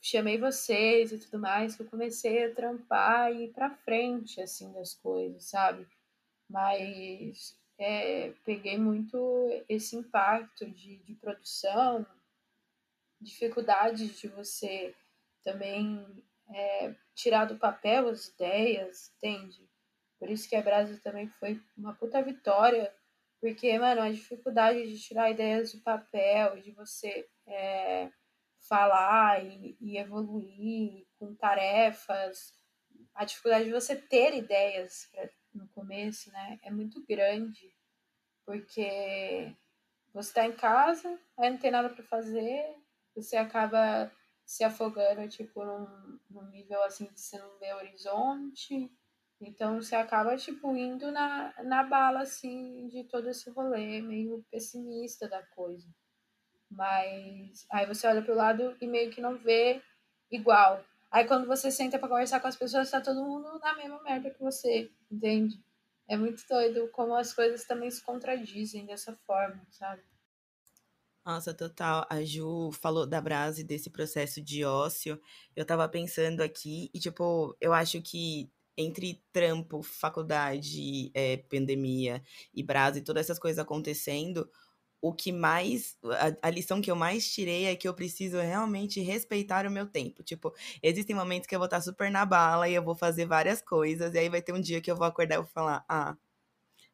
chamei 0.00 0.38
vocês 0.38 1.12
e 1.12 1.18
tudo 1.18 1.38
mais, 1.38 1.76
que 1.76 1.82
eu 1.82 1.86
comecei 1.86 2.44
a 2.44 2.54
trampar 2.54 3.32
e 3.32 3.44
ir 3.44 3.52
pra 3.52 3.70
frente, 3.70 4.40
assim, 4.40 4.72
das 4.72 4.94
coisas, 4.94 5.44
sabe? 5.44 5.86
Mas 6.48 7.58
é, 7.80 8.34
peguei 8.44 8.76
muito 8.76 9.16
esse 9.66 9.96
impacto 9.96 10.70
de, 10.70 10.98
de 10.98 11.14
produção, 11.14 12.06
dificuldades 13.18 14.20
de 14.20 14.28
você 14.28 14.94
também 15.42 16.06
é, 16.50 16.94
tirar 17.14 17.46
do 17.46 17.56
papel 17.56 18.08
as 18.08 18.28
ideias, 18.28 19.10
entende? 19.16 19.66
Por 20.18 20.28
isso 20.28 20.46
que 20.46 20.56
a 20.56 20.62
Brasil 20.62 21.00
também 21.00 21.28
foi 21.28 21.58
uma 21.74 21.94
puta 21.94 22.22
vitória, 22.22 22.94
porque, 23.40 23.78
mano, 23.78 24.02
a 24.02 24.10
dificuldade 24.10 24.86
de 24.86 25.00
tirar 25.00 25.30
ideias 25.30 25.72
do 25.72 25.80
papel, 25.80 26.60
de 26.60 26.72
você 26.72 27.26
é, 27.46 28.10
falar 28.68 29.42
e, 29.42 29.74
e 29.80 29.96
evoluir 29.96 31.06
com 31.18 31.34
tarefas, 31.34 32.52
a 33.14 33.24
dificuldade 33.24 33.64
de 33.64 33.72
você 33.72 33.96
ter 33.96 34.34
ideias 34.34 35.08
no 35.54 35.68
começo, 35.68 36.30
né, 36.32 36.58
é 36.62 36.70
muito 36.70 37.04
grande, 37.06 37.74
porque 38.44 39.54
você 40.12 40.30
está 40.30 40.46
em 40.46 40.52
casa, 40.52 41.18
aí 41.38 41.50
não 41.50 41.58
tem 41.58 41.70
nada 41.70 41.88
para 41.88 42.02
fazer, 42.04 42.76
você 43.14 43.36
acaba 43.36 44.10
se 44.44 44.64
afogando, 44.64 45.28
tipo, 45.28 45.64
num, 45.64 46.18
num 46.28 46.50
nível, 46.50 46.82
assim, 46.82 47.04
de 47.04 47.20
você 47.20 47.38
não 47.38 47.56
vê 47.58 47.72
horizonte. 47.72 48.90
Então, 49.40 49.80
você 49.80 49.94
acaba, 49.94 50.36
tipo, 50.36 50.74
indo 50.76 51.12
na, 51.12 51.54
na 51.62 51.84
bala, 51.84 52.22
assim, 52.22 52.88
de 52.88 53.04
todo 53.04 53.28
esse 53.28 53.48
rolê, 53.50 54.02
meio 54.02 54.44
pessimista 54.50 55.28
da 55.28 55.40
coisa. 55.40 55.88
Mas 56.68 57.64
aí 57.70 57.86
você 57.86 58.08
olha 58.08 58.22
pro 58.22 58.34
lado 58.34 58.76
e 58.80 58.86
meio 58.88 59.12
que 59.12 59.20
não 59.20 59.36
vê 59.38 59.80
igual. 60.30 60.84
Aí 61.10 61.26
quando 61.26 61.46
você 61.46 61.70
senta 61.70 61.98
para 61.98 62.08
conversar 62.08 62.40
com 62.40 62.48
as 62.48 62.56
pessoas, 62.56 62.90
tá 62.90 63.00
todo 63.00 63.24
mundo 63.24 63.58
na 63.58 63.74
mesma 63.76 64.02
merda 64.02 64.30
que 64.30 64.40
você, 64.40 64.90
entende? 65.10 65.62
É 66.08 66.16
muito 66.16 66.44
doido 66.48 66.88
como 66.90 67.14
as 67.14 67.32
coisas 67.32 67.64
também 67.64 67.90
se 67.90 68.02
contradizem 68.02 68.86
dessa 68.86 69.14
forma, 69.26 69.64
sabe? 69.70 70.02
Nossa, 71.24 71.52
total. 71.52 72.06
A 72.10 72.22
Ju 72.24 72.70
falou 72.72 73.06
da 73.06 73.20
Brase 73.20 73.62
desse 73.62 73.90
processo 73.90 74.40
de 74.40 74.64
ócio. 74.64 75.20
Eu 75.54 75.64
tava 75.66 75.88
pensando 75.88 76.40
aqui 76.40 76.90
e, 76.94 76.98
tipo, 76.98 77.56
eu 77.60 77.72
acho 77.72 78.00
que 78.02 78.50
entre 78.76 79.22
trampo, 79.32 79.82
faculdade, 79.82 81.10
é, 81.14 81.36
pandemia 81.36 82.22
e 82.54 82.62
Brase, 82.62 83.02
todas 83.02 83.26
essas 83.26 83.38
coisas 83.38 83.58
acontecendo, 83.58 84.50
o 85.00 85.12
que 85.12 85.32
mais. 85.32 85.96
A, 86.04 86.48
a, 86.48 86.50
lição 86.50 86.80
que 86.80 86.90
eu 86.90 86.96
mais 86.96 87.30
tirei 87.32 87.66
é 87.66 87.76
que 87.76 87.88
eu 87.88 87.94
preciso 87.94 88.38
realmente 88.38 89.00
respeitar 89.00 89.66
o 89.66 89.70
meu 89.70 89.86
tempo. 89.86 90.22
Tipo, 90.22 90.54
existem 90.82 91.16
momentos 91.16 91.46
que 91.46 91.54
eu 91.54 91.58
vou 91.58 91.66
estar 91.66 91.80
super 91.80 92.10
na 92.10 92.24
bala 92.26 92.68
e 92.68 92.74
eu 92.74 92.82
vou 92.82 92.94
fazer 92.94 93.26
várias 93.26 93.62
coisas, 93.62 94.14
e 94.14 94.18
aí 94.18 94.28
vai 94.28 94.42
ter 94.42 94.52
um 94.52 94.60
dia 94.60 94.80
que 94.80 94.90
eu 94.90 94.96
vou 94.96 95.06
acordar 95.06 95.36
e 95.36 95.38
vou 95.38 95.46
falar: 95.46 95.84
ah, 95.88 96.16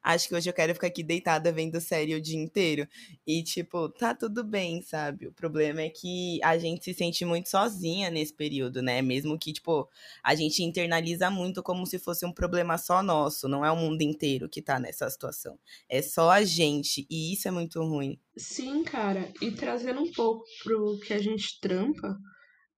acho 0.06 0.28
que 0.28 0.34
hoje 0.36 0.48
eu 0.48 0.54
quero 0.54 0.72
ficar 0.72 0.86
aqui 0.86 1.02
deitada 1.02 1.50
vendo 1.50 1.80
série 1.80 2.14
o 2.14 2.20
dia 2.20 2.38
inteiro. 2.38 2.86
E, 3.26 3.42
tipo, 3.42 3.88
tá 3.88 4.14
tudo 4.14 4.44
bem, 4.44 4.80
sabe? 4.80 5.26
O 5.26 5.32
problema 5.32 5.82
é 5.82 5.90
que 5.90 6.38
a 6.44 6.56
gente 6.56 6.84
se 6.84 6.94
sente 6.94 7.24
muito 7.24 7.48
sozinha 7.48 8.08
nesse 8.08 8.32
período, 8.32 8.80
né? 8.80 9.02
Mesmo 9.02 9.36
que, 9.36 9.52
tipo, 9.52 9.88
a 10.22 10.34
gente 10.36 10.62
internaliza 10.62 11.28
muito 11.28 11.60
como 11.60 11.84
se 11.84 11.98
fosse 11.98 12.24
um 12.24 12.32
problema 12.32 12.78
só 12.78 13.02
nosso, 13.02 13.48
não 13.48 13.64
é 13.64 13.70
o 13.70 13.76
mundo 13.76 14.00
inteiro 14.02 14.48
que 14.48 14.62
tá 14.62 14.78
nessa 14.78 15.10
situação. 15.10 15.58
É 15.88 16.00
só 16.00 16.30
a 16.30 16.44
gente, 16.44 17.04
e 17.10 17.32
isso 17.32 17.48
é 17.48 17.50
muito 17.50 17.82
ruim. 17.82 18.16
Sim, 18.36 18.84
cara. 18.84 19.32
E 19.42 19.50
trazendo 19.50 20.00
um 20.02 20.12
pouco 20.12 20.44
pro 20.62 21.00
que 21.00 21.12
a 21.12 21.18
gente 21.18 21.58
trampa, 21.60 22.16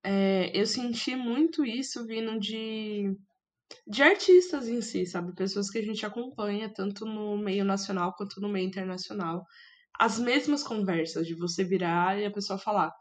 é, 0.03 0.51
eu 0.59 0.67
senti 0.67 1.15
muito 1.15 1.63
isso 1.63 2.07
vindo 2.07 2.41
de 2.41 3.15
de 3.87 4.03
artistas 4.03 4.69
em 4.69 4.81
si, 4.81 5.07
sabe? 5.07 5.35
Pessoas 5.35 5.71
que 5.71 5.79
a 5.79 5.83
gente 5.83 6.05
acompanha, 6.07 6.73
tanto 6.73 7.05
no 7.05 7.37
meio 7.39 7.65
nacional 7.65 8.15
quanto 8.17 8.41
no 8.41 8.49
meio 8.49 8.67
internacional. 8.67 9.45
As 9.99 10.19
mesmas 10.19 10.63
conversas 10.63 11.27
de 11.27 11.35
você 11.35 11.65
virar 11.65 12.19
e 12.19 12.27
a 12.27 12.31
pessoa 12.31 12.59
falar: 12.59 12.93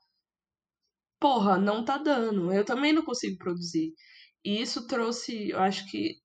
Porra, 1.20 1.58
não 1.58 1.84
tá 1.84 1.98
dando, 1.98 2.52
eu 2.54 2.64
também 2.66 2.94
não 2.94 3.04
consigo 3.04 3.38
produzir. 3.38 3.94
E 4.46 4.62
isso 4.62 4.88
trouxe, 4.88 5.50
eu 5.50 5.60
acho 5.60 5.90
que 5.90 6.16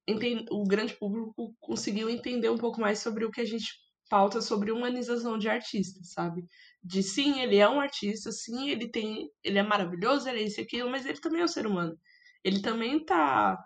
o 0.50 0.64
grande 0.64 0.94
público 0.94 1.54
conseguiu 1.60 2.08
entender 2.10 2.50
um 2.50 2.58
pouco 2.58 2.80
mais 2.80 2.98
sobre 3.00 3.24
o 3.24 3.30
que 3.30 3.40
a 3.40 3.44
gente 3.44 3.66
pauta 4.08 4.42
sobre 4.42 4.70
humanização 4.70 5.38
de 5.38 5.48
artistas, 5.48 6.12
sabe? 6.12 6.44
De 6.84 7.02
sim, 7.02 7.40
ele 7.40 7.56
é 7.56 7.68
um 7.68 7.80
artista, 7.80 8.30
sim, 8.30 8.68
ele 8.68 8.90
tem, 8.90 9.30
ele 9.42 9.58
é 9.58 9.62
maravilhoso, 9.62 10.28
ele 10.28 10.40
é 10.40 10.42
isso 10.42 10.60
e 10.60 10.64
aquilo, 10.64 10.90
mas 10.90 11.06
ele 11.06 11.18
também 11.18 11.40
é 11.40 11.44
um 11.44 11.48
ser 11.48 11.66
humano. 11.66 11.98
Ele 12.44 12.60
também 12.60 13.04
tá 13.04 13.58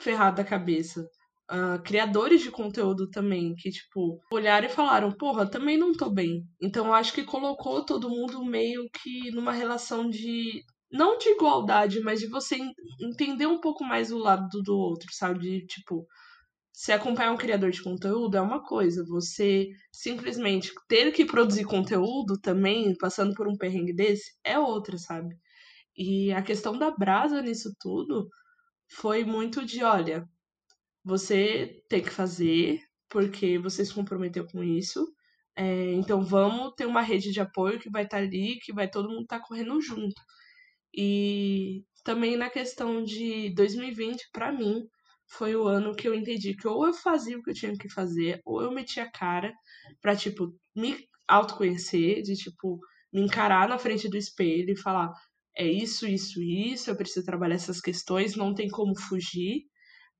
ferrado 0.00 0.36
da 0.36 0.44
cabeça. 0.44 1.06
Uh, 1.50 1.82
criadores 1.82 2.42
de 2.42 2.50
conteúdo 2.50 3.10
também, 3.10 3.54
que, 3.56 3.70
tipo, 3.70 4.20
olharam 4.32 4.66
e 4.68 4.70
falaram, 4.70 5.10
porra, 5.10 5.50
também 5.50 5.76
não 5.76 5.92
tô 5.92 6.08
bem. 6.08 6.44
Então, 6.62 6.94
acho 6.94 7.12
que 7.12 7.24
colocou 7.24 7.84
todo 7.84 8.08
mundo 8.08 8.44
meio 8.44 8.88
que 8.90 9.30
numa 9.32 9.52
relação 9.52 10.08
de. 10.08 10.62
Não 10.92 11.18
de 11.18 11.28
igualdade, 11.30 12.00
mas 12.00 12.20
de 12.20 12.26
você 12.26 12.56
entender 13.00 13.46
um 13.46 13.60
pouco 13.60 13.84
mais 13.84 14.10
o 14.10 14.18
lado 14.18 14.48
do 14.62 14.76
outro, 14.76 15.08
sabe? 15.12 15.38
De, 15.40 15.66
tipo, 15.66 16.06
se 16.72 16.92
acompanhar 16.92 17.32
um 17.32 17.36
criador 17.36 17.70
de 17.70 17.82
conteúdo 17.82 18.36
é 18.36 18.40
uma 18.40 18.64
coisa, 18.64 19.04
você 19.06 19.68
simplesmente 19.92 20.72
ter 20.88 21.12
que 21.12 21.24
produzir 21.24 21.64
conteúdo 21.64 22.38
também, 22.40 22.96
passando 22.96 23.34
por 23.34 23.46
um 23.46 23.56
perrengue 23.56 23.94
desse, 23.94 24.32
é 24.42 24.58
outra, 24.58 24.96
sabe? 24.98 25.36
E 25.96 26.32
a 26.32 26.42
questão 26.42 26.78
da 26.78 26.90
brasa 26.90 27.42
nisso 27.42 27.70
tudo 27.78 28.28
foi 28.90 29.24
muito 29.24 29.64
de, 29.64 29.82
olha, 29.84 30.28
você 31.04 31.82
tem 31.88 32.02
que 32.02 32.10
fazer, 32.10 32.82
porque 33.08 33.58
você 33.58 33.84
se 33.84 33.94
comprometeu 33.94 34.46
com 34.46 34.62
isso. 34.62 35.06
É, 35.56 35.92
então 35.94 36.22
vamos 36.22 36.74
ter 36.76 36.86
uma 36.86 37.02
rede 37.02 37.32
de 37.32 37.40
apoio 37.40 37.78
que 37.80 37.90
vai 37.90 38.04
estar 38.04 38.18
tá 38.18 38.22
ali, 38.22 38.58
que 38.60 38.72
vai 38.72 38.88
todo 38.90 39.08
mundo 39.08 39.22
estar 39.22 39.40
tá 39.40 39.46
correndo 39.46 39.80
junto. 39.80 40.20
E 40.94 41.84
também 42.04 42.36
na 42.36 42.50
questão 42.50 43.04
de 43.04 43.50
2020, 43.54 44.30
para 44.32 44.52
mim, 44.52 44.88
foi 45.26 45.54
o 45.54 45.66
ano 45.66 45.94
que 45.94 46.08
eu 46.08 46.14
entendi 46.14 46.56
que 46.56 46.66
ou 46.66 46.86
eu 46.86 46.92
fazia 46.94 47.38
o 47.38 47.42
que 47.42 47.50
eu 47.50 47.54
tinha 47.54 47.76
que 47.76 47.88
fazer, 47.88 48.40
ou 48.44 48.62
eu 48.62 48.72
metia 48.72 49.04
a 49.04 49.10
cara 49.10 49.52
pra, 50.00 50.16
tipo, 50.16 50.54
me 50.74 50.96
autoconhecer, 51.28 52.22
de, 52.22 52.34
tipo, 52.34 52.80
me 53.12 53.22
encarar 53.22 53.68
na 53.68 53.78
frente 53.78 54.08
do 54.08 54.16
espelho 54.16 54.72
e 54.72 54.76
falar: 54.76 55.12
é 55.56 55.66
isso, 55.66 56.06
isso, 56.06 56.42
isso, 56.42 56.90
eu 56.90 56.96
preciso 56.96 57.26
trabalhar 57.26 57.54
essas 57.54 57.80
questões, 57.80 58.36
não 58.36 58.54
tem 58.54 58.68
como 58.68 58.98
fugir. 58.98 59.64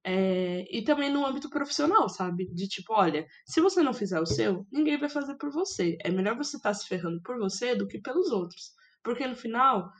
É, 0.04 0.64
e 0.70 0.82
também 0.82 1.10
no 1.12 1.26
âmbito 1.26 1.50
profissional, 1.50 2.08
sabe? 2.08 2.46
De 2.54 2.66
tipo, 2.68 2.94
olha, 2.94 3.26
se 3.46 3.60
você 3.60 3.82
não 3.82 3.92
fizer 3.94 4.20
o 4.20 4.26
seu, 4.26 4.66
ninguém 4.72 4.98
vai 4.98 5.08
fazer 5.10 5.36
por 5.36 5.50
você. 5.52 5.96
É 6.02 6.10
melhor 6.10 6.36
você 6.36 6.56
estar 6.56 6.70
tá 6.70 6.74
se 6.74 6.86
ferrando 6.88 7.20
por 7.22 7.38
você 7.38 7.74
do 7.74 7.86
que 7.86 8.00
pelos 8.00 8.30
outros. 8.30 8.72
Porque 9.02 9.26
no 9.26 9.36
final, 9.36 9.90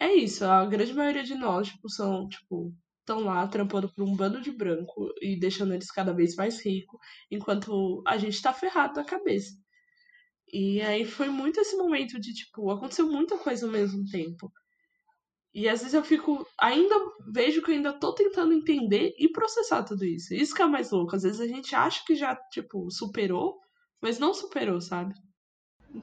é 0.00 0.14
isso. 0.14 0.44
A 0.44 0.66
grande 0.66 0.94
maioria 0.94 1.24
de 1.24 1.34
nós, 1.34 1.68
tipo, 1.68 1.88
são, 1.90 2.28
tipo, 2.28 2.74
estão 3.00 3.20
lá 3.20 3.46
trampando 3.48 3.92
por 3.92 4.04
um 4.04 4.14
bando 4.14 4.40
de 4.40 4.50
branco 4.50 5.12
e 5.22 5.38
deixando 5.38 5.74
eles 5.74 5.90
cada 5.90 6.12
vez 6.12 6.36
mais 6.36 6.64
ricos, 6.64 7.00
enquanto 7.30 8.02
a 8.06 8.18
gente 8.18 8.40
tá 8.42 8.52
ferrado 8.52 8.94
da 8.94 9.04
cabeça. 9.04 9.52
E 10.52 10.80
aí 10.80 11.04
foi 11.04 11.28
muito 11.28 11.60
esse 11.60 11.76
momento 11.76 12.18
de, 12.18 12.32
tipo, 12.32 12.70
aconteceu 12.70 13.06
muita 13.06 13.36
coisa 13.38 13.66
ao 13.66 13.72
mesmo 13.72 14.04
tempo. 14.10 14.50
E 15.54 15.68
às 15.68 15.80
vezes 15.80 15.94
eu 15.94 16.04
fico. 16.04 16.46
Ainda 16.60 16.94
vejo 17.32 17.62
que 17.62 17.70
eu 17.70 17.74
ainda 17.74 17.92
tô 17.92 18.12
tentando 18.14 18.52
entender 18.52 19.14
e 19.18 19.28
processar 19.30 19.82
tudo 19.82 20.04
isso. 20.04 20.34
Isso 20.34 20.54
que 20.54 20.62
é 20.62 20.66
mais 20.66 20.90
louco. 20.90 21.16
Às 21.16 21.22
vezes 21.22 21.40
a 21.40 21.46
gente 21.46 21.74
acha 21.74 22.04
que 22.06 22.14
já, 22.14 22.36
tipo, 22.52 22.90
superou, 22.90 23.58
mas 24.00 24.18
não 24.18 24.32
superou, 24.34 24.80
sabe? 24.80 25.14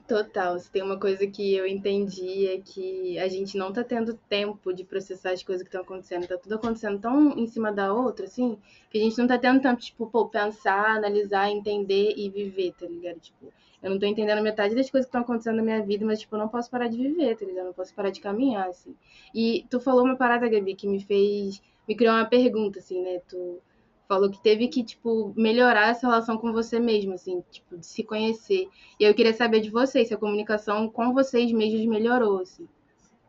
Total. 0.06 0.58
Se 0.58 0.70
tem 0.70 0.82
uma 0.82 0.98
coisa 0.98 1.26
que 1.26 1.54
eu 1.54 1.66
entendi 1.66 2.46
é 2.48 2.60
que 2.60 3.18
a 3.18 3.28
gente 3.28 3.56
não 3.56 3.72
tá 3.72 3.84
tendo 3.84 4.14
tempo 4.28 4.72
de 4.72 4.84
processar 4.84 5.30
as 5.30 5.42
coisas 5.42 5.62
que 5.62 5.68
estão 5.68 5.82
acontecendo. 5.82 6.26
Tá 6.26 6.36
tudo 6.36 6.56
acontecendo 6.56 7.00
tão 7.00 7.38
em 7.38 7.46
cima 7.46 7.72
da 7.72 7.92
outra, 7.92 8.26
assim, 8.26 8.58
que 8.90 8.98
a 8.98 9.00
gente 9.00 9.16
não 9.16 9.28
tá 9.28 9.38
tendo 9.38 9.62
tempo, 9.62 9.80
tipo, 9.80 10.06
pô, 10.08 10.28
pensar, 10.28 10.96
analisar, 10.96 11.50
entender 11.50 12.14
e 12.16 12.28
viver, 12.28 12.72
tá 12.72 12.86
ligado? 12.86 13.20
Tipo, 13.20 13.52
eu 13.86 13.92
não 13.92 14.00
tô 14.00 14.06
entendendo 14.06 14.42
metade 14.42 14.74
das 14.74 14.90
coisas 14.90 15.06
que 15.06 15.10
estão 15.10 15.20
acontecendo 15.20 15.58
na 15.58 15.62
minha 15.62 15.80
vida, 15.80 16.04
mas, 16.04 16.18
tipo, 16.18 16.34
eu 16.34 16.40
não 16.40 16.48
posso 16.48 16.68
parar 16.68 16.88
de 16.88 16.96
viver, 16.96 17.36
tá 17.36 17.44
ligado? 17.44 17.60
Eu 17.60 17.66
não 17.66 17.72
posso 17.72 17.94
parar 17.94 18.10
de 18.10 18.20
caminhar, 18.20 18.68
assim. 18.68 18.96
E 19.32 19.64
tu 19.70 19.78
falou 19.78 20.04
uma 20.04 20.16
parada, 20.16 20.48
Gabi, 20.48 20.74
que 20.74 20.88
me 20.88 20.98
fez. 20.98 21.62
me 21.86 21.94
criou 21.94 22.12
uma 22.12 22.24
pergunta, 22.24 22.80
assim, 22.80 23.00
né? 23.00 23.20
Tu 23.28 23.60
falou 24.08 24.28
que 24.28 24.42
teve 24.42 24.66
que, 24.66 24.82
tipo, 24.82 25.32
melhorar 25.36 25.90
essa 25.90 26.08
relação 26.08 26.36
com 26.36 26.52
você 26.52 26.80
mesmo, 26.80 27.12
assim, 27.12 27.44
tipo, 27.48 27.78
de 27.78 27.86
se 27.86 28.02
conhecer. 28.02 28.68
E 28.98 29.04
eu 29.04 29.14
queria 29.14 29.32
saber 29.32 29.60
de 29.60 29.70
vocês, 29.70 30.08
se 30.08 30.14
a 30.14 30.18
comunicação 30.18 30.88
com 30.88 31.14
vocês 31.14 31.52
mesmos 31.52 31.86
melhorou, 31.86 32.40
assim, 32.40 32.66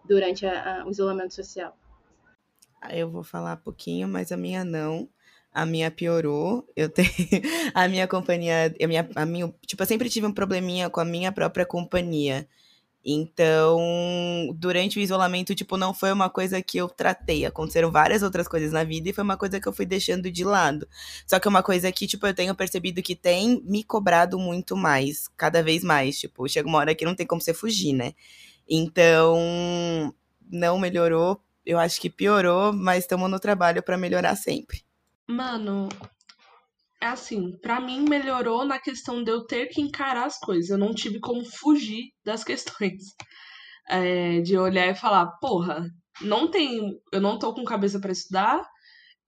durante 0.06 0.44
a, 0.48 0.82
a, 0.82 0.86
o 0.88 0.90
isolamento 0.90 1.36
social. 1.36 1.78
Eu 2.90 3.12
vou 3.12 3.24
falar 3.24 3.58
pouquinho, 3.58 4.08
mas 4.08 4.32
a 4.32 4.38
minha 4.38 4.66
não. 4.66 5.08
A 5.52 5.66
minha 5.66 5.90
piorou. 5.92 6.68
Eu 6.76 6.90
tenho 6.90 7.10
a 7.74 7.88
minha 7.88 8.08
companhia, 8.08 8.74
a 8.82 8.88
minha, 8.88 9.10
a 9.16 9.26
minha, 9.26 9.54
tipo, 9.66 9.82
eu 9.84 9.88
sempre 9.88 10.10
tive 10.10 10.28
um 10.28 10.34
probleminha 10.34 10.90
com 10.90 11.00
a 11.00 11.06
minha 11.06 11.32
própria 11.32 11.66
companhia. 11.66 12.48
Então, 13.10 13.80
durante 14.56 15.00
o 15.00 15.02
isolamento, 15.02 15.56
tipo, 15.56 15.78
não 15.78 15.94
foi 15.94 16.12
uma 16.12 16.30
coisa 16.30 16.62
que 16.62 16.78
eu 16.78 16.90
tratei. 16.90 17.46
Aconteceram 17.46 17.90
várias 17.90 18.22
outras 18.22 18.50
coisas 18.50 18.74
na 18.74 18.84
vida 18.84 19.10
e 19.10 19.14
foi 19.14 19.24
uma 19.24 19.38
coisa 19.38 19.62
que 19.62 19.68
eu 19.68 19.72
fui 19.72 19.86
deixando 19.86 20.30
de 20.30 20.44
lado. 20.44 20.86
Só 21.26 21.40
que 21.40 21.48
é 21.48 21.50
uma 21.50 21.64
coisa 21.64 21.90
que, 21.90 22.06
tipo, 22.06 22.28
eu 22.28 22.34
tenho 22.34 22.54
percebido 22.54 23.02
que 23.02 23.16
tem 23.16 23.62
me 23.66 23.82
cobrado 23.82 24.38
muito 24.38 24.76
mais, 24.76 25.30
cada 25.38 25.64
vez 25.64 25.86
mais. 25.86 26.20
Tipo, 26.20 26.50
chega 26.50 26.68
uma 26.68 26.80
hora 26.80 26.94
que 26.94 27.06
não 27.06 27.16
tem 27.16 27.26
como 27.26 27.42
você 27.42 27.54
fugir, 27.54 27.94
né? 27.94 28.14
Então, 28.70 30.14
não 30.52 30.78
melhorou. 30.78 31.42
Eu 31.66 31.80
acho 31.80 32.02
que 32.02 32.10
piorou, 32.10 32.74
mas 32.74 33.06
estamos 33.06 33.30
no 33.30 33.40
trabalho 33.40 33.82
para 33.84 33.98
melhorar 33.98 34.36
sempre. 34.36 34.87
Mano, 35.28 35.90
é 37.02 37.08
assim, 37.08 37.58
para 37.60 37.80
mim 37.80 38.02
melhorou 38.08 38.66
na 38.66 38.80
questão 38.80 39.24
de 39.24 39.32
eu 39.32 39.46
ter 39.46 39.68
que 39.68 39.82
encarar 39.82 40.26
as 40.26 40.40
coisas. 40.40 40.70
Eu 40.70 40.78
não 40.78 40.94
tive 40.94 41.20
como 41.20 41.44
fugir 41.46 42.12
das 42.24 42.44
questões. 42.46 43.04
É, 43.90 44.42
de 44.42 44.58
olhar 44.58 44.88
e 44.88 44.96
falar, 44.96 45.28
porra, 45.40 45.86
não 46.22 46.50
tem. 46.50 47.00
Eu 47.12 47.22
não 47.22 47.40
tô 47.40 47.54
com 47.54 47.64
cabeça 47.64 48.00
para 48.00 48.12
estudar, 48.12 48.62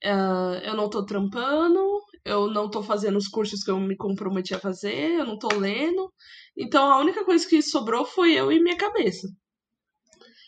uh, 0.06 0.56
eu 0.64 0.76
não 0.76 0.90
tô 0.90 1.06
trampando, 1.06 1.80
eu 2.26 2.50
não 2.52 2.70
tô 2.70 2.84
fazendo 2.84 3.18
os 3.18 3.28
cursos 3.28 3.64
que 3.64 3.72
eu 3.72 3.80
me 3.80 3.96
comprometi 3.96 4.54
a 4.54 4.60
fazer, 4.60 5.12
eu 5.20 5.26
não 5.26 5.38
tô 5.38 5.48
lendo. 5.56 6.12
Então 6.58 6.92
a 6.92 7.00
única 7.00 7.24
coisa 7.26 7.48
que 7.48 7.62
sobrou 7.62 8.06
foi 8.06 8.34
eu 8.34 8.52
e 8.52 8.62
minha 8.62 8.78
cabeça. 8.78 9.28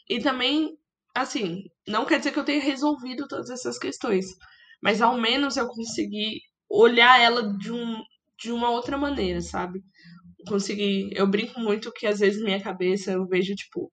E 0.09 0.19
também, 0.19 0.77
assim, 1.15 1.63
não 1.87 2.05
quer 2.05 2.17
dizer 2.19 2.31
que 2.33 2.39
eu 2.39 2.45
tenha 2.45 2.61
resolvido 2.61 3.27
todas 3.27 3.49
essas 3.49 3.77
questões, 3.77 4.25
mas 4.81 5.01
ao 5.01 5.17
menos 5.17 5.57
eu 5.57 5.67
consegui 5.67 6.39
olhar 6.69 7.19
ela 7.19 7.57
de, 7.57 7.71
um, 7.71 8.01
de 8.39 8.51
uma 8.51 8.69
outra 8.71 8.97
maneira, 8.97 9.41
sabe? 9.41 9.81
Conseguir. 10.47 11.09
Eu 11.13 11.27
brinco 11.27 11.59
muito 11.59 11.91
que 11.91 12.07
às 12.07 12.19
vezes 12.19 12.43
minha 12.43 12.61
cabeça 12.61 13.11
eu 13.11 13.27
vejo, 13.27 13.53
tipo. 13.55 13.91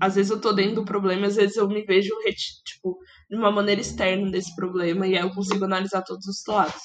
Às 0.00 0.14
vezes 0.14 0.30
eu 0.30 0.40
tô 0.40 0.52
dentro 0.52 0.76
do 0.76 0.84
problema, 0.84 1.26
às 1.26 1.36
vezes 1.36 1.56
eu 1.56 1.68
me 1.68 1.82
vejo, 1.84 2.14
tipo, 2.64 2.98
de 3.28 3.36
uma 3.36 3.50
maneira 3.50 3.80
externa 3.80 4.30
desse 4.30 4.54
problema, 4.54 5.06
e 5.06 5.16
aí 5.16 5.22
eu 5.22 5.30
consigo 5.34 5.64
analisar 5.64 6.02
todos 6.02 6.24
os 6.26 6.42
lados. 6.46 6.80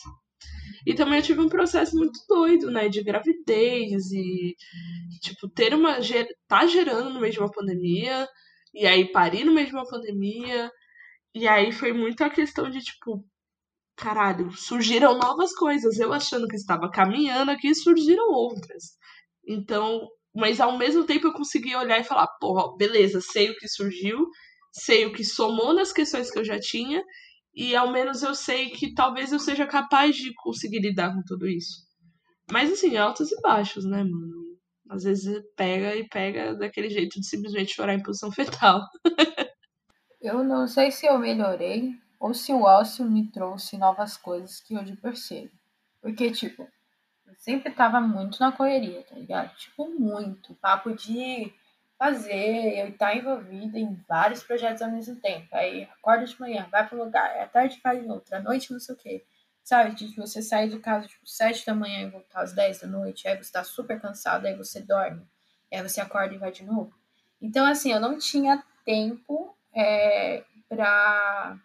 E 0.86 0.94
também 0.94 1.20
eu 1.20 1.24
tive 1.24 1.40
um 1.42 1.50
processo 1.50 1.96
muito 1.96 2.20
doido, 2.28 2.72
né, 2.72 2.90
de 2.90 3.04
gravidez 3.04 4.12
e, 4.12 4.56
tipo, 5.22 5.48
ter 5.50 5.74
uma. 5.74 6.00
tá 6.48 6.66
gerando 6.68 7.10
no 7.12 7.20
meio 7.20 7.34
de 7.34 7.40
uma 7.40 7.52
pandemia, 7.52 8.28
e 8.74 8.86
aí 8.88 9.12
parir 9.12 9.44
no 9.46 9.54
meio 9.54 9.68
de 9.68 9.74
uma 9.74 9.88
pandemia, 9.88 10.72
e 11.36 11.48
aí 11.48 11.72
foi 11.72 11.94
muito 11.94 12.24
a 12.24 12.30
questão 12.30 12.70
de, 12.70 12.80
tipo, 12.82 13.26
caralho, 13.98 14.52
surgiram 14.54 15.18
novas 15.18 15.54
coisas. 15.56 16.00
Eu 16.00 16.14
achando 16.14 16.48
que 16.48 16.56
estava 16.56 16.90
caminhando 16.92 17.52
aqui, 17.52 17.74
surgiram 17.76 18.32
outras. 18.32 18.98
Então, 19.48 20.08
mas 20.36 20.60
ao 20.60 20.78
mesmo 20.78 21.06
tempo 21.06 21.28
eu 21.28 21.34
consegui 21.34 21.76
olhar 21.76 22.00
e 22.00 22.04
falar, 22.04 22.28
porra, 22.40 22.76
beleza, 22.78 23.22
sei 23.22 23.52
o 23.52 23.56
que 23.58 23.68
surgiu, 23.68 24.28
sei 24.72 25.06
o 25.06 25.14
que 25.14 25.24
somou 25.24 25.74
nas 25.74 25.94
questões 25.94 26.32
que 26.32 26.40
eu 26.40 26.46
já 26.46 26.60
tinha, 26.60 27.04
e 27.54 27.76
ao 27.76 27.92
menos 27.92 28.24
eu 28.24 28.34
sei 28.36 28.70
que 28.72 28.94
talvez 28.94 29.32
eu 29.32 29.40
seja 29.40 29.68
capaz 29.68 30.16
de 30.16 30.34
conseguir 30.36 30.80
lidar 30.80 31.14
com 31.14 31.22
tudo 31.28 31.48
isso. 31.48 31.84
Mas 32.52 32.72
assim, 32.72 32.98
altos 32.98 33.32
e 33.32 33.42
baixos, 33.42 33.86
né, 33.86 34.04
mano? 34.04 34.44
Às 34.90 35.04
vezes 35.04 35.42
pega 35.56 35.96
e 35.96 36.08
pega 36.08 36.56
daquele 36.56 36.90
jeito 36.90 37.20
de 37.20 37.28
simplesmente 37.28 37.74
chorar 37.74 37.96
em 37.96 38.04
posição 38.04 38.32
fetal. 38.32 38.82
eu 40.24 40.44
não 40.44 40.68
sei 40.68 40.90
se 40.90 41.06
eu 41.06 41.20
melhorei, 41.20 42.00
ou 42.18 42.34
se 42.34 42.54
o 42.54 42.62
ócio 42.62 43.04
me 43.04 43.28
trouxe 43.28 43.78
novas 43.78 44.16
coisas 44.16 44.62
que 44.62 44.78
hoje 44.78 44.96
percebo. 44.96 45.52
Porque, 46.02 46.32
tipo, 46.32 46.64
eu 47.28 47.34
sempre 47.38 47.70
tava 47.74 48.00
muito 48.00 48.40
na 48.40 48.50
correria, 48.52 49.04
tá 49.04 49.16
ligado? 49.16 49.54
Tipo, 49.58 49.90
muito. 49.90 50.56
Papo 50.56 50.96
de 50.96 51.54
fazer, 52.00 52.80
eu 52.80 52.90
estar 52.90 53.16
envolvida 53.16 53.78
em 53.78 53.94
vários 54.08 54.42
projetos 54.42 54.82
ao 54.82 54.90
mesmo 54.92 55.18
tempo. 55.18 55.48
Aí 55.52 55.84
acorda 55.84 56.26
de 56.26 56.40
manhã, 56.40 56.66
vai 56.72 56.88
pro 56.88 56.98
lugar, 57.04 57.42
à 57.42 57.46
tarde 57.46 57.82
faz 57.82 58.08
outra, 58.08 58.38
à 58.38 58.42
noite 58.42 58.72
não 58.72 58.80
sei 58.80 58.96
o 58.96 58.98
quê. 58.98 59.26
Sabe? 59.62 59.94
De 59.94 60.16
você 60.16 60.42
sair 60.42 60.70
de 60.70 60.80
casa 60.80 61.08
tipo 61.08 61.28
sete 61.28 61.66
da 61.66 61.76
manhã 61.76 62.08
e 62.08 62.10
voltar 62.10 62.42
às 62.42 62.54
10 62.54 62.82
da 62.82 62.88
noite, 62.88 63.28
aí 63.28 63.42
você 63.42 63.52
tá 63.52 63.64
super 63.64 64.00
cansado, 64.00 64.46
aí 64.46 64.56
você 64.56 64.82
dorme, 64.82 65.26
aí 65.72 65.82
você 65.82 66.00
acorda 66.02 66.34
e 66.34 66.38
vai 66.38 66.52
de 66.52 66.64
novo. 66.64 66.94
Então, 67.42 67.66
assim, 67.66 67.92
eu 67.92 68.00
não 68.00 68.18
tinha 68.18 68.64
tempo 68.86 69.56
é, 69.74 70.44
pra 70.70 71.58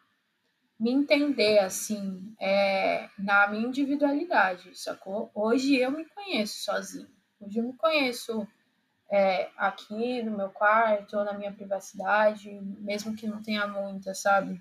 me 0.78 0.92
entender 0.92 1.59
assim 1.59 2.34
é, 2.40 3.09
na 3.18 3.48
minha 3.48 3.66
individualidade, 3.66 4.78
sacou? 4.78 5.30
Hoje 5.34 5.76
eu 5.76 5.90
me 5.90 6.04
conheço 6.04 6.62
sozinho. 6.62 7.09
Hoje 7.40 7.59
eu 7.59 7.64
me 7.64 7.72
conheço 7.74 8.46
é, 9.11 9.50
aqui 9.56 10.22
no 10.22 10.36
meu 10.36 10.50
quarto 10.50 11.16
ou 11.16 11.24
na 11.24 11.32
minha 11.32 11.52
privacidade, 11.52 12.50
mesmo 12.78 13.16
que 13.16 13.26
não 13.26 13.42
tenha 13.42 13.66
muita, 13.66 14.14
sabe? 14.14 14.61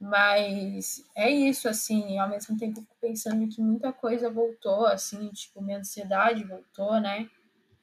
Mas 0.00 1.04
é 1.16 1.28
isso, 1.30 1.68
assim, 1.68 2.18
ao 2.18 2.28
mesmo 2.28 2.56
tempo 2.56 2.86
pensando 3.00 3.48
que 3.48 3.60
muita 3.60 3.92
coisa 3.92 4.30
voltou, 4.30 4.86
assim, 4.86 5.28
tipo, 5.30 5.60
minha 5.60 5.78
ansiedade 5.78 6.44
voltou, 6.44 7.00
né? 7.00 7.28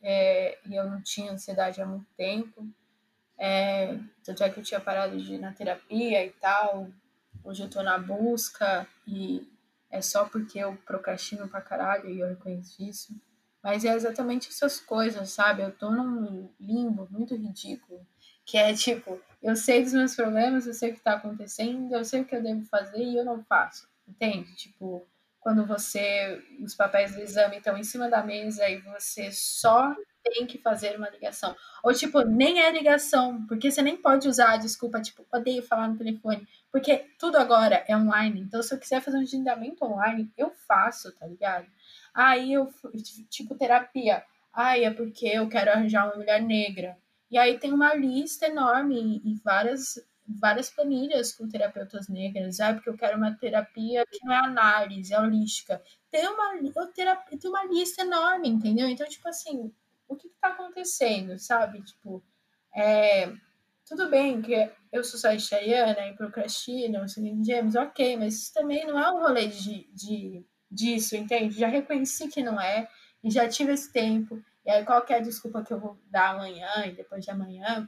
É, 0.02 0.58
e 0.66 0.76
eu 0.76 0.90
não 0.90 1.02
tinha 1.02 1.32
ansiedade 1.32 1.82
há 1.82 1.86
muito 1.86 2.08
tempo. 2.16 2.68
É, 3.38 3.98
tanto 4.24 4.44
é 4.44 4.50
que 4.50 4.60
eu 4.60 4.64
tinha 4.64 4.80
parado 4.80 5.18
de 5.22 5.36
ir 5.36 5.40
na 5.40 5.52
terapia 5.52 6.26
e 6.26 6.30
tal, 6.32 6.90
Hoje 7.46 7.62
eu 7.62 7.70
tô 7.70 7.84
na 7.84 8.00
busca 8.00 8.88
e 9.06 9.48
é 9.92 10.02
só 10.02 10.26
porque 10.26 10.58
eu 10.58 10.76
procrastino 10.78 11.48
pra 11.48 11.62
caralho 11.62 12.10
e 12.10 12.20
eu 12.20 12.28
reconheço 12.28 12.82
isso. 12.82 13.14
Mas 13.62 13.86
é 13.86 13.94
exatamente 13.94 14.50
essas 14.50 14.80
coisas, 14.80 15.30
sabe? 15.30 15.62
Eu 15.62 15.72
tô 15.72 15.92
num 15.92 16.50
limbo 16.60 17.08
muito 17.12 17.36
ridículo, 17.36 18.04
que 18.44 18.58
é 18.58 18.74
tipo, 18.74 19.22
eu 19.44 19.56
sei 19.56 19.84
dos 19.84 19.94
meus 19.94 20.16
problemas, 20.16 20.66
eu 20.66 20.74
sei 20.74 20.90
o 20.90 20.96
que 20.96 21.02
tá 21.02 21.14
acontecendo, 21.14 21.94
eu 21.94 22.04
sei 22.04 22.22
o 22.22 22.26
que 22.26 22.36
eu 22.36 22.42
devo 22.42 22.66
fazer 22.66 23.04
e 23.04 23.16
eu 23.16 23.24
não 23.24 23.44
faço. 23.44 23.88
Entende? 24.08 24.56
Tipo, 24.56 25.06
quando 25.46 25.64
você 25.64 26.44
os 26.60 26.74
papéis 26.74 27.14
do 27.14 27.22
exame 27.22 27.58
estão 27.58 27.78
em 27.78 27.84
cima 27.84 28.10
da 28.10 28.24
mesa 28.24 28.68
e 28.68 28.82
você 28.82 29.32
só 29.32 29.96
tem 30.24 30.48
que 30.48 30.58
fazer 30.58 30.98
uma 30.98 31.08
ligação. 31.08 31.56
Ou, 31.84 31.94
tipo, 31.94 32.22
nem 32.24 32.62
é 32.62 32.72
ligação, 32.72 33.46
porque 33.46 33.70
você 33.70 33.84
nem 33.84 33.96
pode 33.96 34.28
usar 34.28 34.54
a 34.54 34.58
desculpa, 34.58 35.00
tipo, 35.00 35.24
odeio 35.32 35.62
falar 35.62 35.88
no 35.88 36.00
telefone. 36.00 36.48
Porque 36.72 37.06
tudo 37.20 37.38
agora 37.38 37.86
é 37.88 37.96
online. 37.96 38.42
Então, 38.42 38.64
se 38.64 38.74
eu 38.74 38.80
quiser 38.80 39.02
fazer 39.02 39.18
um 39.18 39.22
agendamento 39.22 39.86
online, 39.86 40.32
eu 40.36 40.50
faço, 40.68 41.12
tá 41.12 41.28
ligado? 41.28 41.68
Aí 42.12 42.52
eu, 42.52 42.68
tipo, 43.30 43.54
terapia. 43.54 44.24
Ai, 44.52 44.84
é 44.84 44.90
porque 44.90 45.28
eu 45.28 45.48
quero 45.48 45.70
arranjar 45.70 46.08
uma 46.08 46.16
mulher 46.16 46.42
negra. 46.42 46.98
E 47.30 47.38
aí 47.38 47.60
tem 47.60 47.72
uma 47.72 47.94
lista 47.94 48.48
enorme 48.48 49.22
e 49.24 49.36
várias 49.44 50.04
várias 50.28 50.70
planilhas 50.70 51.32
com 51.34 51.48
terapeutas 51.48 52.08
negras, 52.08 52.60
ah, 52.60 52.74
porque 52.74 52.90
eu 52.90 52.98
quero 52.98 53.18
uma 53.18 53.36
terapia 53.36 54.06
que 54.10 54.26
não 54.26 54.34
é 54.34 54.38
análise, 54.38 55.14
é 55.14 55.20
holística. 55.20 55.82
Tem 56.10 56.28
uma, 56.28 56.88
terapia, 56.94 57.38
tem 57.38 57.50
uma 57.50 57.66
lista 57.66 58.02
enorme, 58.02 58.50
entendeu? 58.50 58.88
Então, 58.90 59.08
tipo 59.08 59.28
assim, 59.28 59.72
o 60.08 60.16
que 60.16 60.28
está 60.28 60.50
acontecendo, 60.50 61.38
sabe? 61.38 61.82
Tipo, 61.84 62.24
é, 62.76 63.32
tudo 63.86 64.10
bem 64.10 64.42
que 64.42 64.72
eu 64.92 65.04
sou 65.04 65.20
sagitariana 65.20 66.08
e 66.08 66.16
procrastino, 66.16 67.08
sou 67.08 67.24
gêmeos, 67.44 67.76
ok, 67.76 68.18
mas 68.18 68.36
isso 68.36 68.54
também 68.54 68.86
não 68.88 69.00
é 69.00 69.12
um 69.12 69.20
rolê 69.20 69.48
de, 69.48 69.88
de, 69.94 70.46
disso, 70.72 71.16
entende? 71.16 71.60
Já 71.60 71.68
reconheci 71.68 72.28
que 72.28 72.42
não 72.42 72.60
é, 72.60 72.88
e 73.24 73.30
já 73.30 73.48
tive 73.48 73.74
esse 73.74 73.92
tempo, 73.92 74.44
e 74.66 74.72
aí 74.72 74.84
qualquer 74.84 75.22
desculpa 75.22 75.64
que 75.64 75.72
eu 75.72 75.80
vou 75.80 76.00
dar 76.10 76.32
amanhã 76.32 76.86
e 76.88 76.94
depois 76.94 77.24
de 77.24 77.30
amanhã, 77.30 77.88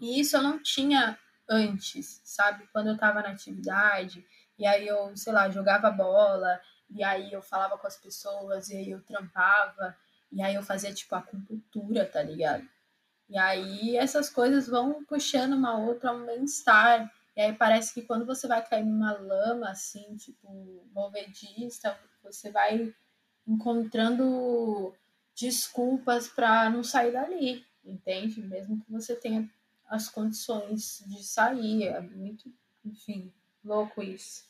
e 0.00 0.20
isso 0.20 0.36
eu 0.36 0.42
não 0.42 0.62
tinha 0.62 1.18
antes, 1.48 2.20
sabe? 2.24 2.68
Quando 2.72 2.88
eu 2.88 2.94
estava 2.94 3.22
na 3.22 3.30
atividade, 3.30 4.24
e 4.58 4.66
aí 4.66 4.86
eu, 4.86 5.16
sei 5.16 5.32
lá, 5.32 5.48
jogava 5.48 5.90
bola, 5.90 6.60
e 6.90 7.02
aí 7.02 7.32
eu 7.32 7.42
falava 7.42 7.78
com 7.78 7.86
as 7.86 7.96
pessoas, 7.96 8.68
e 8.70 8.76
aí 8.76 8.90
eu 8.90 9.00
trampava, 9.02 9.96
e 10.30 10.42
aí 10.42 10.54
eu 10.54 10.62
fazia 10.62 10.92
tipo 10.92 11.14
acupuntura, 11.14 12.04
tá 12.04 12.22
ligado? 12.22 12.68
E 13.28 13.38
aí 13.38 13.96
essas 13.96 14.30
coisas 14.30 14.68
vão 14.68 15.04
puxando 15.04 15.52
uma 15.52 15.78
outra 15.78 16.12
um 16.12 16.24
bem-estar. 16.24 17.10
E 17.36 17.40
aí 17.40 17.52
parece 17.52 17.94
que 17.94 18.02
quando 18.02 18.24
você 18.26 18.48
vai 18.48 18.66
cair 18.66 18.84
numa 18.84 19.12
lama 19.12 19.70
assim, 19.70 20.16
tipo, 20.16 20.48
movedista, 20.92 21.96
você 22.22 22.50
vai 22.50 22.92
encontrando 23.46 24.94
desculpas 25.36 26.28
para 26.28 26.68
não 26.68 26.82
sair 26.82 27.12
dali, 27.12 27.64
entende? 27.84 28.42
Mesmo 28.42 28.80
que 28.80 28.90
você 28.90 29.14
tenha 29.14 29.48
as 29.88 30.08
condições 30.08 31.02
de 31.06 31.24
sair. 31.24 31.84
É 31.84 32.00
muito, 32.00 32.52
enfim, 32.84 33.32
louco 33.64 34.02
isso. 34.02 34.44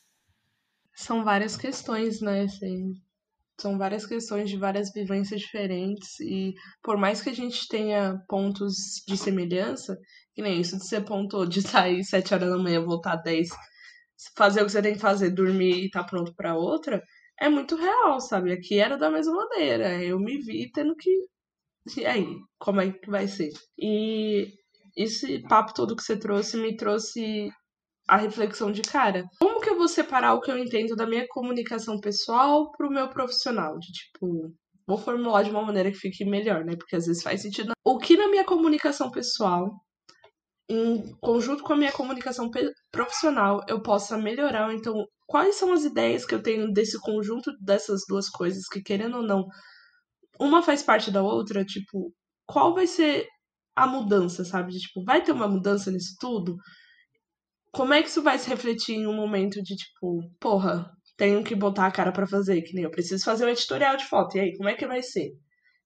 São 0.94 1.24
várias 1.24 1.56
questões, 1.56 2.20
né? 2.20 2.42
Assim, 2.42 3.00
são 3.60 3.78
várias 3.78 4.06
questões 4.06 4.50
de 4.50 4.56
várias 4.56 4.92
vivências 4.92 5.40
diferentes 5.40 6.20
e 6.20 6.54
por 6.82 6.96
mais 6.96 7.20
que 7.20 7.30
a 7.30 7.34
gente 7.34 7.66
tenha 7.68 8.22
pontos 8.28 9.02
de 9.06 9.16
semelhança, 9.16 9.98
que 10.34 10.42
nem 10.42 10.60
isso 10.60 10.76
de 10.76 10.86
ser 10.86 11.04
ponto 11.04 11.46
de 11.46 11.62
sair 11.62 12.04
sete 12.04 12.34
horas 12.34 12.50
da 12.50 12.58
manhã, 12.58 12.84
voltar 12.84 13.16
dez, 13.16 13.48
fazer 14.36 14.62
o 14.62 14.66
que 14.66 14.72
você 14.72 14.82
tem 14.82 14.94
que 14.94 15.00
fazer, 15.00 15.30
dormir 15.30 15.84
e 15.84 15.90
tá 15.90 16.04
pronto 16.04 16.34
para 16.34 16.56
outra, 16.56 17.02
é 17.40 17.48
muito 17.48 17.76
real, 17.76 18.20
sabe? 18.20 18.52
Aqui 18.52 18.78
era 18.78 18.96
da 18.96 19.10
mesma 19.10 19.34
maneira. 19.34 20.02
Eu 20.02 20.18
me 20.20 20.38
vi 20.38 20.70
tendo 20.72 20.94
que 20.96 21.10
e 21.96 22.04
aí, 22.04 22.26
como 22.58 22.80
é 22.80 22.92
que 22.92 23.10
vai 23.10 23.26
ser? 23.26 23.50
E 23.78 24.52
esse 24.98 25.40
papo 25.42 25.72
todo 25.72 25.94
que 25.94 26.02
você 26.02 26.18
trouxe 26.18 26.56
me 26.56 26.76
trouxe 26.76 27.48
a 28.08 28.16
reflexão 28.16 28.72
de 28.72 28.82
cara. 28.82 29.24
Como 29.38 29.60
que 29.60 29.70
eu 29.70 29.76
vou 29.78 29.86
separar 29.86 30.34
o 30.34 30.40
que 30.40 30.50
eu 30.50 30.58
entendo 30.58 30.96
da 30.96 31.06
minha 31.06 31.24
comunicação 31.28 32.00
pessoal 32.00 32.72
pro 32.72 32.90
meu 32.90 33.08
profissional? 33.08 33.78
De 33.78 33.92
tipo, 33.92 34.52
vou 34.84 34.98
formular 34.98 35.44
de 35.44 35.50
uma 35.50 35.62
maneira 35.62 35.92
que 35.92 35.98
fique 35.98 36.24
melhor, 36.24 36.64
né? 36.64 36.74
Porque 36.74 36.96
às 36.96 37.06
vezes 37.06 37.22
faz 37.22 37.42
sentido. 37.42 37.72
O 37.84 37.98
que 37.98 38.16
na 38.16 38.28
minha 38.28 38.44
comunicação 38.44 39.08
pessoal, 39.08 39.70
em 40.68 41.14
conjunto 41.20 41.62
com 41.62 41.74
a 41.74 41.76
minha 41.76 41.92
comunicação 41.92 42.50
profissional, 42.90 43.60
eu 43.68 43.80
possa 43.80 44.18
melhorar. 44.18 44.74
Então, 44.74 45.06
quais 45.28 45.54
são 45.54 45.72
as 45.72 45.84
ideias 45.84 46.24
que 46.24 46.34
eu 46.34 46.42
tenho 46.42 46.72
desse 46.72 46.98
conjunto 47.00 47.52
dessas 47.60 48.00
duas 48.08 48.28
coisas 48.28 48.66
que, 48.66 48.82
querendo 48.82 49.18
ou 49.18 49.22
não, 49.22 49.46
uma 50.40 50.60
faz 50.60 50.82
parte 50.82 51.10
da 51.10 51.22
outra? 51.22 51.64
Tipo, 51.64 52.12
qual 52.46 52.74
vai 52.74 52.86
ser 52.86 53.28
a 53.84 53.86
mudança, 53.86 54.44
sabe? 54.44 54.72
De, 54.72 54.80
tipo, 54.80 55.02
vai 55.04 55.22
ter 55.22 55.32
uma 55.32 55.48
mudança 55.48 55.90
nisso 55.90 56.16
tudo? 56.20 56.56
Como 57.72 57.94
é 57.94 58.02
que 58.02 58.08
isso 58.08 58.22
vai 58.22 58.38
se 58.38 58.48
refletir 58.48 58.96
em 58.96 59.06
um 59.06 59.14
momento 59.14 59.62
de, 59.62 59.76
tipo, 59.76 60.20
porra, 60.40 60.90
tenho 61.16 61.42
que 61.44 61.54
botar 61.54 61.86
a 61.86 61.90
cara 61.90 62.12
para 62.12 62.26
fazer, 62.26 62.62
que 62.62 62.74
nem 62.74 62.84
eu 62.84 62.90
preciso 62.90 63.24
fazer 63.24 63.44
um 63.44 63.48
editorial 63.48 63.96
de 63.96 64.04
foto. 64.06 64.36
E 64.36 64.40
aí, 64.40 64.56
como 64.56 64.68
é 64.68 64.74
que 64.74 64.86
vai 64.86 65.02
ser? 65.02 65.32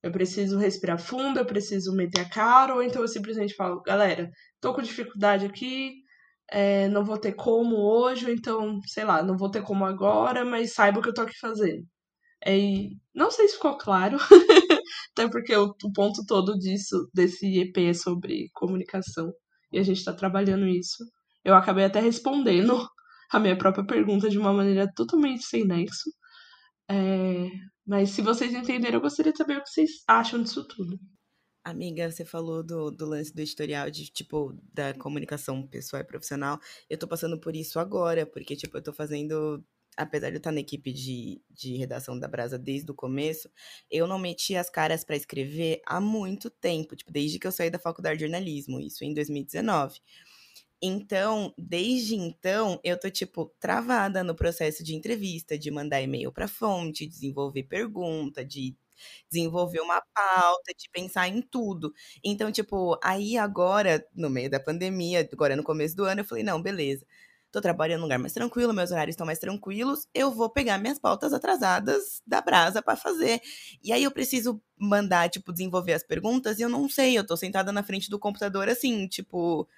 Eu 0.03 0.13
preciso 0.13 0.59
respirar 0.59 0.99
fundo, 0.99 1.39
eu 1.41 1.47
preciso 1.47 1.95
meter 1.95 2.21
a 2.23 2.29
cara, 2.29 2.75
ou 2.75 2.83
então 2.83 3.03
eu 3.03 3.09
simplesmente 3.09 3.55
falo, 3.55 3.83
galera, 3.83 4.31
tô 4.61 4.75
com 4.75 4.83
dificuldade 4.83 5.47
aqui, 5.47 5.95
é, 6.51 6.89
não 6.89 7.05
vou 7.05 7.19
ter 7.19 7.33
como 7.35 7.77
hoje, 7.77 8.31
então, 8.31 8.81
sei 8.87 9.05
lá, 9.05 9.23
não 9.23 9.37
vou 9.37 9.51
ter 9.51 9.63
como 9.63 9.85
agora, 9.85 10.45
mas 10.45 10.75
saiba 10.75 10.99
o 11.01 11.03
que 11.03 11.09
eu 11.11 11.15
tô 11.15 11.23
aqui 11.23 11.39
fazendo. 11.41 11.87
É, 12.45 12.57
não 13.15 13.31
sei 13.31 13.49
se 13.49 13.55
ficou 13.55 13.77
claro, 13.79 14.19
até 15.13 15.29
porque 15.29 15.55
o, 15.57 15.75
o, 15.85 15.93
ponto 15.93 16.25
todo 16.27 16.59
disso, 16.59 17.09
desse 17.15 17.61
EP 17.61 17.77
é 17.79 17.95
sobre 17.95 18.51
comunicação, 18.53 19.33
e 19.73 19.79
a 19.79 19.83
gente 19.83 19.99
está 19.99 20.13
trabalhando 20.13 20.67
isso. 20.67 21.05
Eu 21.45 21.55
acabei 21.55 21.85
até 21.85 22.01
respondendo 22.01 22.87
a 23.31 23.41
minha 23.41 23.57
própria 23.57 23.87
pergunta 23.87 24.29
de 24.29 24.39
uma 24.39 24.53
maneira 24.53 24.91
totalmente 24.95 25.45
sem 25.45 25.65
nexo. 25.65 26.11
É, 26.91 27.49
mas 27.87 28.11
se 28.11 28.23
vocês 28.23 28.53
entenderam, 28.53 28.97
eu 28.97 29.01
gostaria 29.01 29.33
de 29.33 29.39
saber 29.39 29.59
o 29.59 29.63
que 29.63 29.71
vocês 29.71 29.91
acham 30.07 30.43
disso 30.43 30.67
tudo. 30.67 30.99
Amiga, 31.65 32.11
você 32.11 32.25
falou 32.25 32.63
do, 32.65 32.91
do 32.91 33.07
lance 33.07 33.33
do 33.33 33.41
editorial, 33.41 33.89
de, 33.89 34.07
tipo, 34.11 34.53
da 34.75 34.93
comunicação 34.95 35.67
pessoal 35.67 36.03
e 36.03 36.07
profissional. 36.07 36.59
Eu 36.91 36.99
tô 36.99 37.07
passando 37.07 37.39
por 37.39 37.55
isso 37.55 37.79
agora, 37.79 38.27
porque, 38.27 38.57
tipo, 38.57 38.77
eu 38.77 38.83
tô 38.83 38.93
fazendo 38.93 39.65
apesar 39.97 40.31
de 40.31 40.37
eu 40.37 40.39
estar 40.39 40.53
na 40.53 40.61
equipe 40.61 40.93
de, 40.93 41.43
de 41.51 41.77
redação 41.77 42.19
da 42.19 42.29
Brasa 42.29 42.59
desde 42.59 42.91
o 42.91 42.95
começo, 42.95 43.51
eu 43.91 44.07
não 44.07 44.19
meti 44.19 44.57
as 44.57 44.71
caras 44.71 45.05
para 45.05 45.17
escrever 45.17 45.81
há 45.87 46.01
muito 46.01 46.51
tempo, 46.51 46.97
tipo, 46.97 47.13
desde 47.13 47.39
que 47.39 47.47
eu 47.47 47.53
saí 47.53 47.71
da 47.71 47.79
faculdade 47.79 48.19
de 48.19 48.25
jornalismo, 48.25 48.81
isso 48.81 49.05
em 49.05 49.15
2019. 49.15 50.01
Então, 50.85 51.55
desde 51.57 52.17
então, 52.17 52.81
eu 52.83 52.99
tô, 52.99 53.09
tipo, 53.11 53.55
travada 53.61 54.25
no 54.25 54.35
processo 54.35 54.83
de 54.83 54.95
entrevista, 54.97 55.57
de 55.57 55.71
mandar 55.71 56.03
e-mail 56.03 56.33
pra 56.33 56.49
fonte, 56.49 57.07
desenvolver 57.07 57.63
pergunta, 57.65 58.45
de 58.45 58.77
desenvolver 59.31 59.81
uma 59.81 60.01
pauta, 60.15 60.73
de 60.77 60.89
pensar 60.91 61.29
em 61.29 61.41
tudo. 61.43 61.93
Então, 62.25 62.51
tipo, 62.53 62.99
aí 63.03 63.37
agora, 63.37 64.05
no 64.15 64.29
meio 64.31 64.51
da 64.51 64.61
pandemia, 64.61 65.29
agora 65.33 65.57
no 65.57 65.63
começo 65.65 65.97
do 65.97 66.05
ano, 66.05 66.21
eu 66.23 66.25
falei, 66.25 66.43
não, 66.45 66.61
beleza 66.63 67.07
tô 67.53 67.61
trabalhando 67.61 68.01
num 68.01 68.07
lugar 68.07 68.19
mais 68.19 68.33
tranquilo, 68.33 68.73
meus 68.73 68.91
horários 68.91 69.13
estão 69.13 69.27
mais 69.27 69.39
tranquilos, 69.39 70.09
eu 70.15 70.31
vou 70.33 70.49
pegar 70.49 70.79
minhas 70.79 70.99
pautas 70.99 71.35
atrasadas 71.35 72.23
da 72.27 72.41
brasa 72.41 72.81
para 72.83 72.97
fazer. 72.97 73.41
E 73.83 73.93
aí 73.93 74.03
eu 74.03 74.11
preciso 74.11 74.61
mandar, 74.77 75.29
tipo, 75.29 75.53
desenvolver 75.53 75.93
as 75.93 76.03
perguntas 76.03 76.59
e 76.59 76.63
eu 76.63 76.69
não 76.69 76.89
sei, 76.89 77.17
eu 77.17 77.27
tô 77.27 77.37
sentada 77.37 77.71
na 77.71 77.83
frente 77.83 78.09
do 78.09 78.19
computador 78.19 78.69
assim, 78.69 79.07
tipo, 79.07 79.69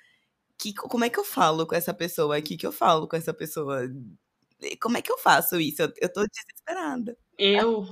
que, 0.57 0.73
como 0.73 1.05
é 1.05 1.11
que 1.11 1.19
eu 1.19 1.25
falo 1.25 1.67
com 1.67 1.75
essa 1.75 1.93
pessoa? 1.93 2.39
O 2.39 2.43
que, 2.43 2.57
que 2.57 2.67
eu 2.67 2.73
falo 2.73 3.09
com 3.09 3.17
essa 3.17 3.35
pessoa? 3.35 3.83
Como 4.81 4.97
é 4.97 5.03
que 5.03 5.11
eu 5.11 5.19
faço 5.19 5.61
isso? 5.61 5.83
Eu, 5.83 5.93
eu 6.01 6.13
tô 6.13 6.25
desesperada. 6.27 7.19
Eu 7.37 7.85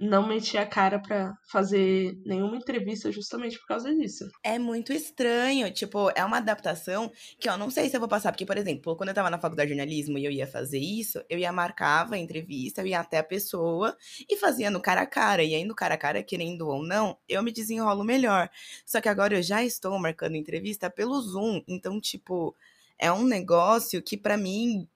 não 0.00 0.26
meti 0.26 0.56
a 0.56 0.66
cara 0.66 0.98
para 0.98 1.34
fazer 1.50 2.16
nenhuma 2.24 2.56
entrevista 2.56 3.12
justamente 3.12 3.58
por 3.58 3.66
causa 3.66 3.94
disso. 3.94 4.28
É 4.42 4.58
muito 4.58 4.92
estranho, 4.92 5.70
tipo, 5.72 6.10
é 6.14 6.24
uma 6.24 6.38
adaptação 6.38 7.12
que 7.38 7.48
eu 7.48 7.58
não 7.58 7.70
sei 7.70 7.88
se 7.88 7.96
eu 7.96 8.00
vou 8.00 8.08
passar, 8.08 8.32
porque, 8.32 8.46
por 8.46 8.56
exemplo, 8.56 8.96
quando 8.96 9.10
eu 9.10 9.14
tava 9.14 9.28
na 9.28 9.38
faculdade 9.38 9.68
de 9.68 9.76
jornalismo 9.76 10.18
e 10.18 10.24
eu 10.24 10.30
ia 10.30 10.46
fazer 10.46 10.78
isso, 10.78 11.22
eu 11.28 11.38
ia 11.38 11.52
marcava 11.52 12.14
a 12.14 12.18
entrevista, 12.18 12.80
eu 12.80 12.86
ia 12.86 13.00
até 13.00 13.18
a 13.18 13.24
pessoa 13.24 13.96
e 14.28 14.36
fazia 14.36 14.70
no 14.70 14.80
cara 14.80 15.02
a 15.02 15.06
cara, 15.06 15.42
e 15.42 15.54
aí 15.54 15.64
no 15.64 15.74
cara 15.74 15.94
a 15.94 15.98
cara, 15.98 16.22
querendo 16.22 16.66
ou 16.68 16.82
não, 16.82 17.18
eu 17.28 17.42
me 17.42 17.52
desenrolo 17.52 18.02
melhor. 18.02 18.48
Só 18.86 19.00
que 19.00 19.08
agora 19.08 19.36
eu 19.36 19.42
já 19.42 19.62
estou 19.62 19.98
marcando 19.98 20.36
entrevista 20.36 20.88
pelo 20.88 21.20
Zoom, 21.20 21.62
então, 21.68 22.00
tipo, 22.00 22.56
é 22.98 23.10
um 23.10 23.24
negócio 23.24 24.02
que 24.02 24.16
para 24.16 24.36
mim 24.36 24.86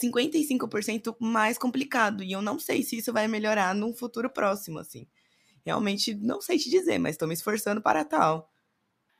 55% 0.00 1.16
mais 1.20 1.56
complicado. 1.56 2.22
E 2.22 2.32
eu 2.32 2.42
não 2.42 2.58
sei 2.58 2.82
se 2.82 2.98
isso 2.98 3.12
vai 3.12 3.28
melhorar 3.28 3.74
num 3.74 3.94
futuro 3.94 4.28
próximo, 4.28 4.78
assim. 4.78 5.06
Realmente 5.64 6.14
não 6.14 6.40
sei 6.40 6.58
te 6.58 6.68
dizer, 6.68 6.98
mas 6.98 7.12
estou 7.12 7.28
me 7.28 7.34
esforçando 7.34 7.80
para 7.80 8.04
tal. 8.04 8.50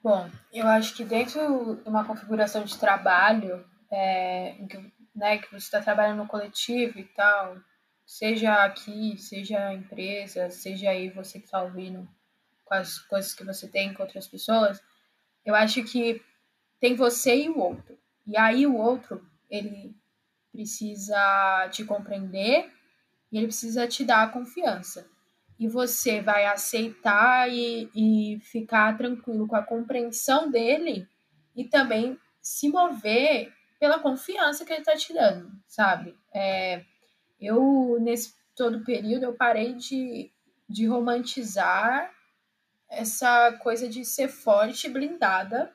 Bom, 0.03 0.29
eu 0.53 0.67
acho 0.67 0.95
que 0.95 1.05
dentro 1.05 1.77
de 1.77 1.89
uma 1.89 2.05
configuração 2.05 2.65
de 2.65 2.77
trabalho, 2.77 3.65
é, 3.91 4.55
né, 5.15 5.39
que 5.39 5.51
você 5.51 5.65
está 5.65 5.81
trabalhando 5.81 6.19
no 6.19 6.27
coletivo 6.27 6.99
e 6.99 7.05
tal, 7.05 7.57
seja 8.05 8.65
aqui, 8.65 9.17
seja 9.17 9.69
a 9.69 9.75
empresa, 9.75 10.51
seja 10.51 10.91
aí 10.91 11.09
você 11.09 11.39
que 11.39 11.47
está 11.47 11.63
ouvindo 11.63 12.07
com 12.65 12.75
as 12.75 12.99
coisas 12.99 13.33
que 13.33 13.45
você 13.45 13.67
tem 13.67 13.95
com 13.95 14.03
outras 14.03 14.29
pessoas, 14.29 14.83
eu 15.45 15.55
acho 15.55 15.83
que 15.85 16.23
tem 16.79 16.95
você 16.95 17.45
e 17.45 17.49
o 17.49 17.59
outro. 17.59 17.97
E 18.27 18.37
aí 18.37 18.67
o 18.67 18.77
outro, 18.77 19.27
ele 19.49 19.95
precisa 20.55 21.69
te 21.73 21.85
compreender 21.85 22.71
e 23.33 23.37
ele 23.37 23.49
precisa 23.49 23.89
te 23.89 24.05
dar 24.05 24.23
a 24.23 24.29
confiança. 24.29 25.05
E 25.59 25.67
você 25.67 26.21
vai 26.21 26.47
aceitar 26.47 27.51
e, 27.51 27.91
e 27.95 28.39
ficar 28.41 28.97
tranquilo 28.97 29.49
com 29.49 29.57
a 29.57 29.63
compreensão 29.63 30.49
dele 30.51 31.09
e 31.57 31.65
também 31.65 32.19
se 32.41 32.69
mover 32.69 33.53
pela 33.81 33.99
confiança 33.99 34.65
que 34.65 34.73
ele 34.73 34.81
está 34.81 34.97
te 34.97 35.13
dando, 35.13 35.51
sabe? 35.67 36.17
É, 36.33 36.85
eu, 37.41 37.99
nesse 38.01 38.35
todo 38.55 38.85
período, 38.85 39.25
eu 39.25 39.35
parei 39.35 39.75
de, 39.75 40.31
de 40.69 40.87
romantizar 40.87 42.13
essa 42.89 43.53
coisa 43.61 43.89
de 43.89 44.05
ser 44.05 44.29
forte 44.29 44.89
blindada 44.89 45.73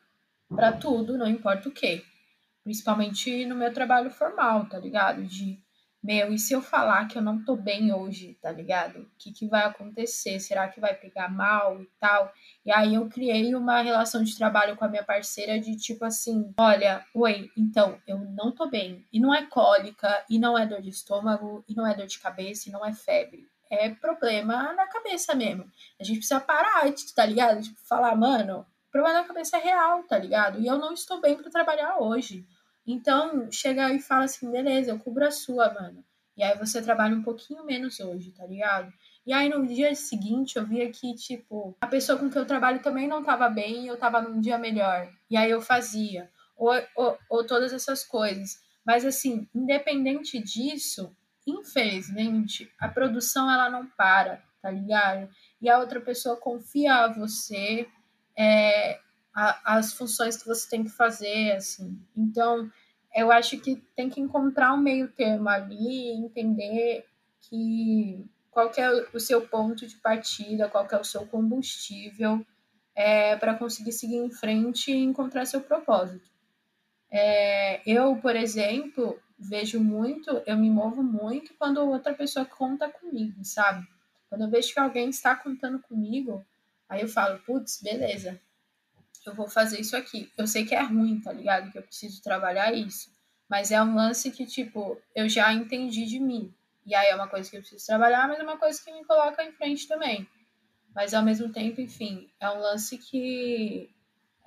para 0.47 0.71
tudo, 0.71 1.17
não 1.17 1.27
importa 1.27 1.67
o 1.67 1.71
que. 1.71 2.03
Principalmente 2.70 3.47
no 3.47 3.55
meu 3.55 3.74
trabalho 3.74 4.11
formal, 4.11 4.63
tá 4.67 4.78
ligado? 4.78 5.26
De 5.26 5.59
meu, 6.03 6.32
e 6.32 6.38
se 6.38 6.53
eu 6.53 6.61
falar 6.61 7.07
que 7.07 7.17
eu 7.17 7.22
não 7.22 7.43
tô 7.43 7.55
bem 7.55 7.91
hoje, 7.91 8.38
tá 8.39 8.51
ligado? 8.51 8.99
O 8.99 9.09
que, 9.17 9.34
que 9.34 9.47
vai 9.47 9.63
acontecer? 9.63 10.39
Será 10.39 10.67
que 10.67 10.80
vai 10.80 10.93
pegar 10.93 11.30
mal 11.30 11.82
e 11.82 11.89
tal? 11.99 12.32
E 12.63 12.72
aí 12.72 12.93
eu 12.93 13.09
criei 13.09 13.55
uma 13.55 13.82
relação 13.82 14.24
de 14.24 14.38
trabalho 14.38 14.78
com 14.78 14.86
a 14.86 14.88
minha 14.88 15.03
parceira 15.03 15.59
de 15.59 15.76
tipo 15.78 16.05
assim: 16.05 16.53
olha, 16.59 17.03
oi, 17.11 17.49
então, 17.57 17.99
eu 18.05 18.20
não 18.20 18.51
tô 18.51 18.70
bem. 18.70 19.03
E 19.11 19.20
não 19.20 19.34
é 19.34 19.47
cólica, 19.47 20.24
e 20.30 20.38
não 20.38 20.55
é 20.55 20.67
dor 20.67 20.80
de 20.80 20.89
estômago, 20.89 21.65
e 21.67 21.74
não 21.74 21.88
é 21.88 21.95
dor 21.95 22.05
de 22.05 22.20
cabeça, 22.20 22.70
e 22.70 22.72
não 22.72 22.86
é 22.86 22.93
febre. 22.93 23.47
É 23.67 23.89
problema 23.89 24.74
na 24.74 24.86
cabeça 24.86 25.34
mesmo. 25.34 25.65
A 25.99 26.03
gente 26.03 26.17
precisa 26.20 26.39
parar, 26.39 26.86
tá 27.15 27.26
ligado? 27.26 27.63
Tipo, 27.63 27.80
falar, 27.80 28.15
mano, 28.15 28.63
problema 28.91 29.22
na 29.22 29.28
cabeça 29.28 29.57
é 29.57 29.59
real, 29.59 30.03
tá 30.03 30.17
ligado? 30.17 30.59
E 30.59 30.67
eu 30.67 30.78
não 30.78 30.93
estou 30.93 31.22
bem 31.22 31.36
para 31.36 31.51
trabalhar 31.51 31.97
hoje. 31.97 32.45
Então, 32.91 33.51
chega 33.51 33.93
e 33.93 33.99
fala 33.99 34.25
assim, 34.25 34.49
beleza, 34.49 34.89
eu 34.89 34.97
cubro 34.97 35.23
a 35.23 35.29
sua, 35.29 35.71
mano. 35.71 36.03
E 36.35 36.41
aí 36.41 36.57
você 36.57 36.81
trabalha 36.81 37.15
um 37.15 37.21
pouquinho 37.21 37.63
menos 37.63 37.99
hoje, 37.99 38.31
tá 38.31 38.47
ligado? 38.47 38.91
E 39.27 39.31
aí 39.31 39.47
no 39.47 39.67
dia 39.67 39.93
seguinte 39.93 40.57
eu 40.57 40.65
via 40.65 40.89
que, 40.89 41.13
tipo, 41.13 41.77
a 41.79 41.85
pessoa 41.85 42.17
com 42.17 42.31
que 42.31 42.37
eu 42.37 42.47
trabalho 42.47 42.81
também 42.81 43.07
não 43.07 43.23
tava 43.23 43.47
bem 43.47 43.83
e 43.83 43.87
eu 43.87 43.95
tava 43.95 44.19
num 44.21 44.41
dia 44.41 44.57
melhor. 44.57 45.07
E 45.29 45.37
aí 45.37 45.51
eu 45.51 45.61
fazia. 45.61 46.31
Ou, 46.57 46.71
ou, 46.95 47.17
ou 47.29 47.45
todas 47.45 47.71
essas 47.73 48.03
coisas. 48.03 48.59
Mas 48.83 49.05
assim, 49.05 49.47
independente 49.53 50.41
disso, 50.41 51.15
infelizmente, 51.45 52.73
a 52.79 52.87
produção 52.87 53.51
ela 53.51 53.69
não 53.69 53.85
para, 53.85 54.41
tá 54.63 54.71
ligado? 54.71 55.29
E 55.61 55.69
a 55.69 55.77
outra 55.77 56.01
pessoa 56.01 56.37
confia 56.37 57.03
a 57.03 57.07
você 57.07 57.87
é, 58.35 58.99
a, 59.35 59.77
as 59.77 59.93
funções 59.93 60.37
que 60.37 60.47
você 60.47 60.69
tem 60.69 60.83
que 60.83 60.89
fazer, 60.89 61.51
assim. 61.53 61.97
Então, 62.15 62.69
eu 63.16 63.32
acho 63.32 63.60
que 63.60 63.76
tem 63.95 64.10
que 64.10 64.22
encontrar 64.22 64.74
um 64.74 64.78
meio 64.78 65.07
termo 65.10 65.49
ali, 65.49 66.10
entender 66.10 67.05
que 67.41 68.26
qual 68.51 68.70
que 68.70 68.82
é 68.82 68.89
o 69.14 69.20
seu 69.20 69.47
ponto 69.47 69.88
de 69.88 69.95
partida, 69.97 70.70
qual 70.70 70.88
que 70.88 70.95
é 70.95 70.99
o 70.99 71.03
seu 71.03 71.26
combustível 71.26 72.45
é, 72.95 73.36
para 73.38 73.55
conseguir 73.55 73.91
seguir 73.91 74.18
em 74.18 74.30
frente 74.30 74.91
e 74.91 75.03
encontrar 75.03 75.45
seu 75.45 75.62
propósito. 75.62 76.30
É, 77.10 77.82
eu, 77.89 78.16
por 78.18 78.36
exemplo, 78.36 79.20
vejo 79.38 79.80
muito, 79.80 80.41
eu 80.45 80.57
me 80.57 80.70
movo 80.70 81.01
muito 81.01 81.53
quando 81.57 81.78
outra 81.78 82.14
pessoa 82.14 82.45
conta 82.45 82.89
comigo, 82.89 83.43
sabe? 83.43 83.88
Quando 84.28 84.43
eu 84.43 84.49
vejo 84.49 84.74
que 84.74 84.80
alguém 84.80 85.10
está 85.10 85.36
contando 85.36 85.80
comigo, 85.80 86.45
aí 86.88 87.01
eu 87.01 87.07
falo, 87.07 87.39
putz, 87.39 87.82
beleza, 87.82 88.39
eu 89.26 89.34
vou 89.34 89.47
fazer 89.47 89.80
isso 89.80 89.95
aqui. 89.95 90.32
Eu 90.38 90.47
sei 90.47 90.65
que 90.65 90.76
é 90.76 90.82
ruim, 90.82 91.20
tá 91.20 91.32
ligado? 91.32 91.72
Que 91.72 91.78
eu 91.78 91.84
preciso 91.84 92.22
trabalhar 92.22 92.74
isso. 92.74 93.11
Mas 93.49 93.72
é 93.72 93.82
um 93.82 93.95
lance 93.95 94.32
que, 94.32 94.45
tipo, 94.45 95.01
eu 95.15 95.28
já 95.28 95.51
entendi 95.53 96.05
de 96.05 96.20
mim. 96.20 96.53
E 96.86 96.95
aí 96.95 97.07
é 97.07 97.15
uma 97.15 97.28
coisa 97.28 97.49
que 97.49 97.57
eu 97.57 97.61
preciso 97.61 97.86
trabalhar, 97.86 98.28
mas 98.28 98.39
é 98.39 98.43
uma 98.43 98.57
coisa 98.57 98.82
que 98.84 98.91
me 98.91 99.03
coloca 99.05 99.43
em 99.43 99.51
frente 99.51 99.88
também. 99.88 100.28
Mas 100.93 101.13
ao 101.13 101.24
mesmo 101.24 101.51
tempo, 101.51 101.82
enfim, 101.82 102.30
é 102.39 102.49
um 102.49 102.59
lance 102.59 102.97
que. 102.97 103.89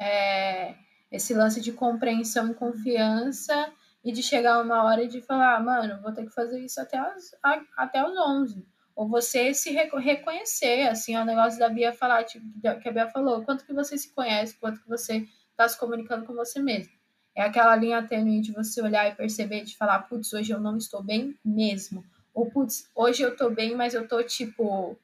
É, 0.00 0.74
esse 1.10 1.34
lance 1.34 1.60
de 1.60 1.72
compreensão 1.72 2.50
e 2.50 2.54
confiança 2.54 3.72
e 4.04 4.10
de 4.10 4.22
chegar 4.22 4.60
uma 4.62 4.82
hora 4.84 5.04
e 5.04 5.08
de 5.08 5.20
falar, 5.20 5.56
ah, 5.56 5.60
mano, 5.60 6.00
vou 6.00 6.12
ter 6.12 6.24
que 6.24 6.34
fazer 6.34 6.58
isso 6.60 6.80
até, 6.80 6.98
as, 6.98 7.36
até 7.76 8.04
os 8.04 8.16
11 8.16 8.66
ou 8.94 9.08
você 9.08 9.54
se 9.54 9.70
reconhecer, 9.70 10.88
assim, 10.88 11.14
é 11.14 11.20
o 11.20 11.24
negócio 11.24 11.58
da 11.58 11.68
Bia 11.68 11.92
falar, 11.92 12.24
tipo, 12.24 12.44
que 12.60 12.88
a 12.88 12.92
Bia 12.92 13.08
falou, 13.08 13.42
quanto 13.42 13.64
que 13.64 13.72
você 13.72 13.96
se 13.96 14.12
conhece, 14.12 14.56
quanto 14.58 14.80
que 14.80 14.88
você 14.88 15.26
está 15.50 15.68
se 15.68 15.78
comunicando 15.78 16.24
com 16.24 16.34
você 16.34 16.60
mesmo. 16.60 16.92
É 17.34 17.42
aquela 17.42 17.74
linha 17.76 18.02
tênue 18.06 18.40
de 18.40 18.52
você 18.52 18.82
olhar 18.82 19.08
e 19.08 19.14
perceber, 19.14 19.62
de 19.62 19.76
falar, 19.76 20.00
putz, 20.00 20.32
hoje 20.32 20.52
eu 20.52 20.60
não 20.60 20.76
estou 20.76 21.02
bem 21.02 21.38
mesmo. 21.44 22.04
Ou, 22.34 22.50
putz, 22.50 22.90
hoje 22.94 23.22
eu 23.22 23.30
estou 23.30 23.50
bem, 23.50 23.74
mas 23.74 23.94
eu 23.94 24.02
estou, 24.02 24.22
tipo, 24.22 24.98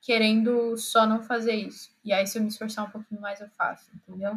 querendo 0.00 0.76
só 0.76 1.06
não 1.06 1.22
fazer 1.22 1.54
isso. 1.54 1.90
E 2.04 2.12
aí, 2.12 2.26
se 2.26 2.38
eu 2.38 2.42
me 2.42 2.48
esforçar 2.48 2.86
um 2.86 2.90
pouquinho 2.90 3.20
mais, 3.20 3.40
eu 3.40 3.48
faço, 3.50 3.90
entendeu? 3.94 4.36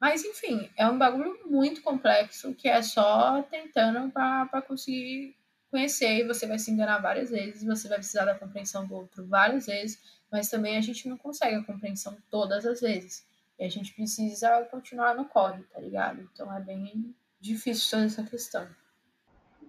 Mas, 0.00 0.24
enfim, 0.24 0.68
é 0.76 0.86
um 0.86 0.98
bagulho 0.98 1.38
muito 1.46 1.80
complexo 1.80 2.54
que 2.54 2.68
é 2.68 2.82
só 2.82 3.42
tentando 3.50 4.10
para 4.10 4.60
conseguir 4.62 5.34
conhecer 5.74 6.20
e 6.20 6.24
você 6.24 6.46
vai 6.46 6.56
se 6.56 6.70
enganar 6.70 6.98
várias 6.98 7.30
vezes, 7.30 7.64
você 7.64 7.88
vai 7.88 7.98
precisar 7.98 8.24
da 8.24 8.38
compreensão 8.38 8.86
do 8.86 8.94
outro 8.94 9.26
várias 9.26 9.66
vezes, 9.66 10.00
mas 10.30 10.48
também 10.48 10.76
a 10.76 10.80
gente 10.80 11.08
não 11.08 11.16
consegue 11.16 11.56
a 11.56 11.64
compreensão 11.64 12.16
todas 12.30 12.64
as 12.64 12.80
vezes. 12.80 13.26
E 13.58 13.64
a 13.64 13.68
gente 13.68 13.92
precisa 13.92 14.62
continuar 14.70 15.16
no 15.16 15.24
corre, 15.24 15.64
tá 15.64 15.80
ligado? 15.80 16.20
Então 16.32 16.54
é 16.56 16.60
bem 16.60 17.12
difícil 17.40 17.90
toda 17.90 18.04
essa 18.04 18.22
questão. 18.22 18.68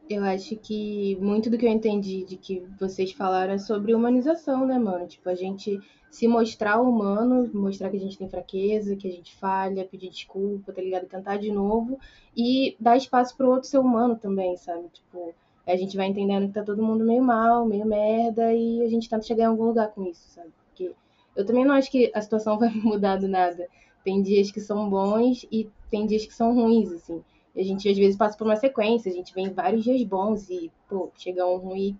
Eu 0.07 0.23
acho 0.23 0.55
que 0.57 1.15
muito 1.19 1.49
do 1.49 1.57
que 1.57 1.65
eu 1.65 1.71
entendi 1.71 2.23
de 2.23 2.37
que 2.37 2.59
vocês 2.79 3.11
falaram 3.11 3.53
é 3.53 3.57
sobre 3.57 3.95
humanização, 3.95 4.67
né, 4.67 4.77
mano? 4.77 5.07
Tipo, 5.07 5.27
a 5.29 5.35
gente 5.35 5.79
se 6.11 6.27
mostrar 6.27 6.79
humano, 6.79 7.49
mostrar 7.51 7.89
que 7.89 7.97
a 7.97 7.99
gente 7.99 8.17
tem 8.17 8.29
fraqueza, 8.29 8.95
que 8.95 9.07
a 9.07 9.11
gente 9.11 9.35
falha, 9.35 9.83
pedir 9.85 10.11
desculpa, 10.11 10.71
tá 10.71 10.81
ligado? 10.83 11.07
Tentar 11.07 11.37
de 11.37 11.51
novo 11.51 11.99
e 12.37 12.75
dar 12.79 12.95
espaço 12.95 13.35
pro 13.35 13.49
outro 13.49 13.67
ser 13.67 13.79
humano 13.79 14.15
também, 14.15 14.55
sabe? 14.55 14.87
Tipo, 14.89 15.33
a 15.65 15.75
gente 15.75 15.97
vai 15.97 16.07
entendendo 16.07 16.47
que 16.47 16.53
tá 16.53 16.63
todo 16.63 16.83
mundo 16.83 17.03
meio 17.03 17.23
mal, 17.23 17.65
meio 17.65 17.85
merda, 17.85 18.53
e 18.53 18.83
a 18.83 18.89
gente 18.89 19.09
tenta 19.09 19.25
chegar 19.25 19.45
em 19.45 19.47
algum 19.47 19.65
lugar 19.65 19.89
com 19.89 20.05
isso, 20.05 20.29
sabe? 20.29 20.49
Porque 20.67 20.91
eu 21.35 21.45
também 21.45 21.65
não 21.65 21.73
acho 21.73 21.89
que 21.89 22.11
a 22.13 22.21
situação 22.21 22.57
vai 22.59 22.69
mudar 22.69 23.17
do 23.17 23.27
nada. 23.27 23.67
Tem 24.03 24.21
dias 24.21 24.51
que 24.51 24.61
são 24.61 24.89
bons 24.89 25.45
e 25.51 25.69
tem 25.89 26.05
dias 26.05 26.25
que 26.25 26.33
são 26.33 26.53
ruins, 26.53 26.91
assim. 26.91 27.23
A 27.55 27.63
gente 27.63 27.89
às 27.89 27.97
vezes 27.97 28.17
passa 28.17 28.37
por 28.37 28.45
uma 28.45 28.55
sequência, 28.55 29.11
a 29.11 29.15
gente 29.15 29.33
vem 29.33 29.51
vários 29.51 29.83
dias 29.83 30.03
bons 30.03 30.49
e, 30.49 30.71
pô, 30.87 31.09
chega 31.15 31.45
um 31.45 31.57
ruim, 31.57 31.97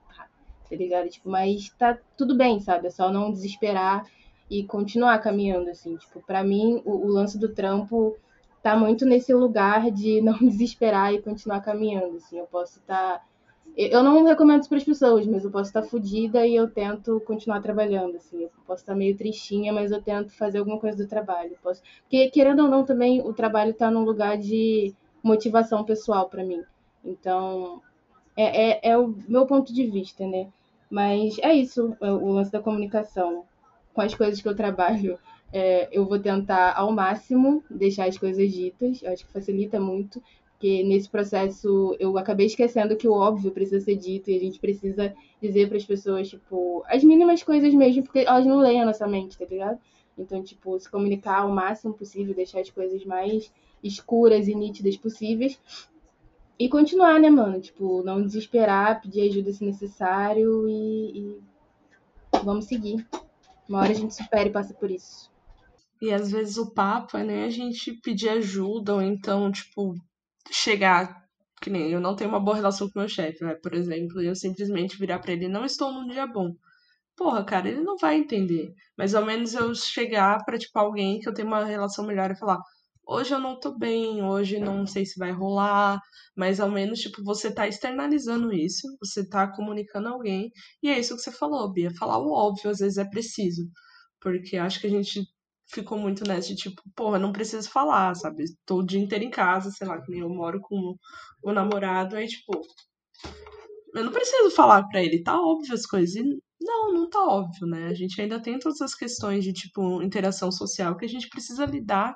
tá 0.70 0.76
ligado? 0.76 1.10
Tipo, 1.10 1.30
mas 1.30 1.70
tá 1.80 1.98
tudo 2.18 2.36
bem, 2.36 2.60
sabe? 2.60 2.88
É 2.88 2.90
só 2.92 3.12
não 3.12 3.32
desesperar 3.32 4.06
e 4.50 4.64
continuar 4.64 5.18
caminhando, 5.20 5.70
assim. 5.70 5.96
Tipo, 5.96 6.22
pra 6.22 6.44
mim, 6.44 6.82
o, 6.86 6.92
o 6.92 7.08
lance 7.08 7.40
do 7.40 7.50
trampo 7.50 8.16
tá 8.62 8.76
muito 8.76 9.06
nesse 9.06 9.34
lugar 9.34 9.90
de 9.90 10.20
não 10.22 10.38
desesperar 10.38 11.14
e 11.14 11.22
continuar 11.22 11.62
caminhando, 11.62 12.18
assim. 12.18 12.38
Eu 12.38 12.46
posso 12.46 12.80
estar. 12.80 13.20
Tá 13.20 13.26
eu 13.78 14.02
não 14.02 14.24
recomendo 14.24 14.62
isso 14.62 14.70
para 14.70 14.78
as 14.78 14.84
pessoas, 14.84 15.28
mas 15.28 15.44
eu 15.44 15.52
posso 15.52 15.70
estar 15.70 15.84
fodida 15.84 16.46
e 16.48 16.56
eu 16.56 16.70
tento 16.70 17.20
continuar 17.22 17.62
trabalhando, 17.62 18.16
assim. 18.16 18.44
Eu 18.44 18.52
posso 18.66 18.82
estar 18.82 18.96
meio 18.96 19.18
tristinha, 19.18 19.74
mas 19.74 19.92
eu 19.92 20.02
tento 20.02 20.32
fazer 20.32 20.60
alguma 20.60 20.80
coisa 20.80 20.98
do 20.98 21.10
trabalho. 21.10 21.58
Posso... 21.62 21.82
Porque, 22.02 22.30
querendo 22.30 22.64
ou 22.64 22.70
não, 22.70 22.86
também 22.86 23.22
o 23.22 23.34
trabalho 23.34 23.72
está 23.72 23.92
num 23.92 24.06
lugar 24.06 24.38
de 24.38 24.94
motivação 25.22 25.84
pessoal 25.84 26.30
para 26.30 26.44
mim. 26.44 26.64
Então, 27.04 27.82
é, 28.36 28.70
é, 28.70 28.92
é, 28.92 28.98
o 28.98 29.14
meu 29.28 29.46
ponto 29.46 29.74
de 29.74 29.86
vista, 29.88 30.26
né? 30.26 30.48
Mas 30.90 31.38
é 31.40 31.54
isso, 31.54 31.96
é 32.02 32.12
o 32.12 32.32
lance 32.32 32.52
da 32.52 32.62
comunicação. 32.62 33.44
Com 33.94 34.02
as 34.02 34.14
coisas 34.14 34.42
que 34.42 34.48
eu 34.48 34.56
trabalho, 34.56 35.20
é, 35.52 35.90
eu 35.92 36.06
vou 36.06 36.20
tentar 36.20 36.74
ao 36.78 36.92
máximo 36.92 37.64
deixar 37.70 38.08
as 38.08 38.18
coisas 38.18 38.52
ditas, 38.52 39.02
eu 39.02 39.12
acho 39.12 39.26
que 39.26 39.32
facilita 39.32 39.80
muito, 39.80 40.22
porque 40.66 40.84
nesse 40.84 41.08
processo 41.08 41.96
eu 42.00 42.18
acabei 42.18 42.48
esquecendo 42.48 42.96
que 42.96 43.08
o 43.08 43.14
óbvio 43.14 43.52
precisa 43.52 43.86
ser 43.86 43.96
dito 43.98 44.32
e 44.32 44.36
a 44.36 44.40
gente 44.40 44.60
precisa 44.60 45.14
dizer 45.40 45.68
para 45.68 45.78
as 45.78 45.86
pessoas, 45.86 46.28
tipo, 46.28 46.84
as 46.88 47.04
mínimas 47.04 47.44
coisas 47.44 47.72
mesmo, 47.72 48.02
porque 48.02 48.20
elas 48.22 48.48
não 48.48 48.58
leem 48.58 48.82
a 48.82 48.86
nossa 48.86 49.08
mente, 49.08 49.38
tá 49.38 49.46
ligado? 49.46 49.78
Então, 50.18 50.42
tipo, 50.42 50.80
se 50.80 50.90
comunicar 50.90 51.42
ao 51.42 51.52
máximo 51.52 51.94
possível, 51.94 52.34
deixar 52.34 52.62
as 52.62 52.72
coisas 52.72 53.06
mais 53.06 53.54
escuras 53.84 54.48
e 54.48 54.56
nítidas 54.56 54.98
possíveis. 54.98 55.60
E 56.58 56.68
continuar, 56.68 57.20
né, 57.20 57.30
mano? 57.30 57.62
Tipo, 57.62 58.02
não 58.02 58.24
desesperar, 58.24 59.04
pedir 59.04 59.30
ajuda 59.30 59.54
se 59.54 59.64
necessário 59.64 60.68
e, 60.68 61.20
e 61.20 61.40
vamos 62.44 62.66
seguir. 62.66 63.06
Uma 63.70 63.82
hora 63.82 63.92
a 63.92 63.96
gente 63.96 64.16
supera 64.16 64.50
e 64.50 64.52
passa 64.52 64.74
por 64.74 64.90
isso. 64.90 65.30
E 66.02 66.12
às 66.12 66.32
vezes 66.32 66.58
o 66.58 66.72
papo 66.72 67.18
é 67.18 67.24
nem 67.24 67.44
a 67.44 67.50
gente 67.52 67.94
pedir 67.94 68.30
ajuda, 68.30 68.96
ou 68.96 69.02
então, 69.02 69.52
tipo, 69.52 69.94
chegar, 70.52 71.26
que 71.62 71.70
nem 71.70 71.92
eu 71.92 72.00
não 72.00 72.16
tenho 72.16 72.30
uma 72.30 72.40
boa 72.40 72.56
relação 72.56 72.90
com 72.90 73.00
meu 73.00 73.10
chefe, 73.10 73.44
né? 73.44 73.56
Por 73.56 73.74
exemplo, 73.74 74.22
e 74.22 74.28
eu 74.28 74.36
simplesmente 74.36 74.98
virar 74.98 75.20
para 75.20 75.34
ele, 75.34 75.48
não 75.48 75.66
estou 75.66 75.92
num 75.92 76.08
dia 76.08 76.28
bom. 76.28 76.54
Porra, 77.18 77.44
cara, 77.46 77.70
ele 77.70 77.82
não 77.82 77.98
vai 77.98 78.18
entender. 78.18 78.74
Mas 78.98 79.16
ao 79.16 79.26
menos 79.26 79.54
eu 79.54 79.74
chegar 79.76 80.44
pra, 80.46 80.58
tipo, 80.58 80.78
alguém 80.80 81.20
que 81.20 81.30
eu 81.30 81.34
tenho 81.34 81.48
uma 81.48 81.64
relação 81.66 82.06
melhor 82.06 82.32
e 82.32 82.38
falar, 82.38 82.60
hoje 83.08 83.34
eu 83.34 83.40
não 83.40 83.60
tô 83.60 83.78
bem, 83.78 84.24
hoje 84.24 84.60
não 84.60 84.86
sei 84.86 85.06
se 85.06 85.18
vai 85.20 85.32
rolar, 85.32 86.00
mas 86.36 86.60
ao 86.60 86.70
menos, 86.72 87.00
tipo, 87.00 87.24
você 87.24 87.54
tá 87.54 87.68
externalizando 87.68 88.54
isso, 88.54 88.88
você 89.00 89.28
tá 89.28 89.48
comunicando 89.48 90.10
alguém, 90.10 90.52
e 90.84 90.90
é 90.90 91.00
isso 91.00 91.16
que 91.16 91.22
você 91.22 91.32
falou, 91.32 91.72
Bia. 91.72 91.92
Falar 91.96 92.18
o 92.20 92.32
óbvio 92.32 92.70
às 92.72 92.80
vezes 92.80 92.98
é 92.98 93.06
preciso, 93.06 93.70
porque 94.22 94.58
acho 94.58 94.80
que 94.82 94.88
a 94.88 94.90
gente 94.90 95.26
ficou 95.68 95.98
muito 95.98 96.24
nessa 96.28 96.50
de 96.50 96.56
tipo, 96.56 96.82
porra, 96.96 97.20
não 97.20 97.32
preciso 97.32 97.70
falar, 97.70 98.16
sabe? 98.16 98.46
Tô 98.66 98.80
o 98.80 98.86
dia 98.86 99.00
inteiro 99.00 99.24
em 99.24 99.30
casa, 99.30 99.72
sei 99.72 99.88
lá, 99.88 100.02
que 100.02 100.12
nem 100.12 100.22
eu 100.22 100.30
moro 100.30 100.60
com 100.62 100.96
o 101.44 101.52
namorado, 101.52 102.16
aí, 102.16 102.28
tipo, 102.28 102.62
eu 103.96 104.04
não 104.04 104.12
preciso 104.12 104.52
falar 104.52 104.88
pra 104.88 105.02
ele, 105.02 105.24
tá 105.24 105.40
óbvio 105.40 105.74
as 105.74 105.86
coisas. 105.86 106.16
E 106.16 106.24
não, 106.62 106.94
não 106.94 107.10
tá 107.10 107.24
óbvio, 107.26 107.66
né? 107.68 107.88
A 107.88 107.94
gente 107.94 108.20
ainda 108.22 108.42
tem 108.42 108.60
todas 108.60 108.82
as 108.82 108.94
questões 108.94 109.44
de, 109.44 109.54
tipo, 109.54 110.02
interação 110.02 110.52
social 110.52 110.98
que 110.98 111.06
a 111.06 111.10
gente 111.10 111.30
precisa 111.30 111.66
lidar 111.66 112.16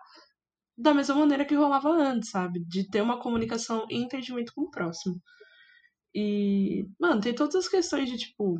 da 0.78 0.94
mesma 0.94 1.16
maneira 1.16 1.46
que 1.46 1.56
rolava 1.56 1.90
antes, 1.90 2.32
sabe? 2.32 2.62
De 2.66 2.90
ter 2.90 3.02
uma 3.02 3.20
comunicação 3.20 3.86
e 3.90 3.98
entendimento 3.98 4.54
com 4.56 4.64
o 4.64 4.72
próximo. 4.72 5.22
E, 6.14 6.86
mano, 7.00 7.22
tem 7.22 7.34
todas 7.34 7.56
as 7.56 7.70
questões 7.70 8.10
de, 8.10 8.18
tipo, 8.18 8.58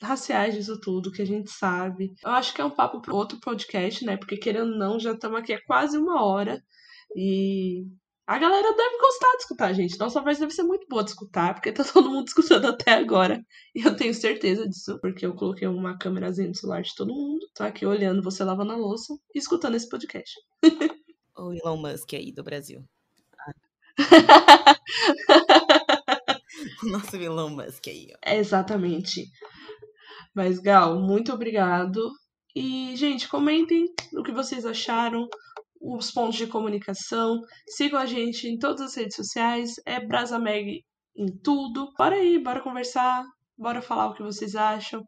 raciais 0.00 0.54
disso 0.54 0.80
tudo, 0.80 1.12
que 1.12 1.22
a 1.22 1.26
gente 1.26 1.50
sabe. 1.50 2.12
Eu 2.24 2.30
acho 2.30 2.54
que 2.54 2.60
é 2.60 2.64
um 2.64 2.70
papo 2.70 3.00
para 3.00 3.14
outro 3.14 3.38
podcast, 3.40 4.04
né? 4.04 4.16
Porque 4.16 4.36
querendo 4.36 4.72
ou 4.72 4.78
não, 4.78 4.98
já 4.98 5.12
estamos 5.12 5.38
aqui 5.38 5.52
há 5.52 5.64
quase 5.64 5.98
uma 5.98 6.24
hora. 6.24 6.62
E 7.16 7.86
a 8.28 8.38
galera 8.38 8.74
deve 8.76 8.98
gostar 8.98 9.30
de 9.30 9.42
escutar, 9.42 9.72
gente. 9.72 9.98
Nossa 9.98 10.20
voz 10.20 10.38
deve 10.38 10.52
ser 10.52 10.62
muito 10.62 10.86
boa 10.86 11.02
de 11.02 11.08
escutar, 11.10 11.54
porque 11.54 11.72
tá 11.72 11.82
todo 11.90 12.10
mundo 12.10 12.28
escutando 12.28 12.66
até 12.66 12.92
agora. 12.92 13.42
E 13.74 13.80
eu 13.80 13.96
tenho 13.96 14.12
certeza 14.12 14.68
disso, 14.68 14.98
porque 15.00 15.24
eu 15.24 15.34
coloquei 15.34 15.66
uma 15.66 15.96
câmerazinha 15.96 16.48
no 16.48 16.54
celular 16.54 16.82
de 16.82 16.94
todo 16.94 17.14
mundo. 17.14 17.48
Tô 17.54 17.64
aqui 17.64 17.86
olhando 17.86 18.22
você 18.22 18.44
lavando 18.44 18.72
a 18.72 18.76
louça 18.76 19.14
e 19.34 19.38
escutando 19.38 19.76
esse 19.76 19.88
podcast. 19.88 20.34
o 21.38 21.54
Elon 21.54 21.78
Musk 21.78 22.12
aí 22.12 22.30
do 22.30 22.44
Brasil. 22.44 22.84
o 26.82 26.86
nosso 26.92 27.16
Elon 27.16 27.48
Musk 27.48 27.88
aí, 27.88 28.08
ó. 28.12 28.30
exatamente. 28.30 29.30
Mas, 30.38 30.60
Gal, 30.60 31.00
muito 31.00 31.32
obrigado. 31.32 32.12
E, 32.54 32.94
gente, 32.94 33.28
comentem 33.28 33.86
o 34.16 34.22
que 34.22 34.30
vocês 34.30 34.64
acharam, 34.64 35.26
os 35.80 36.12
pontos 36.12 36.36
de 36.36 36.46
comunicação. 36.46 37.40
Sigam 37.66 37.98
a 37.98 38.06
gente 38.06 38.46
em 38.46 38.56
todas 38.56 38.80
as 38.82 38.94
redes 38.94 39.16
sociais. 39.16 39.72
É 39.84 39.98
Brasameg 39.98 40.84
em 41.16 41.26
tudo. 41.42 41.92
Bora 41.98 42.14
aí, 42.14 42.38
bora 42.38 42.62
conversar. 42.62 43.24
Bora 43.58 43.82
falar 43.82 44.10
o 44.10 44.14
que 44.14 44.22
vocês 44.22 44.54
acham. 44.54 45.02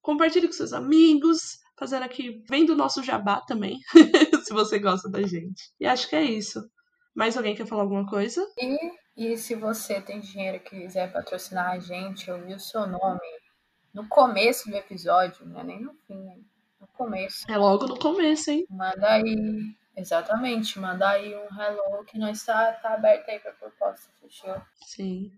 Compartilhe 0.00 0.46
com 0.46 0.54
seus 0.54 0.72
amigos. 0.72 1.58
Fazendo 1.78 2.04
aqui, 2.04 2.42
vendo 2.48 2.70
o 2.70 2.76
nosso 2.76 3.02
jabá 3.02 3.42
também, 3.42 3.76
se 4.44 4.54
você 4.54 4.78
gosta 4.78 5.10
da 5.10 5.20
gente. 5.20 5.62
E 5.78 5.84
acho 5.84 6.08
que 6.08 6.16
é 6.16 6.24
isso. 6.24 6.58
Mais 7.14 7.36
alguém 7.36 7.54
quer 7.54 7.66
falar 7.66 7.82
alguma 7.82 8.06
coisa? 8.06 8.42
E, 8.58 9.32
e 9.32 9.36
se 9.36 9.54
você 9.54 10.00
tem 10.00 10.20
dinheiro 10.20 10.56
e 10.56 10.60
quiser 10.60 11.12
patrocinar 11.12 11.72
a 11.72 11.78
gente, 11.78 12.30
ouvir 12.30 12.54
o 12.54 12.58
seu 12.58 12.86
nome 12.86 13.39
no 13.92 14.08
começo 14.08 14.70
do 14.70 14.76
episódio, 14.76 15.46
não 15.46 15.60
é 15.60 15.64
nem 15.64 15.80
no 15.80 15.92
fim, 16.06 16.14
né? 16.14 16.36
no 16.80 16.86
começo. 16.88 17.50
É 17.50 17.58
logo 17.58 17.86
no 17.86 17.98
começo, 17.98 18.50
hein? 18.50 18.66
Manda 18.70 19.12
aí, 19.12 19.74
exatamente, 19.96 20.78
manda 20.78 21.08
aí 21.08 21.34
um 21.34 21.60
hello 21.60 22.04
que 22.04 22.18
nós 22.18 22.42
tá, 22.44 22.72
tá 22.72 22.94
aberto 22.94 23.28
aí 23.28 23.38
pra 23.38 23.52
proposta, 23.52 24.10
fechou? 24.20 24.60
Sim, 24.86 25.30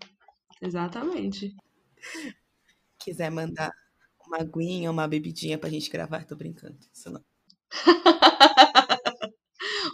exatamente. 0.61 1.55
Quiser 2.99 3.31
mandar 3.31 3.73
uma 4.27 4.39
aguinha, 4.39 4.91
uma 4.91 5.09
bebidinha 5.09 5.59
pra 5.59 5.69
gente 5.69 5.91
gravar, 5.91 6.25
tô 6.25 6.37
brincando, 6.37 6.79
isso 6.93 7.11
não. 7.11 7.23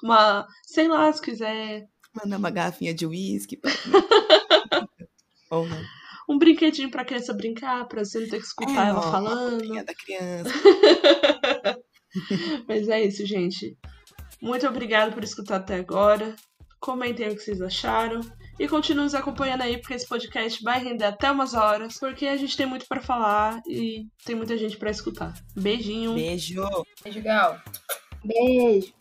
uma, 0.03 0.47
sei 0.65 0.87
lá, 0.87 1.11
se 1.13 1.23
quiser. 1.23 1.89
Mandar 2.13 2.37
uma 2.37 2.51
garrafinha 2.51 2.93
de 2.93 3.07
uísque. 3.07 3.57
Pra... 3.57 3.71
Ou 5.51 5.67
não 5.67 5.98
um 6.29 6.39
brinquedinho 6.39 6.91
pra 6.91 7.05
criança 7.05 7.33
brincar, 7.33 7.87
pra 7.89 8.05
você 8.05 8.21
não 8.21 8.29
ter 8.29 8.39
que 8.39 8.47
escutar 8.47 8.87
é, 8.87 8.91
ela 8.91 8.99
ó, 8.99 9.11
falando. 9.11 9.85
da 9.85 9.95
criança. 9.95 10.53
Mas 12.69 12.89
é 12.89 13.03
isso, 13.03 13.25
gente. 13.27 13.77
Muito 14.41 14.67
obrigada 14.67 15.13
por 15.13 15.25
escutar 15.25 15.57
até 15.57 15.77
agora. 15.77 16.37
Comentem 16.81 17.29
o 17.29 17.35
que 17.35 17.43
vocês 17.43 17.61
acharam. 17.61 18.21
E 18.59 18.67
continuem 18.67 19.05
nos 19.05 19.15
acompanhando 19.15 19.63
aí, 19.63 19.79
porque 19.79 19.95
esse 19.95 20.07
podcast 20.07 20.63
vai 20.63 20.83
render 20.83 21.05
até 21.05 21.31
umas 21.31 21.55
horas, 21.55 21.97
porque 21.99 22.27
a 22.27 22.37
gente 22.37 22.57
tem 22.57 22.67
muito 22.67 22.87
para 22.89 23.01
falar 23.01 23.61
e 23.67 24.07
tem 24.25 24.35
muita 24.35 24.59
gente 24.59 24.77
para 24.77 24.91
escutar. 24.91 25.33
Beijinho. 25.55 26.15
Beijo. 26.15 26.65
Beijo, 27.05 27.23
Gal. 27.23 27.61
Beijo. 28.25 28.98